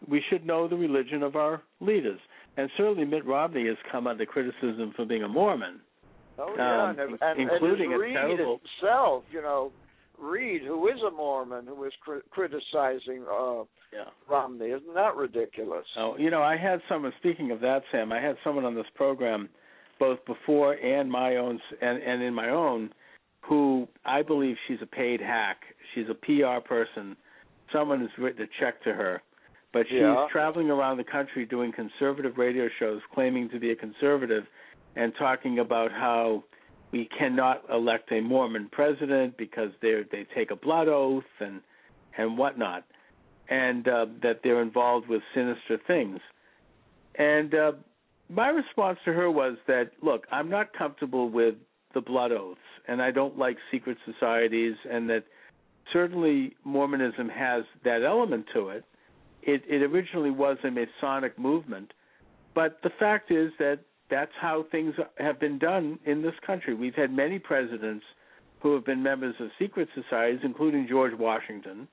[0.07, 2.19] we should know the religion of our leaders,
[2.57, 5.79] and certainly Mitt Romney has come under criticism for being a Mormon.
[6.39, 9.71] Oh yeah, Um, and, and, including and a terrible- himself, you know,
[10.19, 13.63] Reid, who is a Mormon, who is cri- criticizing uh,
[13.93, 14.05] Yeah.
[14.29, 14.67] Romney.
[14.67, 15.85] Isn't that ridiculous?
[15.97, 17.13] Oh, you know, I had someone.
[17.19, 19.49] Speaking of that, Sam, I had someone on this program,
[19.99, 22.91] both before and my own, and and in my own,
[23.41, 25.57] who I believe she's a paid hack.
[25.93, 27.15] She's a PR person.
[27.71, 29.21] Someone has written a check to her,
[29.73, 30.27] but she's Yeah.
[30.31, 34.47] traveling around the country doing conservative radio shows, claiming to be a conservative,
[34.95, 36.43] and talking about how
[36.91, 41.61] we cannot elect a Mormon president because they they take a blood oath and
[42.17, 42.83] and whatnot
[43.49, 46.19] and uh, that they're involved with sinister things.
[47.15, 47.71] And uh,
[48.29, 51.55] my response to her was that, look, I'm not comfortable with
[51.93, 55.23] the blood oaths, and I don't like secret societies, and that
[55.93, 58.83] certainly Mormonism has that element to it.
[59.41, 61.93] It, it originally was a Masonic movement,
[62.53, 66.73] but the fact is that that's how things have been done in this country.
[66.73, 68.05] We've had many presidents
[68.61, 71.87] who have been members of secret societies, including George Washington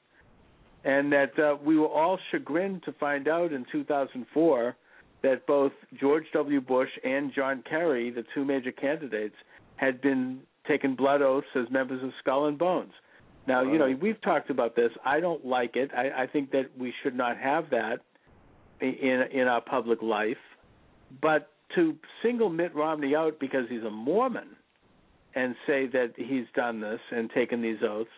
[0.85, 4.77] and that uh, we were all chagrined to find out in 2004
[5.23, 6.61] that both George W.
[6.61, 9.35] Bush and John Kerry, the two major candidates,
[9.77, 12.93] had been taken blood oaths as members of Skull and Bones.
[13.47, 14.91] Now, you know, we've talked about this.
[15.05, 15.91] I don't like it.
[15.95, 18.01] I, I think that we should not have that
[18.81, 20.39] in in our public life.
[21.21, 24.57] But to single Mitt Romney out because he's a Mormon
[25.35, 28.11] and say that he's done this and taken these oaths,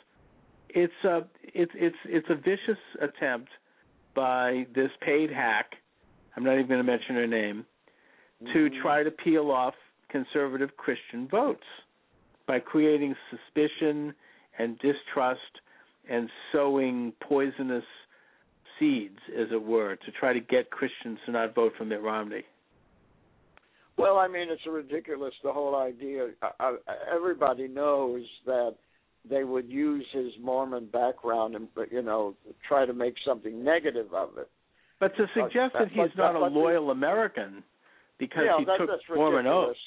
[0.71, 3.49] it's a it's it's it's a vicious attempt
[4.15, 5.77] by this paid hack.
[6.37, 7.65] I'm not even going to mention her name
[8.53, 8.81] to Mhm.
[8.83, 9.75] try to peel off
[10.09, 11.67] conservative Christian votes
[12.47, 14.15] by creating suspicion
[14.59, 15.61] and distrust
[16.09, 17.85] and sowing poisonous
[18.79, 22.45] seeds, as it were, to try to get Christians to not vote for Mitt Romney.
[23.99, 25.35] Well, I mean, it's ridiculous.
[25.43, 26.29] The whole idea.
[26.43, 26.73] Uh, uh,
[27.13, 28.75] everybody knows that
[29.29, 32.35] they would use his Mormon background and, you know,
[32.69, 34.49] try to make something negative of it.
[35.01, 37.63] But to suggest that- that he's but- not a loyal American
[38.19, 39.79] because yeah, he that, took Mormon oaths,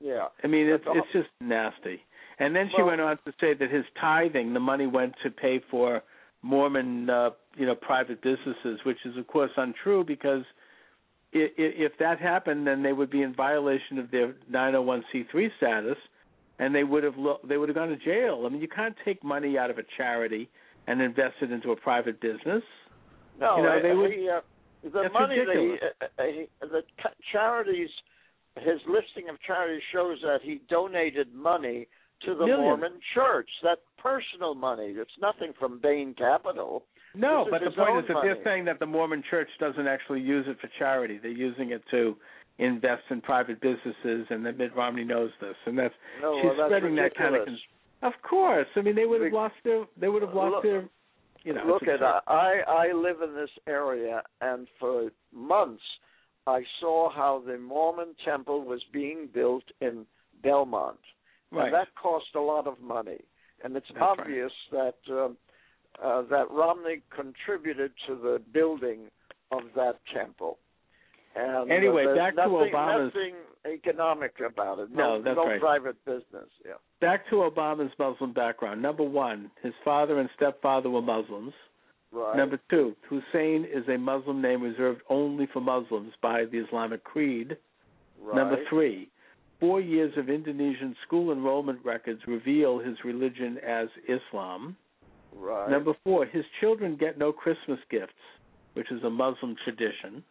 [0.00, 0.28] Yeah.
[0.42, 2.02] I mean, it's it's just nasty.
[2.38, 5.30] And then she Well- went on to say that his tithing, the money went to
[5.30, 6.02] pay for
[6.42, 10.56] Mormon, uh, you know, private businesses, which is of course untrue because i- i-
[11.56, 15.96] if that happened, then they would be in violation of their 901c3 status,
[16.58, 18.44] and they would have lo- they would have gone to jail.
[18.46, 20.48] I mean, you can't take money out of a charity
[20.86, 22.62] and invest it into a private business.
[23.38, 24.40] No, You know, they uh, would- he, uh,
[24.82, 25.80] the money ridiculous.
[26.18, 26.82] that he, uh, he, the
[27.32, 27.90] charities,
[28.56, 31.88] his listing of charities shows that he donated money
[32.24, 32.60] to the Millions.
[32.62, 33.50] Mormon Church.
[33.62, 34.94] That personal money.
[34.96, 36.84] It's nothing from Bain Capital.
[37.16, 38.28] No, This but the point is that money.
[38.28, 41.18] they're saying that the Mormon Church doesn't actually use it for charity.
[41.18, 42.16] They're using it to
[42.58, 46.56] invest in private businesses, and that Mitt Romney knows this, and that's No, she's well,
[46.56, 47.40] that's spreading that kind of.
[47.40, 47.60] ridiculous.
[48.00, 49.84] Con- of course, I mean they would have lost their.
[49.96, 50.88] They would have lost Look- their.
[51.44, 52.22] You know, Look at absurd.
[52.26, 55.82] I I live in this area, and for months
[56.46, 60.06] I saw how the Mormon temple was being built in
[60.42, 60.98] Belmont.
[61.52, 61.66] right.
[61.66, 63.20] And that cost a lot of money,
[63.62, 64.18] and it's That's right.
[64.20, 65.36] obvious that um,
[66.02, 69.00] uh, that Romney contributed to the building
[69.52, 70.58] of that temple.
[71.34, 73.34] And Anyway, uh, there's back to Obama's- nothing
[73.66, 74.90] economic about it.
[74.90, 75.60] No, No, that's no right.
[75.60, 76.48] private business.
[76.64, 78.80] Yeah, Back to Obama's Muslim background.
[78.80, 81.52] Number one, his father and stepfather were Muslims.
[82.12, 82.36] right.
[82.36, 87.56] Number two, Hussein is a Muslim name reserved only for Muslims by the Islamic Creed.
[88.22, 88.34] right.
[88.36, 89.10] Number three,
[89.60, 94.76] four years of Indonesian school enrollment records reveal his religion as Islam.
[95.38, 95.70] Right.
[95.70, 98.12] Number four, his children get no Christmas gifts,
[98.74, 100.22] which is a Muslim tradition.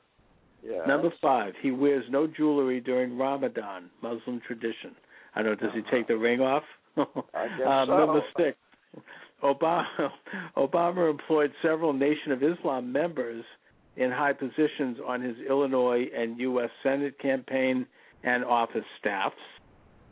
[0.64, 0.86] yeah.
[0.88, 4.96] Number five, he wears no jewelry during Ramadan, Muslim tradition.
[5.36, 6.64] I don't know, does he take the ring off?
[6.98, 7.08] Um,
[7.88, 7.98] so.
[7.98, 8.58] Number six,
[9.44, 9.84] Obama,
[10.58, 13.44] Obama employed several Nation of Islam members
[13.98, 16.70] in high positions on his Illinois and U.S.
[16.84, 17.86] Senate campaign
[18.24, 19.36] and office staffs.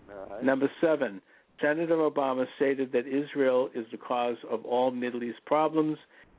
[0.08, 0.44] Right.
[0.44, 1.22] Number seven,
[1.62, 5.98] Senator Obama stated that Israel is the cause of all Middle East problems,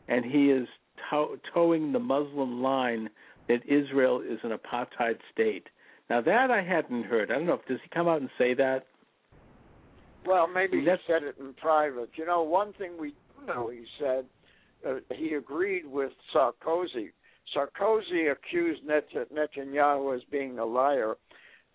[0.08, 0.68] and he is
[1.10, 3.08] to- toeing the Muslim line
[3.48, 5.68] that Israel is an apartheid state.
[6.10, 7.30] Now that I hadn't heard.
[7.30, 7.60] I don't know.
[7.66, 8.86] Does he come out and say that?
[10.26, 12.10] Well, maybe he said it in private.
[12.16, 14.24] You know, one thing we do know he said
[14.86, 17.10] uh, he agreed with Sarkozy.
[17.54, 21.16] Sarkozy accused Net- Netanyahu as being a liar,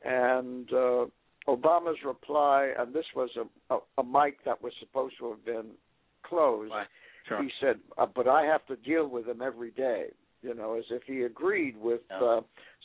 [0.03, 1.05] and uh,
[1.47, 5.71] Obama's reply, and this was a, a, a mic that was supposed to have been
[6.23, 6.71] closed.
[6.71, 6.87] Right.
[7.27, 7.43] Sure.
[7.43, 10.07] He said, uh, "But I have to deal with him every day."
[10.41, 12.39] You know, as if he agreed with uh,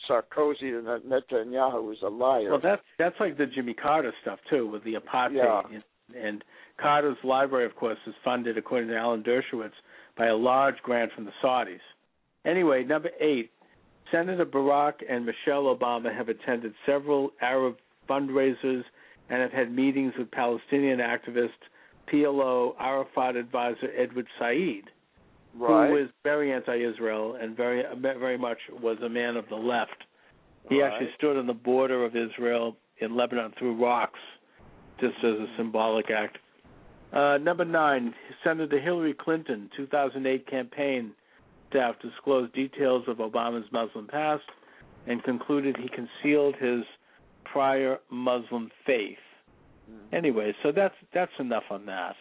[0.09, 2.49] Sarkozy that Netanyahu was a liar.
[2.49, 5.35] Well, that's that's like the Jimmy Carter stuff too, with the apartheid.
[5.35, 5.61] Yeah.
[5.71, 5.83] And,
[6.15, 6.43] and
[6.79, 9.71] Carter's library, of course, is funded, according to Alan Dershowitz,
[10.17, 11.79] by a large grant from the Saudis.
[12.45, 13.51] Anyway, number eight,
[14.11, 17.77] Senator Barack and Michelle Obama have attended several Arab
[18.07, 18.83] fundraisers
[19.29, 21.49] and have had meetings with Palestinian activist
[22.11, 24.83] PLO Arafat advisor Edward Said,
[25.57, 25.87] right.
[25.89, 30.03] who was very anti-Israel and very very much was a man of the left.
[30.69, 30.91] He Right.
[30.91, 34.19] actually stood on the border of Israel in Lebanon threw rocks,
[34.99, 36.37] just as a symbolic act.
[37.13, 38.13] Uh, number nine,
[38.43, 41.11] Senator Hillary Clinton, 2008 campaign
[41.69, 44.43] staff disclosed details of Obama's Muslim past
[45.07, 46.83] and concluded he concealed his
[47.55, 49.25] prior Muslim faith.
[49.89, 50.13] Mhm.
[50.13, 52.15] Anyway, so that's that's enough on that.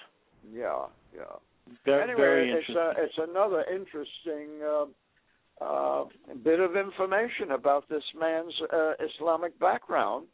[0.52, 1.36] Yeah, yeah.
[1.84, 2.76] Very, anyway, very it's interesting.
[2.76, 6.04] uh, it's another interesting uh, uh,
[6.44, 10.26] bit of information about this man's uh, Islamic background,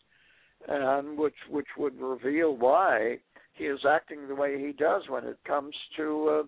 [0.68, 3.20] and which which would reveal why
[3.54, 6.42] he is acting the way he does when it comes to uh,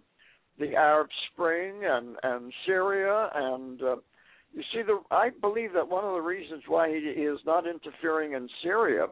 [0.59, 3.81] the Arab Spring and and Syria and.
[4.53, 7.67] Uh, you see, the I believe that one of the reasons why he, is not
[7.67, 9.07] interfering in Syria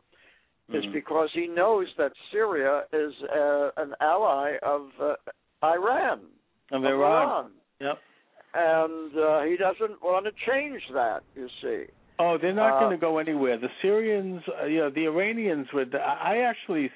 [0.73, 0.93] is Mhm.
[0.93, 5.15] because he knows that Syria is uh, an ally of uh,
[5.65, 6.21] Iran.
[6.73, 7.51] of of Iran.
[7.81, 7.99] Yep.
[8.55, 11.85] And uh, he doesn't want to change that, you see.
[12.19, 13.57] Oh, they're not Uh, going to go anywhere.
[13.57, 15.95] The Syrians, uh, you know, the Iranians would.
[15.95, 16.91] I I actually,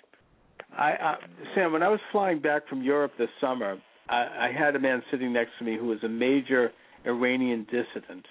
[0.76, 1.16] I, I
[1.54, 5.02] Sam, when I was flying back from Europe this summer, I, I had a man
[5.10, 6.72] sitting next to me who was a major
[7.06, 8.26] Iranian dissident.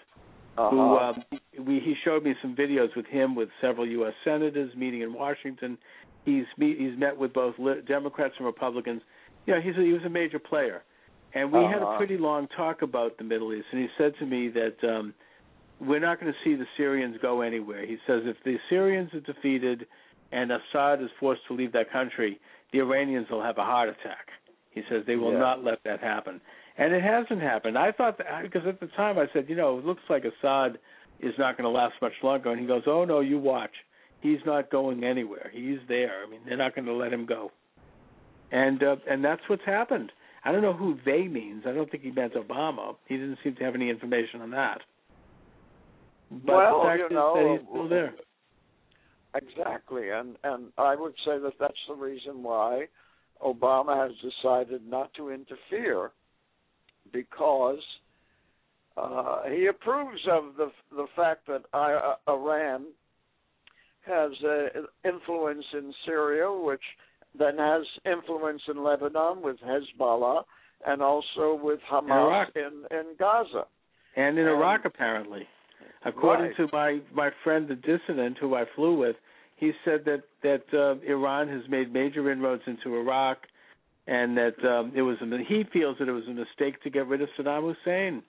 [0.58, 0.70] uh-huh.
[0.70, 1.24] Who um,
[1.66, 4.14] we he showed me some videos with him with several U.S.
[4.24, 5.78] senators meeting in Washington.
[6.26, 9.02] He's meet, he's met with both li- Democrats and Republicans.
[9.46, 10.84] You know, he's a, he was a major player,
[11.34, 11.98] and we had a Uh-huh.
[11.98, 13.66] pretty long talk about the Middle East.
[13.72, 14.78] And he said to me that.
[14.96, 15.14] um
[15.80, 17.86] we're not going to see the Syrians go anywhere.
[17.86, 19.86] He says if the Syrians are defeated
[20.32, 22.40] and Assad is forced to leave that country,
[22.72, 24.28] the Iranians will have a heart attack.
[24.72, 25.40] He says they will Yeah.
[25.40, 26.40] not let that happen.
[26.78, 27.78] And it hasn't happened.
[27.78, 30.80] I thought that because at the time I said, you know, it looks like Assad
[31.20, 32.52] is not going to last much longer.
[32.52, 33.72] And he goes, oh no, you watch.
[34.22, 35.52] He's not going anywhere.
[35.54, 36.24] He's there.
[36.26, 37.52] I mean, they're not going to let him go.
[38.52, 40.12] And uh, and that's what's happened.
[40.46, 41.64] I don't know who they means.
[41.68, 42.96] I don't think he meant Obama.
[43.08, 44.80] He didn't seem to have any information on that.
[46.30, 48.14] But Well, the fact you is know, that he's still there.
[49.36, 52.88] Exactly, and and I would say that that's the reason why
[53.42, 56.12] Obama has decided not to interfere
[57.12, 57.80] because
[58.98, 62.86] uh, he approves of the the fact that I, uh, Iran
[64.06, 66.82] has uh, influence in Syria, which
[67.38, 70.44] then has influence in Lebanon with Hezbollah,
[70.86, 73.66] and also with Hamas in in Gaza.
[74.16, 75.48] And in Um, Iraq, apparently,
[76.06, 76.58] according right.
[76.58, 79.16] to my my friend the dissident who I flew with,
[79.56, 83.48] he said that that uh, Iran has made major inroads into Iraq,
[84.08, 87.08] and that um, it was a, he feels that it was a mistake to get
[87.08, 88.24] rid of Saddam Hussein.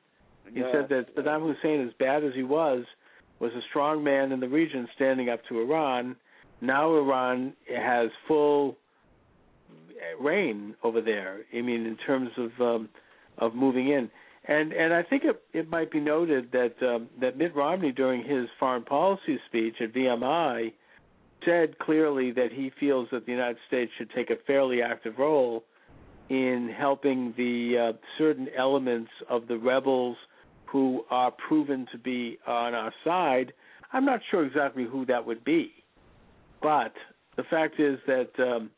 [0.52, 0.72] He Yeah.
[0.72, 2.84] said that Saddam Hussein, as bad as he was,
[3.40, 6.16] was a strong man in the region standing up to Iran.
[6.60, 8.76] Now Iran has full
[10.20, 11.40] reign over there.
[11.52, 12.88] I mean, in terms of um,
[13.38, 14.10] of moving in,
[14.46, 18.22] and and I think it it might be noted that um, that Mitt Romney during
[18.22, 20.72] his foreign policy speech at VMI
[21.44, 25.64] said clearly that he feels that the United States should take a fairly active role
[26.28, 30.16] in helping the uh, certain elements of the rebels
[30.66, 33.52] who are proven to be on our side.
[33.92, 35.70] I'm not sure exactly who that would be,
[36.62, 36.92] but
[37.36, 38.70] the fact is that um,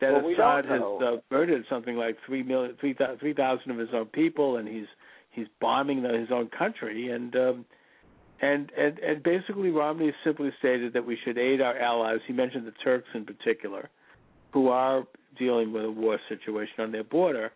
[0.00, 3.78] that Well, Assad has uh, murdered something like three million, three thou- three thousand of
[3.78, 4.86] his own people, and he's
[5.30, 7.64] he's bombing the, his own country, and um,
[8.42, 12.18] and and and basically Romney simply stated that we should aid our allies.
[12.26, 13.88] He mentioned the Turks in particular,
[14.52, 15.04] who are
[15.38, 17.52] dealing with a war situation on their border,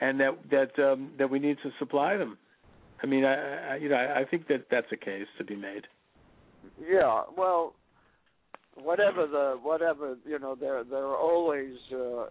[0.00, 2.36] and that that um, that we need to supply them.
[3.02, 5.56] I mean, I, I you know I, I think that that's a case to be
[5.56, 5.86] made.
[6.80, 7.74] Yeah, well,
[8.74, 12.26] whatever the whatever you know, there there are always uh,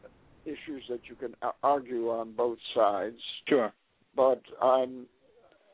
[0.45, 3.17] issues that you can argue on both sides,
[3.47, 3.71] Sure.
[4.15, 5.05] but I'm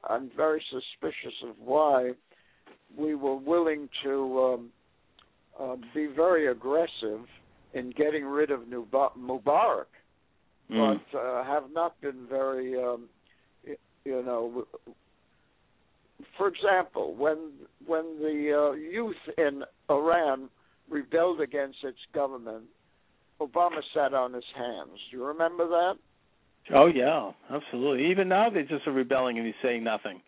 [0.08, 2.12] I'm very suspicious of why
[2.98, 4.70] we were willing to um,
[5.60, 7.22] uh, be very aggressive
[7.74, 9.86] in getting rid of Mubarak,
[10.72, 11.02] Mm.
[11.12, 13.10] but uh, have not been very, um,
[14.06, 14.68] you know.
[16.38, 17.38] For example, when
[17.88, 20.50] when the uh, youth in Iran
[20.88, 22.66] rebelled against its government,
[23.42, 25.00] Obama sat on his hands.
[25.10, 25.96] Do you remember that?
[26.74, 28.10] Oh yeah, absolutely.
[28.12, 30.22] Even now they just are rebelling and he's saying nothing.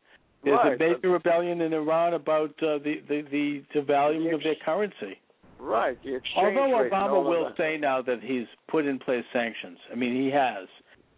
[0.43, 0.73] There's right.
[0.73, 5.19] a major rebellion in Iran about uh, the the the devaluing of their currency.
[5.59, 5.97] Right.
[6.03, 7.57] The exchange Although Obama will that.
[7.57, 9.77] say now that he's put in place sanctions.
[9.91, 10.68] I mean, he has.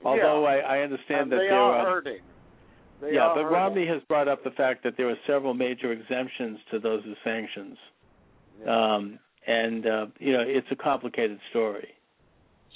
[0.03, 0.67] Although yeah.
[0.67, 1.85] I, I understand and that they there are are.
[1.85, 2.19] hurting.
[2.99, 3.53] They yeah, are but hurting.
[3.53, 7.77] Romney has brought up the fact that there are several major exemptions to those sanctions,
[8.61, 8.95] Yeah.
[8.95, 11.87] um, and uh, you know it's a complicated story.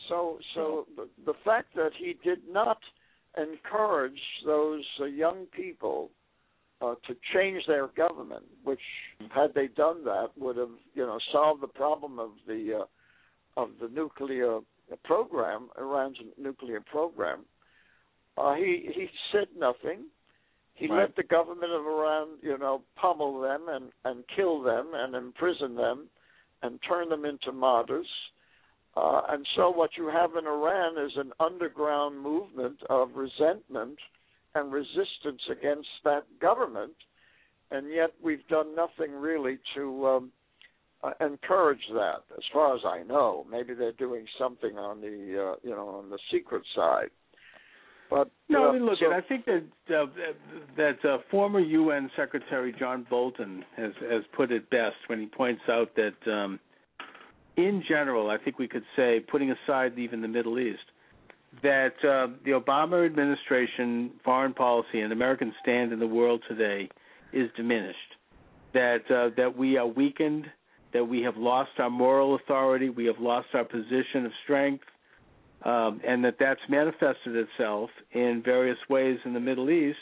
[0.09, 2.79] So, so the, the fact that he did not
[3.38, 6.09] encourage those uh, young people
[6.81, 8.79] uh, to change their government, which
[9.34, 13.69] had they done that would have, you know, solved the problem of the uh, of
[13.81, 14.59] the nuclear
[15.03, 17.39] program, Iran's nuclear program.
[18.38, 20.05] Uh, he he said nothing.
[20.75, 20.99] He Right.
[20.99, 25.75] let the government of Iran, you know, pummel them and and kill them and imprison
[25.75, 26.09] them
[26.61, 28.07] and turn them into martyrs.
[28.97, 33.99] Uh, and so what you have in Iran is an underground movement of resentment
[34.55, 36.95] and resistance against that government,
[37.69, 40.31] and yet we've done nothing really to um,
[41.03, 43.45] uh, encourage that, as far as I know.
[43.51, 47.09] Maybe they're doing something on the uh, you know on the secret side.
[48.09, 49.63] But No, uh, I mean, look, so- I think that
[49.95, 50.05] uh,
[50.75, 55.61] that uh, former UN Secretary John Bolton has has put it best when he points
[55.69, 56.59] out that, um,
[57.57, 60.79] in general, I think we could say, putting aside even the Middle East,
[61.63, 66.88] that uh, the Obama administration foreign policy and American stand in the world today
[67.34, 67.97] is diminished.
[68.73, 70.45] that uh, that we are weakened,
[70.93, 74.84] that we have lost our moral authority, we have lost our position of strength,
[75.63, 79.97] um, and that that's manifested itself in various ways in the Middle East,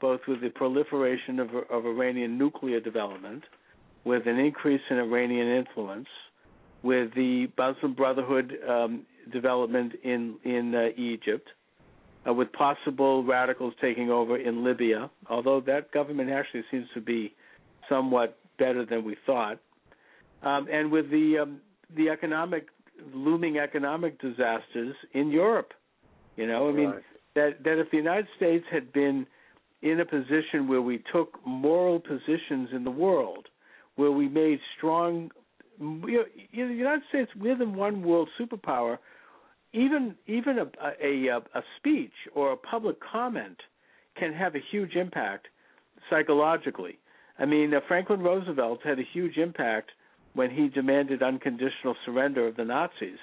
[0.00, 3.44] both with the proliferation of, of Iranian nuclear development,
[4.04, 6.08] with an increase in Iranian influence,
[6.84, 11.48] with the Muslim Brotherhood um, development in in uh, Egypt,
[12.28, 17.34] uh, with possible radicals taking over in Libya, although that government actually seems to be
[17.88, 19.58] somewhat better than we thought,
[20.42, 21.60] um, and with the um,
[21.96, 22.68] the economic
[23.12, 25.72] looming economic disasters in Europe.
[26.36, 27.02] You know, I mean Right.
[27.34, 29.26] that that if the United States had been
[29.80, 33.48] in a position where we took moral positions in the world,
[33.96, 35.30] where we made strong,
[35.80, 38.98] you the United States, we're the one world superpower.
[39.72, 40.70] Even even a,
[41.02, 43.58] a a a speech or a public comment
[44.16, 45.48] can have a huge impact
[46.08, 46.98] psychologically.
[47.38, 49.90] I mean, uh, Franklin Roosevelt had a huge impact
[50.34, 53.18] when he demanded unconditional surrender of the Nazis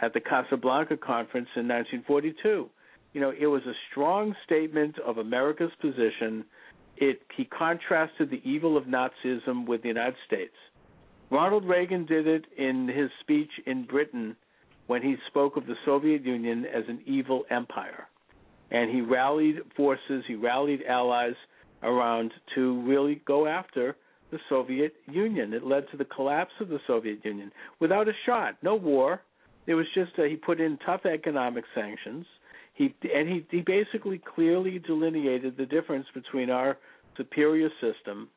[0.00, 2.68] at the Casablanca conference in 1942.
[3.14, 6.44] You know, it was a strong statement of America's position.
[6.96, 10.54] It he contrasted the evil of Nazism with the United States.
[11.30, 14.36] Ronald Reagan did it in his speech in Britain
[14.86, 18.08] when he spoke of the Soviet Union as an evil empire.
[18.70, 21.34] And he rallied forces, he rallied allies
[21.82, 23.96] around to really go after
[24.30, 25.52] the Soviet Union.
[25.52, 29.22] It led to the collapse of the Soviet Union without a shot, no war.
[29.66, 32.26] It was just uh, he put in tough economic sanctions.
[32.74, 36.78] He and he he basically clearly delineated the difference between our
[37.16, 38.28] superior system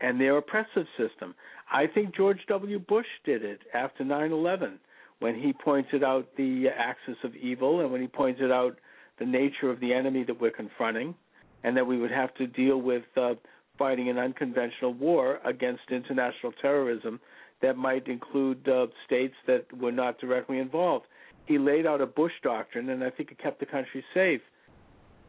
[0.00, 1.34] and their oppressive system.
[1.72, 2.78] I think George W.
[2.78, 4.78] Bush did it after 9/11
[5.18, 8.78] when he pointed out the axis of evil and when he pointed out
[9.18, 11.14] the nature of the enemy that we're confronting
[11.64, 13.34] and that we would have to deal with uh,
[13.78, 17.18] fighting an unconventional war against international terrorism
[17.62, 21.06] that might include uh, states that were not directly involved.
[21.46, 24.42] He laid out a Bush doctrine, and I think it kept the country safe.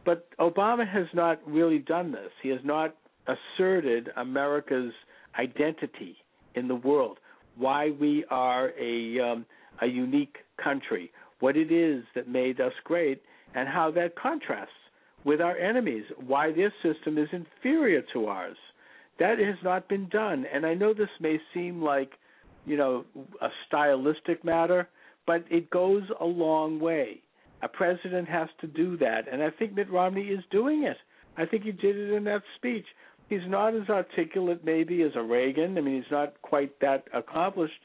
[0.04, 2.30] But Obama has not really done this.
[2.42, 2.94] He has not
[3.28, 4.92] asserted America's
[5.38, 6.16] identity
[6.54, 7.18] in the world,
[7.56, 9.46] why we are a um,
[9.80, 13.22] a unique country, what it is that made us great,
[13.54, 14.72] and how that contrasts
[15.24, 18.56] with our enemies, why their system is inferior to ours.
[19.18, 22.12] That has not been done, and I know this may seem like,
[22.66, 23.04] you know,
[23.40, 24.88] a stylistic matter,
[25.26, 27.20] but it goes a long way.
[27.62, 30.96] A president has to do that, and I think Mitt Romney is doing it.
[31.36, 32.86] I think he did it in that speech.
[33.28, 35.76] He's not as articulate maybe as a Reagan.
[35.76, 37.80] I mean, he's not quite that accomplished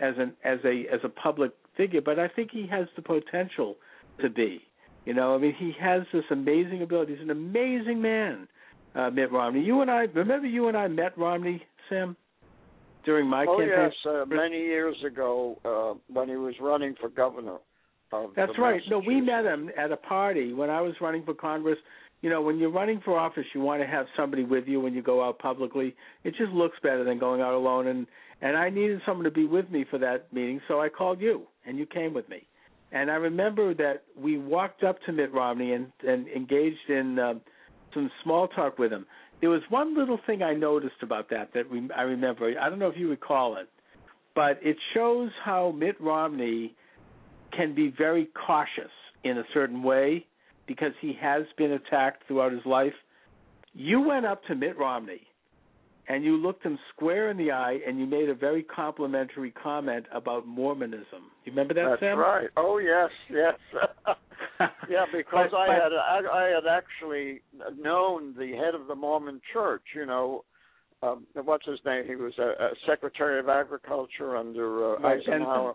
[0.00, 3.76] as an as a as a public figure, but I think he has the potential
[4.20, 4.60] to be.
[5.04, 7.14] You know, I mean, he has this amazing ability.
[7.14, 8.48] He's an amazing man,
[8.94, 9.60] uh, Mitt Romney.
[9.60, 12.16] You and I remember you and I met Romney, Sam,
[13.04, 13.70] during my oh campaign.
[13.70, 17.56] yes, uh, many years ago uh, when he was running for governor.
[18.10, 18.80] Of That's right.
[18.90, 21.78] No, we met him at a party when I was running for Congress.
[22.20, 24.92] You know, when you're running for office, you want to have somebody with you when
[24.92, 25.94] you go out publicly.
[26.24, 27.86] It just looks better than going out alone.
[27.86, 28.06] And
[28.40, 31.42] and I needed someone to be with me for that meeting, so I called you,
[31.66, 32.46] and you came with me.
[32.92, 37.34] And I remember that we walked up to Mitt Romney and and engaged in uh,
[37.94, 39.06] some small talk with him.
[39.40, 42.52] There was one little thing I noticed about that that we, I remember.
[42.60, 43.68] I don't know if you recall it,
[44.34, 46.74] but it shows how Mitt Romney
[47.56, 48.90] can be very cautious
[49.24, 50.26] in a certain way
[50.68, 52.92] because he has been attacked throughout his life.
[53.72, 55.22] You went up to Mitt Romney
[56.08, 60.06] and you looked him square in the eye and you made a very complimentary comment
[60.12, 61.30] about Mormonism.
[61.44, 62.18] You remember that, That's Sam?
[62.18, 62.48] right.
[62.56, 63.54] Oh yes, yes.
[64.88, 67.42] yeah, because But- I had I, I had actually
[67.78, 69.82] known the head of the Mormon Church.
[69.94, 70.44] You know,
[71.02, 72.04] um, what's his name?
[72.06, 75.74] He was a, a Secretary of Agriculture under uh, Eisenhower.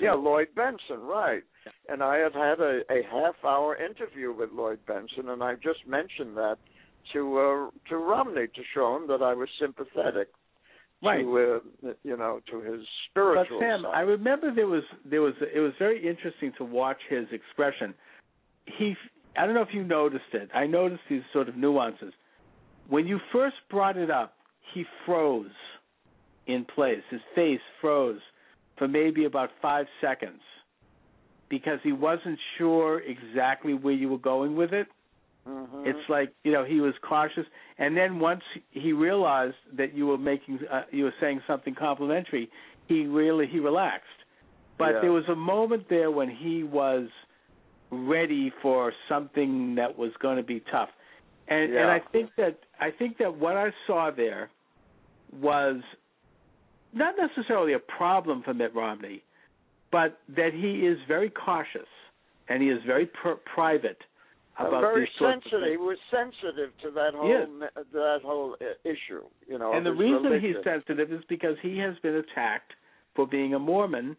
[0.00, 1.42] Yeah, Lloyd Benson, right.
[1.88, 5.86] And I had had a, a half hour interview with Lloyd Benson, and I just
[5.86, 6.56] mentioned that
[7.12, 10.28] to uh, to Romney to show him that I was sympathetic
[11.00, 11.20] Right.
[11.20, 12.80] to uh, you know to his
[13.10, 13.60] spiritual.
[13.60, 13.92] But Sam, side.
[13.94, 17.94] I remember there was there was it was very interesting to watch his expression.
[18.66, 18.94] He
[19.36, 20.50] I don't know if you noticed it.
[20.52, 22.12] I noticed these sort of nuances.
[22.88, 24.34] When you first brought it up,
[24.74, 25.46] he froze
[26.48, 27.02] in place.
[27.10, 28.20] His face froze
[28.78, 30.40] for maybe about 5 seconds
[31.48, 34.86] because he wasn't sure exactly where you were going with it.
[35.46, 35.86] Mhm.
[35.86, 37.46] It's like you know he was cautious,
[37.78, 42.50] and then once he realized that you were making uh, you were saying something complimentary,
[42.86, 44.06] he really he relaxed.
[44.76, 45.00] But Yeah.
[45.00, 47.08] there was a moment there when he was
[47.90, 50.90] ready for something that was going to be tough,
[51.48, 54.50] and and I think that I think that what I saw there
[55.32, 55.82] was
[56.92, 59.22] not necessarily a problem for Mitt Romney,
[59.92, 61.88] but that he is very cautious
[62.48, 63.98] and he is very pr- private
[64.58, 65.70] about very these sorts of sensitive.
[65.70, 67.48] He was sensitive to that whole Yes.
[67.92, 69.22] that whole uh, issue.
[69.46, 70.54] You know, and the reason religion.
[70.56, 72.72] he's sensitive is because he has been attacked
[73.14, 74.16] for being a Mormon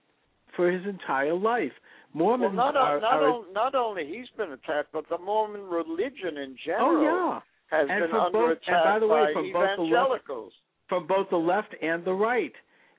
[0.55, 1.71] for his entire life.
[2.13, 5.61] Mormons well, not, are, not, are on, not only he's been attacked, but the Mormon
[5.63, 7.39] religion in oh general yeah,
[7.77, 9.91] has And been under both- and attack by the way, by from both the left-
[9.91, 10.53] evangelicals.
[10.89, 12.53] From both the left and the right.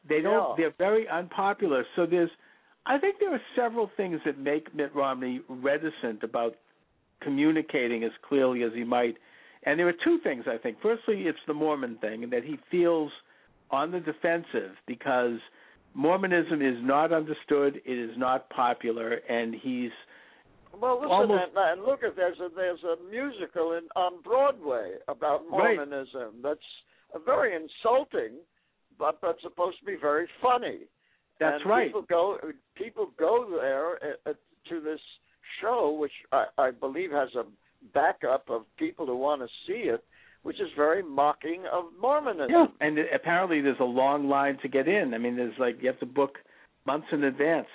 [0.08, 0.50] They don't.
[0.50, 0.54] Yeah.
[0.56, 1.84] They're very unpopular.
[1.96, 2.30] So there's,
[2.86, 6.54] I think there are several things that make Mitt Romney reticent about
[7.20, 9.16] communicating as clearly as he might.
[9.64, 10.78] And there are two things I think.
[10.80, 13.12] Firstly, it's the Mormon thing, and that he feels
[13.70, 15.38] on the defensive because
[15.94, 19.90] Mormonism is not understood, it is not popular, and he's
[20.80, 24.94] Well, listen, almost- and, and look at there's a there's a musical in on Broadway
[25.08, 25.76] about Right.
[25.76, 26.89] Mormonism that's uh,
[27.24, 28.36] very insulting,
[28.98, 30.80] but but supposed to be very funny.
[31.38, 31.88] that's and right.
[31.88, 32.38] People go
[32.76, 34.32] people go there uh, uh,
[34.68, 35.00] to this
[35.60, 37.44] show, which I, I believe has a
[37.94, 40.04] backup of people who want to see it,
[40.42, 42.50] which is very mocking of Mormonism.
[42.50, 45.14] Yeah, and apparently there's a long line to get in.
[45.14, 46.36] I mean, there's like you have to book
[46.86, 47.66] months in advance.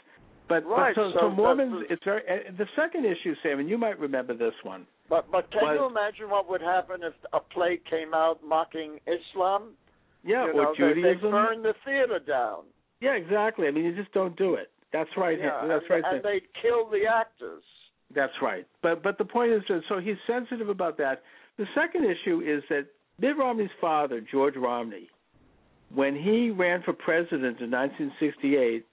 [0.48, 2.22] But, Right, but so, so so Mormons, it's very.
[2.57, 4.86] The second issue, Sam, and you might remember this one.
[5.10, 8.99] But but can Was- you imagine what would happen if a play came out mocking
[9.06, 9.73] Islam?
[10.23, 12.64] Yeah, you or know, they, they burn the theater down.
[12.99, 13.68] Yeah, exactly.
[13.68, 14.72] I mean, you just don't do it.
[14.91, 15.38] That's right.
[15.38, 16.14] Yeah, That's and, right.
[16.15, 17.64] And they kill the actors.
[18.14, 18.65] That's right.
[18.82, 21.22] But but the point is that so he's sensitive about that.
[21.57, 22.88] The second issue is that
[23.19, 25.10] Mitt Romney's father, George Romney,
[25.94, 28.86] when he ran for president in 1968,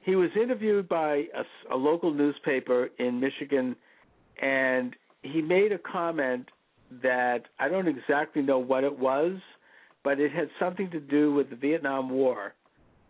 [0.00, 1.24] he was interviewed by
[1.70, 3.76] a local newspaper in Michigan,
[4.40, 6.48] and he made a comment
[7.02, 9.32] that I don't exactly know what it was,
[10.04, 12.54] but it had something to do with the Vietnam War,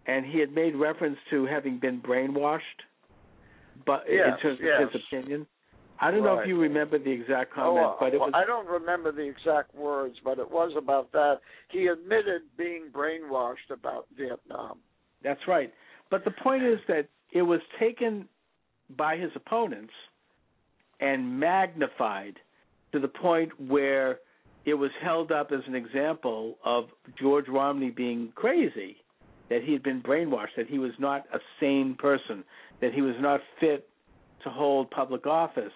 [0.06, 2.60] and he had made reference to having been brainwashed,
[3.86, 4.82] but Yes, in terms yes.
[4.82, 5.46] of his opinion.
[6.00, 8.44] I don't know if you remember the exact oh, comment, oh, but it was I
[8.44, 11.40] don't remember the exact words, but it was about that.
[11.70, 14.78] He admitted being brainwashed about Vietnam.
[15.24, 15.72] That's right.
[16.08, 18.28] But the point is that it was taken
[18.96, 19.92] by his opponents
[21.00, 22.36] and magnified
[22.92, 24.20] to the point where
[24.64, 26.84] it was held up as an example of
[27.18, 28.96] George Romney being crazy,
[29.48, 32.44] that he had been brainwashed, that he was not a sane person,
[32.80, 33.88] that he was not fit
[34.44, 35.72] to hold public office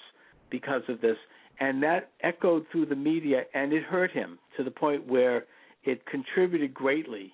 [0.50, 1.16] because of this.
[1.60, 5.46] And that echoed through the media and it hurt him to the point where
[5.84, 7.32] it contributed greatly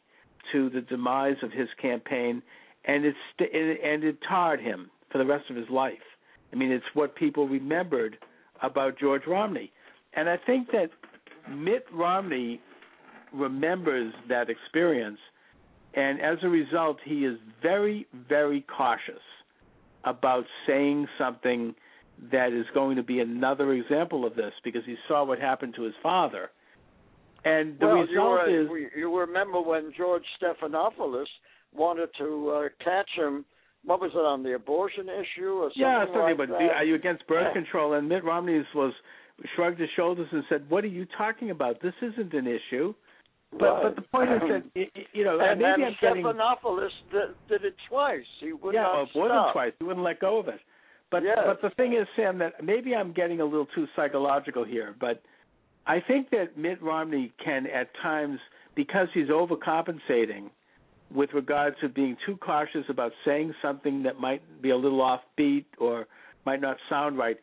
[0.53, 2.43] to the demise of his campaign
[2.85, 5.99] and it st- and it tarred him for the rest of his life.
[6.53, 8.19] I mean, it's what people remembered
[8.63, 9.73] about George Romney.
[10.15, 10.91] And I think that
[11.51, 12.61] Mitt Romney
[13.33, 15.19] remembers that experience
[15.95, 19.23] and as a result he is very very cautious
[20.05, 21.75] about saying something
[22.33, 25.83] that is going to be another example of this because he saw what happened to
[25.83, 26.51] his father.
[27.45, 31.27] And the well, result you, is you remember when George Stephanopoulos
[31.73, 33.45] wanted to uh, catch him.
[33.89, 36.77] What was it on the abortion issue or something yeah, something like about that?
[36.77, 37.53] are you against birth Yeah.
[37.55, 37.95] control?
[37.95, 38.93] And Mitt Romney was
[39.55, 41.81] shrugged his shoulders and said, "What are you talking about?
[41.81, 42.95] This isn't an issue."
[43.53, 43.83] But Right.
[43.85, 44.63] but the point is that
[45.15, 48.27] you know and, maybe I'm getting Stephanopoulos did, did it twice.
[48.41, 49.47] He would yeah, not oh, more stop.
[49.47, 49.73] than twice.
[49.79, 50.61] He wouldn't let go of it.
[51.11, 51.39] But Yes.
[51.47, 55.23] but the thing is, Sam, that maybe I'm getting a little too psychological here, but
[55.87, 58.39] I think that Mitt Romney can at times,
[58.75, 60.51] because he's overcompensating
[61.15, 65.65] with regard to being too cautious about saying something that might be a little offbeat
[65.79, 66.07] or
[66.45, 67.39] might not sound right,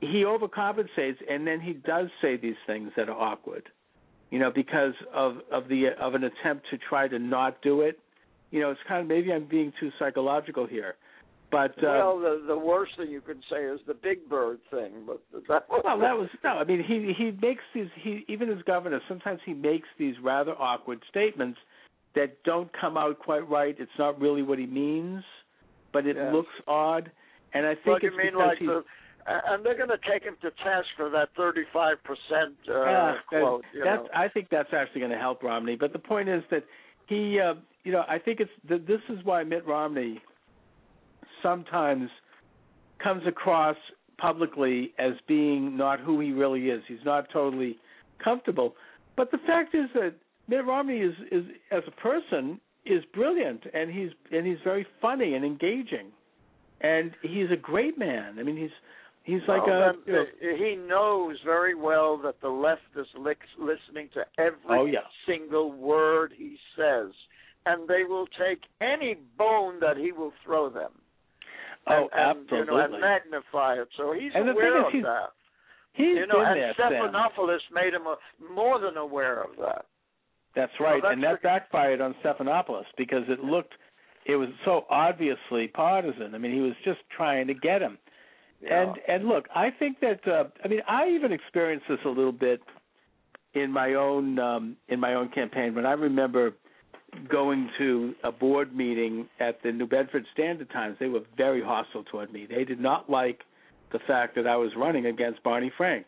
[0.00, 3.68] he overcompensates and then he does say these things that are awkward.
[4.30, 8.00] You know, because of of the of an attempt to try to not do it.
[8.50, 10.96] You know, it's kind of maybe I'm being too psychological here.
[11.52, 15.06] But uh, well, the the worst thing you could say is the Big Bird thing,
[15.06, 16.50] but that was well, that was no.
[16.50, 17.86] I mean, he he makes these.
[17.94, 21.58] He even as governor, sometimes he makes these rather awkward statements
[22.14, 23.74] that don't come out quite right.
[23.78, 25.24] It's not really what he means,
[25.92, 26.32] but it Yes.
[26.32, 27.10] looks odd.
[27.52, 28.84] And I think Well, you it's mean because like he's the,
[29.26, 33.64] and they're going to take him to task for that 35 percent uh, Yeah, quote.
[33.74, 34.08] that- that's.
[34.14, 35.76] I think that's actually going to help Romney.
[35.76, 36.64] But the point is that
[37.06, 37.54] he, uh,
[37.84, 40.20] you know, I think it's th- this is why Mitt Romney
[41.42, 42.10] sometimes
[43.02, 43.76] comes across
[44.18, 46.82] publicly as being not who he really is.
[46.86, 47.78] He's not totally
[48.22, 48.74] comfortable.
[49.16, 50.14] But the fact is that
[50.48, 55.34] Mitt Romney is, is as a person is brilliant and he's and he's very funny
[55.34, 56.08] and engaging.
[56.80, 58.36] And he's a great man.
[58.38, 58.70] I mean he's
[59.22, 60.10] He's like well, a.
[60.10, 64.98] Know, he knows very well that the left is li- listening to every Oh, yeah.
[65.26, 67.10] single word he says,
[67.64, 70.90] and they will take any bone that he will throw them.
[71.86, 72.50] oh, and, and.
[72.50, 73.88] You know, and magnify it.
[73.96, 75.30] So he's And aware of he's- that.
[75.94, 76.74] He's you know, and.
[76.76, 78.16] Stephanopoulos made him a,
[78.52, 79.86] more than aware of that.
[80.54, 83.74] That's right, that's and that backfired on Stephanopoulos because it looked,
[84.24, 86.34] it was so obviously partisan.
[86.34, 87.98] I mean, he was just trying to get him.
[88.62, 88.82] Yeah.
[88.82, 92.32] And and look, I think that uh, I mean, I even experienced this a little
[92.32, 92.60] bit
[93.54, 96.52] in my own um, in my own campaign when I remember
[97.28, 100.96] going to a board meeting at the New Bedford Standard Times.
[100.98, 102.46] They were very hostile toward me.
[102.48, 103.42] They did not like
[103.92, 106.06] the fact that I was running against Barney Frank.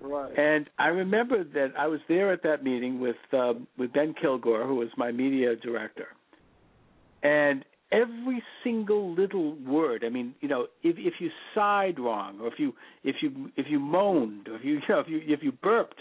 [0.00, 0.38] Right.
[0.38, 4.66] And I remember that I was there at that meeting with uh, with Ben Kilgore,
[4.66, 6.08] who was my media director,
[7.22, 10.04] and every single little word.
[10.04, 12.74] I mean, you know, if if you sighed wrong, or if you
[13.04, 16.00] if you if you moaned, or if you, you know if you if you burped,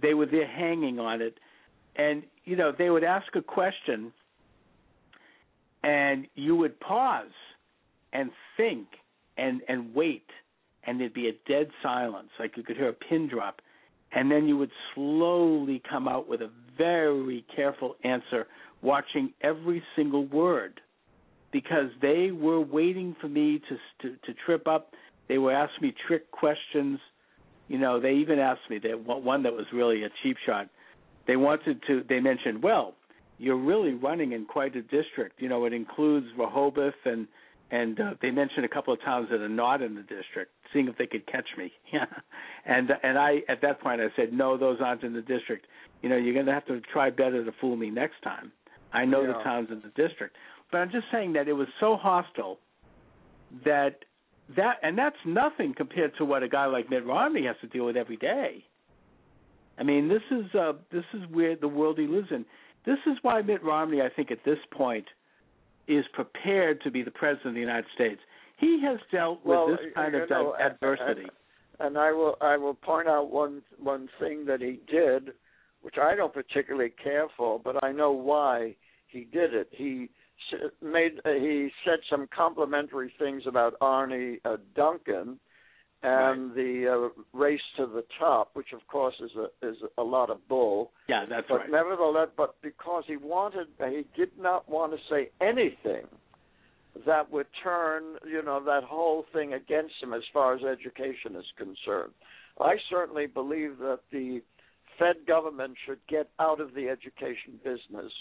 [0.00, 1.38] they were there hanging on it,
[1.96, 4.12] and you know they would ask a question,
[5.82, 7.26] and you would pause,
[8.12, 8.86] and think,
[9.36, 10.26] and and wait,
[10.86, 13.60] and there'd be a dead silence, like you could hear a pin drop,
[14.12, 18.46] and then you would slowly come out with a very careful answer,
[18.82, 20.80] watching every single word,
[21.52, 24.92] because they were waiting for me to to, to trip up.
[25.28, 26.98] They were asking me trick questions.
[27.68, 30.68] You know, they even asked me that one that was really a cheap shot.
[31.26, 32.04] They wanted to.
[32.08, 32.94] They mentioned, well,
[33.38, 35.40] you're really running in quite a district.
[35.40, 37.26] You know, it includes Rehoboth and
[37.70, 40.88] and uh, they mentioned a couple of towns that are not in the district, seeing
[40.88, 41.72] if they could catch me.
[41.92, 42.06] Yeah,
[42.66, 45.66] and and I at that point I said, no, those aren't in the district.
[46.02, 48.52] You know, you're going to have to try better to fool me next time.
[48.92, 50.36] I know the towns in the district,
[50.70, 52.58] but I'm just saying that it was so hostile
[53.64, 54.04] that
[54.56, 57.86] that and that's nothing compared to what a guy like Mitt Romney has to deal
[57.86, 58.64] with every day.
[59.78, 62.44] I mean, this is uh, this is where the world he lives in.
[62.86, 65.06] This is why Mitt Romney, I think, at this point,
[65.88, 68.20] is prepared to be the president of the United States.
[68.58, 71.28] He has dealt with Well, this kind of know, adversity.
[71.80, 75.32] and I will I will point out one one thing that he did,
[75.82, 78.76] which I don't particularly care for, but I know why
[79.08, 79.68] he did it.
[79.72, 80.08] He
[80.82, 85.38] made he said some complimentary things about Arne uh, Duncan
[86.04, 90.30] and the uh, race to the top, which of course is a is a lot
[90.30, 90.92] of bull.
[91.08, 91.70] yeah, that's but right.
[91.70, 96.06] nevertheless, but because he wanted, he did not want to say anything
[97.06, 101.44] that would turn, you know, that whole thing against him as far as education is
[101.56, 102.12] concerned.
[102.60, 104.42] I certainly believe that the
[104.98, 108.12] Fed government should get out of the education business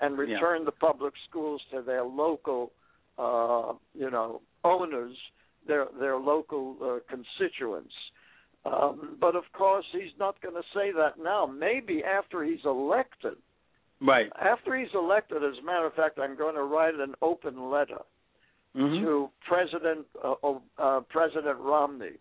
[0.00, 0.34] and Yeah.
[0.34, 2.70] return the public schools to their local,
[3.18, 5.16] uh, you know, owners,
[5.66, 7.94] their their local uh, constituents.
[8.64, 11.46] Um, but of course, he's not going to say that now.
[11.46, 13.36] Maybe after he's elected.
[14.02, 14.30] right.
[14.40, 18.02] After he's elected, as a matter of fact, I'm going to write an open letter
[18.76, 19.02] Mhm.
[19.02, 20.34] to President uh,
[20.78, 22.18] uh, President Romney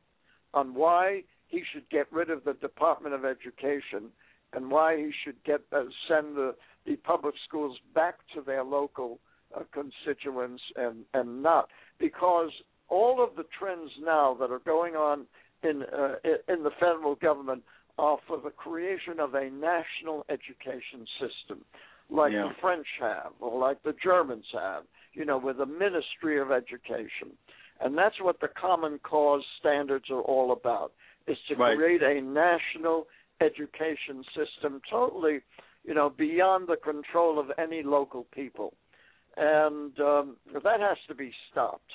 [0.53, 4.11] on why he should get rid of the Department of Education
[4.53, 6.55] and why he should get uh, send the
[6.85, 9.19] the public schools back to their local
[9.55, 12.51] uh, constituents and and not because
[12.89, 15.25] all of the trends now that are going on
[15.63, 16.15] in uh,
[16.47, 17.63] in the federal government
[17.97, 21.65] are for the creation of a national education system
[22.09, 22.47] like Yeah.
[22.49, 24.83] the French have or like the Germans have
[25.13, 27.31] you know, with a Ministry of Education.
[27.81, 30.91] And that's what the Common Core standards are all about,
[31.27, 31.75] is to Right.
[31.77, 33.07] create a national
[33.41, 35.41] education system totally,
[35.83, 38.73] you know, beyond the control of any local people.
[39.37, 41.91] And um, that has to be stopped.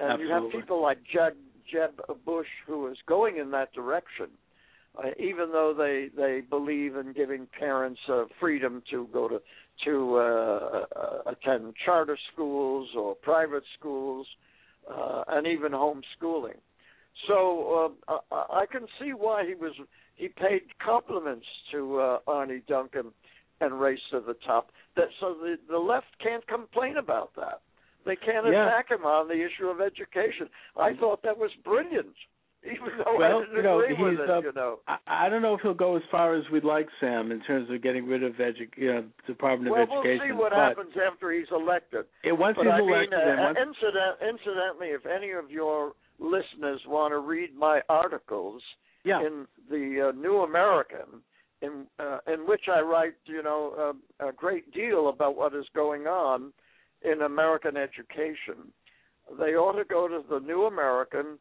[0.00, 1.34] And you have people like Jeb,
[1.70, 4.28] Jeb Bush who is going in that direction.
[4.98, 9.40] Uh, even though they they believe in giving parents uh, freedom to go to
[9.86, 14.26] to uh, uh, attend charter schools or private schools,
[14.90, 16.58] uh, and even homeschooling.
[17.26, 19.72] So uh, I, I can see why he was
[20.14, 23.12] he paid compliments to uh, Arne Duncan
[23.60, 24.72] and Race to the Top.
[24.96, 27.62] That so the the left can't complain about that.
[28.04, 28.66] They can't Yeah.
[28.66, 30.48] attack him on the issue of education.
[30.76, 32.14] I thought that was brilliant,
[32.64, 34.30] even though Well, I didn't you know, agree with it.
[34.30, 34.80] uh, you know.
[34.88, 37.70] I, I don't know if he'll go as far as we'd like, Sam, in terms
[37.70, 40.26] of getting rid of edu- you know, Department Well, of we'll Education.
[40.28, 42.06] see what happens after he's elected.
[42.24, 45.92] It, once But he's I elected, and uh, once, incident, incidentally, if any of your
[46.18, 48.62] listeners want to read my articles
[49.04, 51.22] yeah, in the uh, New American,
[51.60, 55.64] in uh, in which I write, you know, uh, a great deal about what is
[55.74, 56.52] going on
[57.04, 58.72] in American education,
[59.38, 61.38] they ought to go to the New American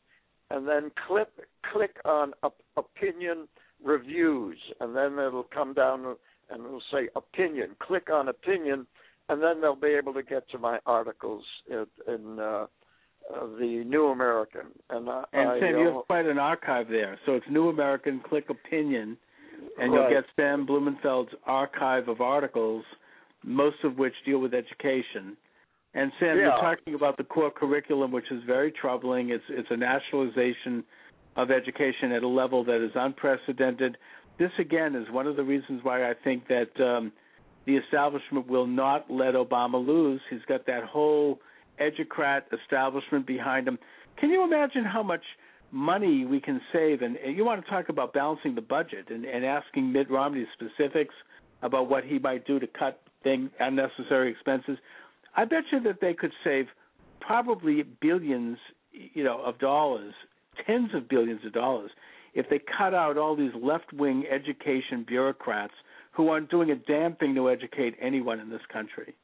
[0.49, 1.29] and then click
[1.71, 3.47] click on op- opinion
[3.83, 6.15] reviews, and then it'll come down
[6.49, 7.75] and it'll say opinion.
[7.79, 8.85] Click on opinion,
[9.29, 13.83] and then they'll be able to get to my articles in, in uh, uh, the
[13.87, 14.67] New American.
[14.89, 17.17] And, I, and I, Sam, you uh, have quite an archive there.
[17.25, 18.21] So it's New American.
[18.27, 19.17] Click opinion,
[19.79, 20.11] and Right.
[20.11, 22.83] you'll get Sam Blumenfeld's archive of articles,
[23.43, 25.37] most of which deal with education.
[25.93, 26.43] And Sam, Yeah.
[26.43, 29.29] you're talking about the core curriculum, which is very troubling.
[29.29, 30.83] It's it's a nationalization
[31.35, 33.97] of education at a level that is unprecedented.
[34.37, 37.11] This again is one of the reasons why I think that um,
[37.65, 40.21] the establishment will not let Obama lose.
[40.29, 41.39] He's got that whole
[41.79, 43.77] educrat establishment behind him.
[44.17, 45.23] Can you imagine how much
[45.71, 47.01] money we can save?
[47.01, 50.45] And, and you want to talk about balancing the budget and, and asking Mitt Romney
[50.53, 51.15] specifics
[51.61, 54.77] about what he might do to cut thing unnecessary expenses.
[55.35, 56.67] I bet you that they could save
[57.19, 58.57] probably billions,
[58.91, 60.13] you know, of dollars,
[60.65, 61.91] tens of billions of dollars,
[62.33, 65.73] if they cut out all these left-wing education bureaucrats
[66.11, 69.15] who aren't doing a damn thing to educate anyone in this country.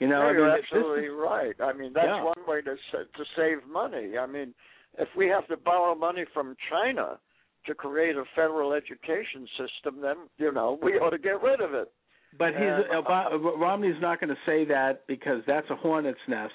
[0.00, 1.54] You know, No, I mean, you're absolutely is- right.
[1.60, 2.22] I mean, that's Yeah.
[2.22, 4.18] one way to to save money.
[4.18, 4.54] I mean,
[4.98, 7.18] if we have to borrow money from China
[7.66, 11.74] to create a federal education system, then you know we ought to get rid of
[11.74, 11.92] it.
[12.38, 12.62] But he's
[12.92, 16.52] Uh, Ob- Romney's not going to say that because that's a hornet's nest.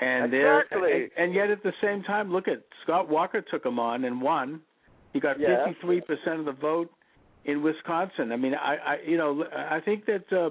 [0.00, 1.02] And Exactly.
[1.04, 4.20] and, and yet at the same time, look at Scott Walker took him on and
[4.22, 4.60] won.
[5.12, 6.90] He got fifty three percent of the vote
[7.44, 8.32] in Wisconsin.
[8.32, 10.50] I mean, I, I you know I think that uh,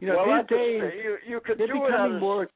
[0.00, 2.48] you know well, these days you you can they're do it becoming a, more.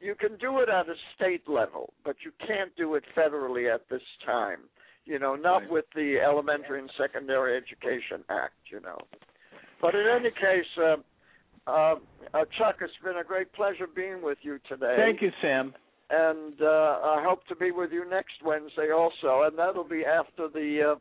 [0.00, 3.82] you can do it at a state level, but you can't do it federally at
[3.90, 4.60] this time.
[5.04, 5.70] You know, not Right.
[5.70, 8.54] with the Elementary and Secondary Education Act.
[8.72, 8.98] You know,
[9.80, 10.96] but in any case, uh,
[11.70, 11.94] uh,
[12.34, 14.94] uh, Chuck, it's been a great pleasure being with you today.
[14.98, 15.74] Thank you, Sam.
[16.10, 20.48] and uh, I hope to be with you next Wednesday also, and that'll be after
[20.48, 20.98] the uh,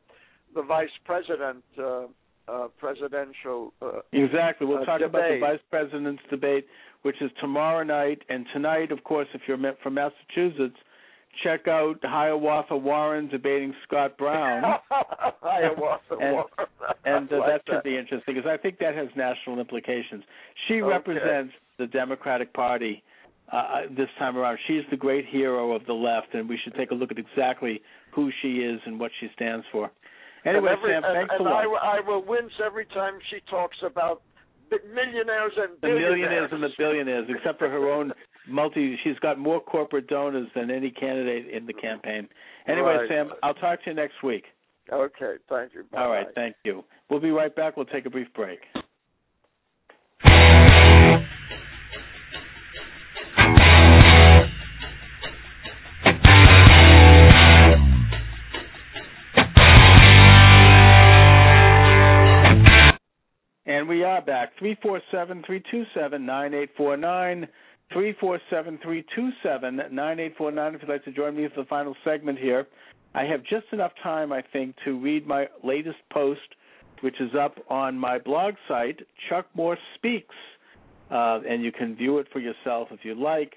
[0.55, 2.05] the vice president uh,
[2.47, 3.73] uh, presidential.
[3.81, 4.65] Uh, Exactly.
[4.67, 6.65] We'll Uh, talk about the vice president's debate,
[7.01, 8.21] which is tomorrow night.
[8.29, 10.77] And tonight, of course, if you're from Massachusetts,
[11.43, 14.63] check out Hiawatha Warren debating Scott Brown.
[15.41, 16.47] Hiawatha And- Warren.
[17.05, 20.23] and uh, like that should be interesting because I think that has national implications.
[20.67, 20.91] She Okay.
[20.91, 23.03] represents the Democratic Party
[23.51, 24.57] uh, this time around.
[24.67, 27.81] She's the great hero of the left, and we should take a look at exactly
[28.13, 29.91] who she is and what she stands for.
[30.45, 31.63] Anyway, every, Sam, and, thanks and a lot.
[31.63, 34.21] I, will- I will wince every time she talks about
[34.93, 38.11] millionaires and the millionaires and the billionaires, except for her own
[38.47, 38.97] multi.
[39.03, 41.81] She's got more corporate donors than any candidate in the mm-hmm.
[41.81, 42.27] campaign.
[42.67, 43.09] Anyway, Right.
[43.09, 44.45] Sam, I'll talk to you next week.
[44.91, 45.83] Okay, thank you.
[45.97, 46.83] All right, thank you.
[47.09, 47.75] We'll be right back.
[47.75, 48.59] We'll take a brief break.
[63.67, 64.57] And we are back.
[64.59, 67.47] 347 327 9849.
[67.93, 70.75] 347 327 9849.
[70.75, 72.67] If you'd like to join me for the final segment here,
[73.13, 76.41] I have just enough time, I think, to read my latest post,
[77.01, 78.99] which is up on my blog site,
[79.29, 80.35] Chuck Morse Speaks.
[81.11, 83.53] Uh, and you can view it for yourself if you like.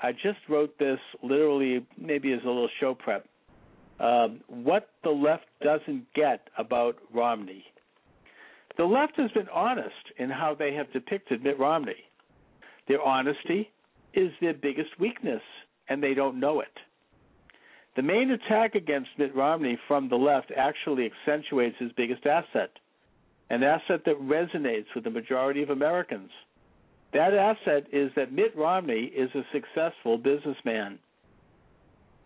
[0.00, 3.26] I just wrote this literally, maybe as a little show prep.
[3.98, 7.64] Um, what the left doesn't get about Romney.
[8.76, 12.04] The left has been honest in how they have depicted Mitt Romney.
[12.88, 13.70] Their honesty
[14.14, 15.42] is their biggest weakness,
[15.88, 16.72] and they don't know it.
[17.96, 22.70] The main attack against Mitt Romney from the left actually accentuates his biggest asset,
[23.48, 26.30] an asset that resonates with the majority of Americans.
[27.12, 30.98] That asset is that Mitt Romney is a successful businessman.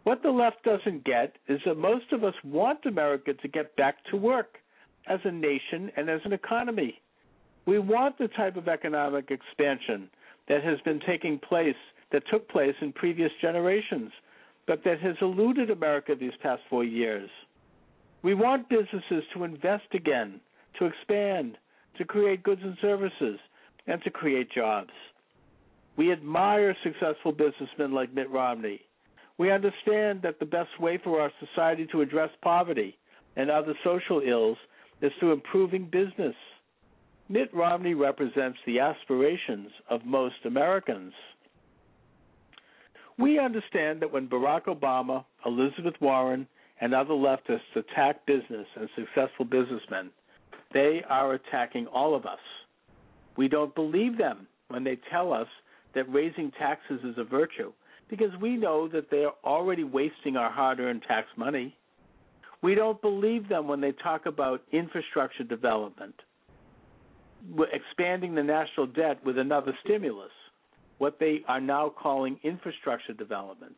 [0.02, 3.96] What the left doesn't get is that most of us want America to get back
[4.10, 4.56] to work
[5.06, 7.00] as a nation and as an economy.
[7.66, 10.08] We want the type of economic expansion
[10.50, 11.76] that has been taking place,
[12.10, 14.10] that took place in previous generations,
[14.66, 17.30] but that has eluded America these past four years.
[18.24, 20.40] We want businesses to invest again,
[20.80, 21.56] to expand,
[21.98, 23.38] to create goods and services,
[23.86, 24.90] and to create jobs.
[25.96, 28.80] We admire successful businessmen like Mitt Romney.
[29.38, 32.98] We understand that the best way for our society to address poverty
[33.36, 34.58] and other social ills
[35.00, 36.34] is through improving business.
[37.30, 41.12] Mitt Romney represents the aspirations of most Americans.
[43.18, 46.48] We understand that when Barack Obama, Elizabeth Warren,
[46.80, 50.10] and other leftists attack business and successful businessmen,
[50.72, 52.40] they are attacking all of us.
[53.36, 55.48] We don't believe them when they tell us
[55.94, 57.72] that raising taxes is a virtue
[58.08, 61.76] because we know that they are already wasting our hard earned tax money.
[62.60, 66.16] We don't believe them when they talk about infrastructure development,
[67.72, 70.30] expanding the national debt with another stimulus,
[70.98, 73.76] what they are now calling infrastructure development,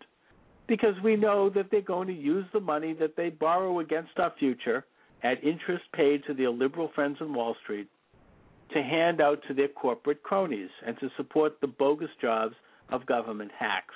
[0.67, 4.33] because we know that they're going to use the money that they borrow against our
[4.39, 4.85] future
[5.23, 7.89] at interest paid to their liberal friends on Wall Street
[8.73, 12.55] to hand out to their corporate cronies and to support the bogus jobs
[12.91, 13.95] of government hacks.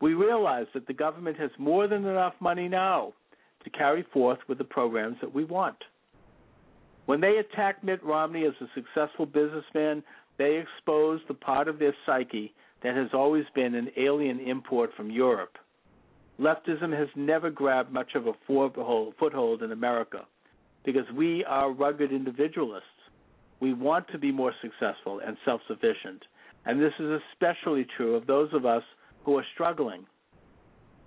[0.00, 3.14] We realize that the government has more than enough money now
[3.64, 5.76] to carry forth with the programs that we want.
[7.08, 10.02] When they attack Mitt Romney as a successful businessman,
[10.36, 12.52] they expose the part of their psyche
[12.82, 15.56] that has always been an alien import from Europe.
[16.38, 20.26] Leftism has never grabbed much of a foothold in America
[20.84, 22.84] because we are rugged individualists.
[23.58, 26.22] We want to be more successful and self sufficient.
[26.66, 28.82] And this is especially true of those of us
[29.24, 30.04] who are struggling.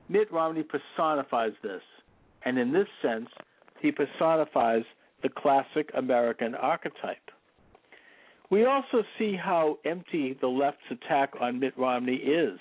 [0.09, 1.83] Mitt Romney personifies this,
[2.43, 3.29] and in this sense,
[3.83, 4.83] he personifies
[5.23, 7.31] the classic American archetype.
[8.49, 12.59] We also see how empty the left's attack on Mitt Romney is.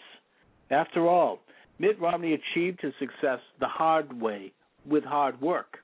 [0.71, 1.41] After all,
[1.81, 4.53] Mitt Romney achieved his success the hard way,
[4.87, 5.79] with hard work.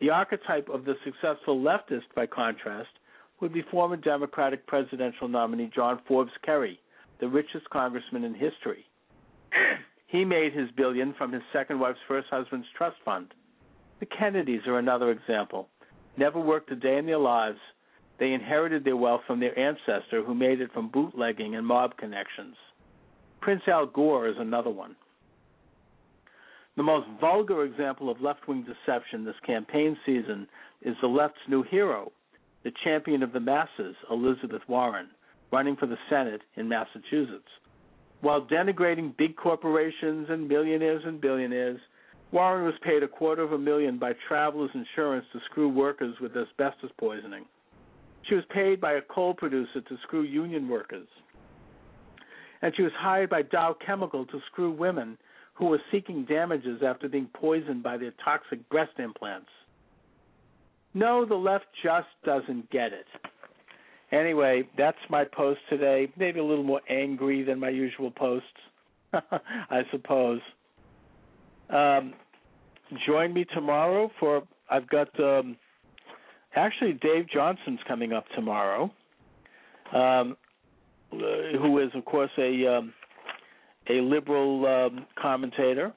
[0.00, 2.88] The archetype of the successful leftist, by contrast,
[3.40, 6.80] would be former Democratic presidential nominee John Forbes Kerry,
[7.20, 8.86] the richest congressman in history.
[10.06, 13.34] he made his billion from his second wife's first husband's trust fund.
[14.02, 15.68] The Kennedys are another example.
[16.16, 17.60] Never worked a day in their lives.
[18.18, 22.56] They inherited their wealth from their ancestor, who made it from bootlegging and mob connections.
[23.40, 24.96] Prince Al Gore is another one.
[26.76, 30.48] The most vulgar example of left wing deception this campaign season
[30.80, 32.10] is the left's new hero,
[32.64, 35.10] the champion of the masses, Elizabeth Warren
[35.52, 37.46] running for the Senate in Massachusetts.
[38.20, 41.78] While denigrating big corporations and millionaires and billionaires,
[42.32, 46.32] Warren was paid a quarter of a million by Travelers Insurance to screw workers with
[46.34, 47.44] asbestos poisoning.
[48.28, 51.08] She was paid by a coal producer to screw union workers.
[52.62, 55.18] And she was hired by Dow Chemical to screw women
[55.54, 59.50] who were seeking damages after being poisoned by their toxic breast implants.
[60.94, 63.06] No, the left just doesn't get it.
[64.10, 66.10] Anyway, that's my post today.
[66.16, 68.46] Maybe a little more angry than my usual posts,
[69.12, 70.40] I suppose.
[71.72, 72.12] Um,
[73.06, 75.56] join me tomorrow for I've got um,
[76.54, 78.90] actually Dave Johnson's coming up tomorrow,
[79.94, 80.36] um,
[81.10, 82.92] who is of course a um,
[83.88, 85.92] a liberal um, commentator.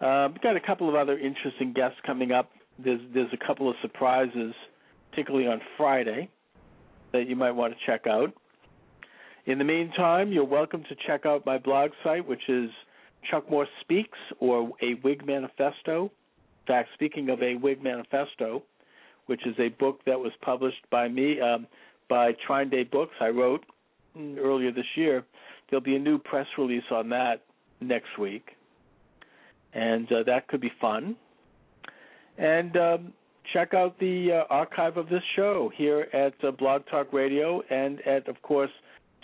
[0.00, 2.50] Uh, we've got a couple of other interesting guests coming up.
[2.82, 4.54] There's there's a couple of surprises,
[5.10, 6.30] particularly on Friday
[7.12, 8.32] that you might want to check out.
[9.44, 12.70] In the meantime, you're welcome to check out my blog site, which is
[13.30, 16.04] Chuck Morse Speaks or A Whig Manifesto.
[16.04, 18.62] In fact, speaking of A Whig Manifesto,
[19.26, 21.66] which is a book that was published by me um,
[22.08, 23.64] by Trine Day Books, I wrote
[24.38, 25.24] earlier this year.
[25.68, 27.42] There'll be a new press release on that
[27.80, 28.50] next week,
[29.72, 31.16] and uh, that could be fun.
[32.38, 33.12] And um,
[33.52, 38.00] check out the uh, archive of this show here at uh, Blog Talk Radio and
[38.06, 38.70] at, of course,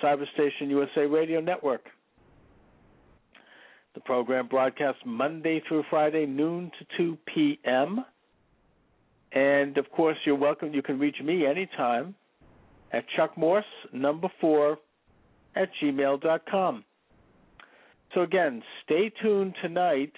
[0.03, 1.87] Cyberstation USA Radio Network.
[3.95, 8.05] The program broadcasts Monday through Friday, noon to 2 p.m.
[9.33, 10.73] And of course, you're welcome.
[10.73, 12.15] You can reach me anytime
[12.93, 14.79] at Chuck Morse, number four,
[15.57, 16.85] at gmail.com.
[18.15, 20.13] So again, stay tuned tonight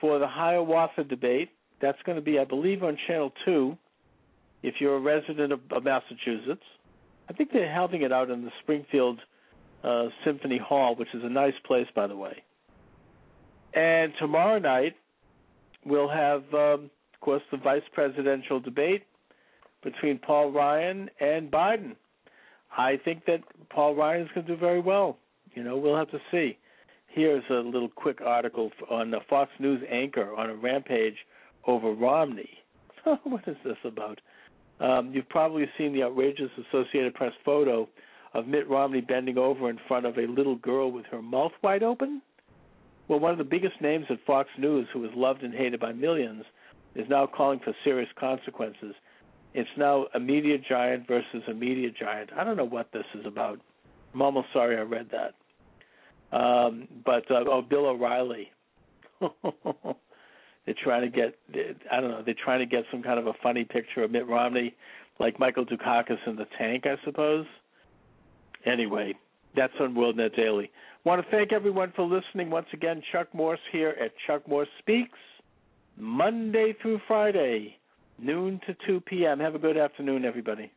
[0.00, 1.50] for the Hiawatha debate
[1.80, 3.76] that's going to be, I believe, on Channel 2
[4.62, 6.62] if you're a resident of, of Massachusetts.
[7.28, 9.20] I think they're having it out in the Springfield
[9.84, 12.42] uh, Symphony Hall, which is a nice place, by the way.
[13.76, 14.96] And tomorrow night,
[15.84, 19.04] we'll have, um, of course, the vice presidential debate
[19.84, 21.94] between Paul Ryan and Biden.
[22.76, 23.40] I think that
[23.70, 25.18] Paul Ryan is going to do very well.
[25.54, 26.58] You know, we'll have to see.
[27.06, 31.16] Here's a little quick article on the Fox News anchor on a rampage
[31.66, 32.50] over Romney.
[33.24, 34.20] what is this about?
[34.80, 37.88] Um, you've probably seen the outrageous Associated Press photo
[38.34, 41.82] of Mitt Romney bending over in front of a little girl with her mouth wide
[41.82, 42.20] open.
[43.08, 45.92] Well, one of the biggest names at Fox News, who is loved and hated by
[45.92, 46.44] millions,
[46.94, 48.94] is now calling for serious consequences.
[49.54, 52.30] It's now a media giant versus a media giant.
[52.36, 53.60] I don't know what this is about.
[54.12, 55.34] I'm almost sorry I read that.
[56.36, 58.50] Um, but uh, oh, Bill O'Reilly.
[59.20, 61.36] They're trying to get,
[61.92, 64.26] I don't know, they're trying to get some kind of a funny picture of Mitt
[64.26, 64.74] Romney,
[65.20, 67.46] like Michael Dukakis in the tank, I suppose.
[68.66, 69.14] Anyway,
[69.54, 70.70] That's on WorldNet Daily.
[71.06, 72.50] Want to thank everyone for listening.
[72.50, 75.16] Once again, Chuck Morse here at Chuck Morse Speaks,
[75.96, 77.76] Monday through Friday,
[78.18, 79.38] noon to 2 p.m.
[79.38, 80.68] Have a good afternoon, everybody.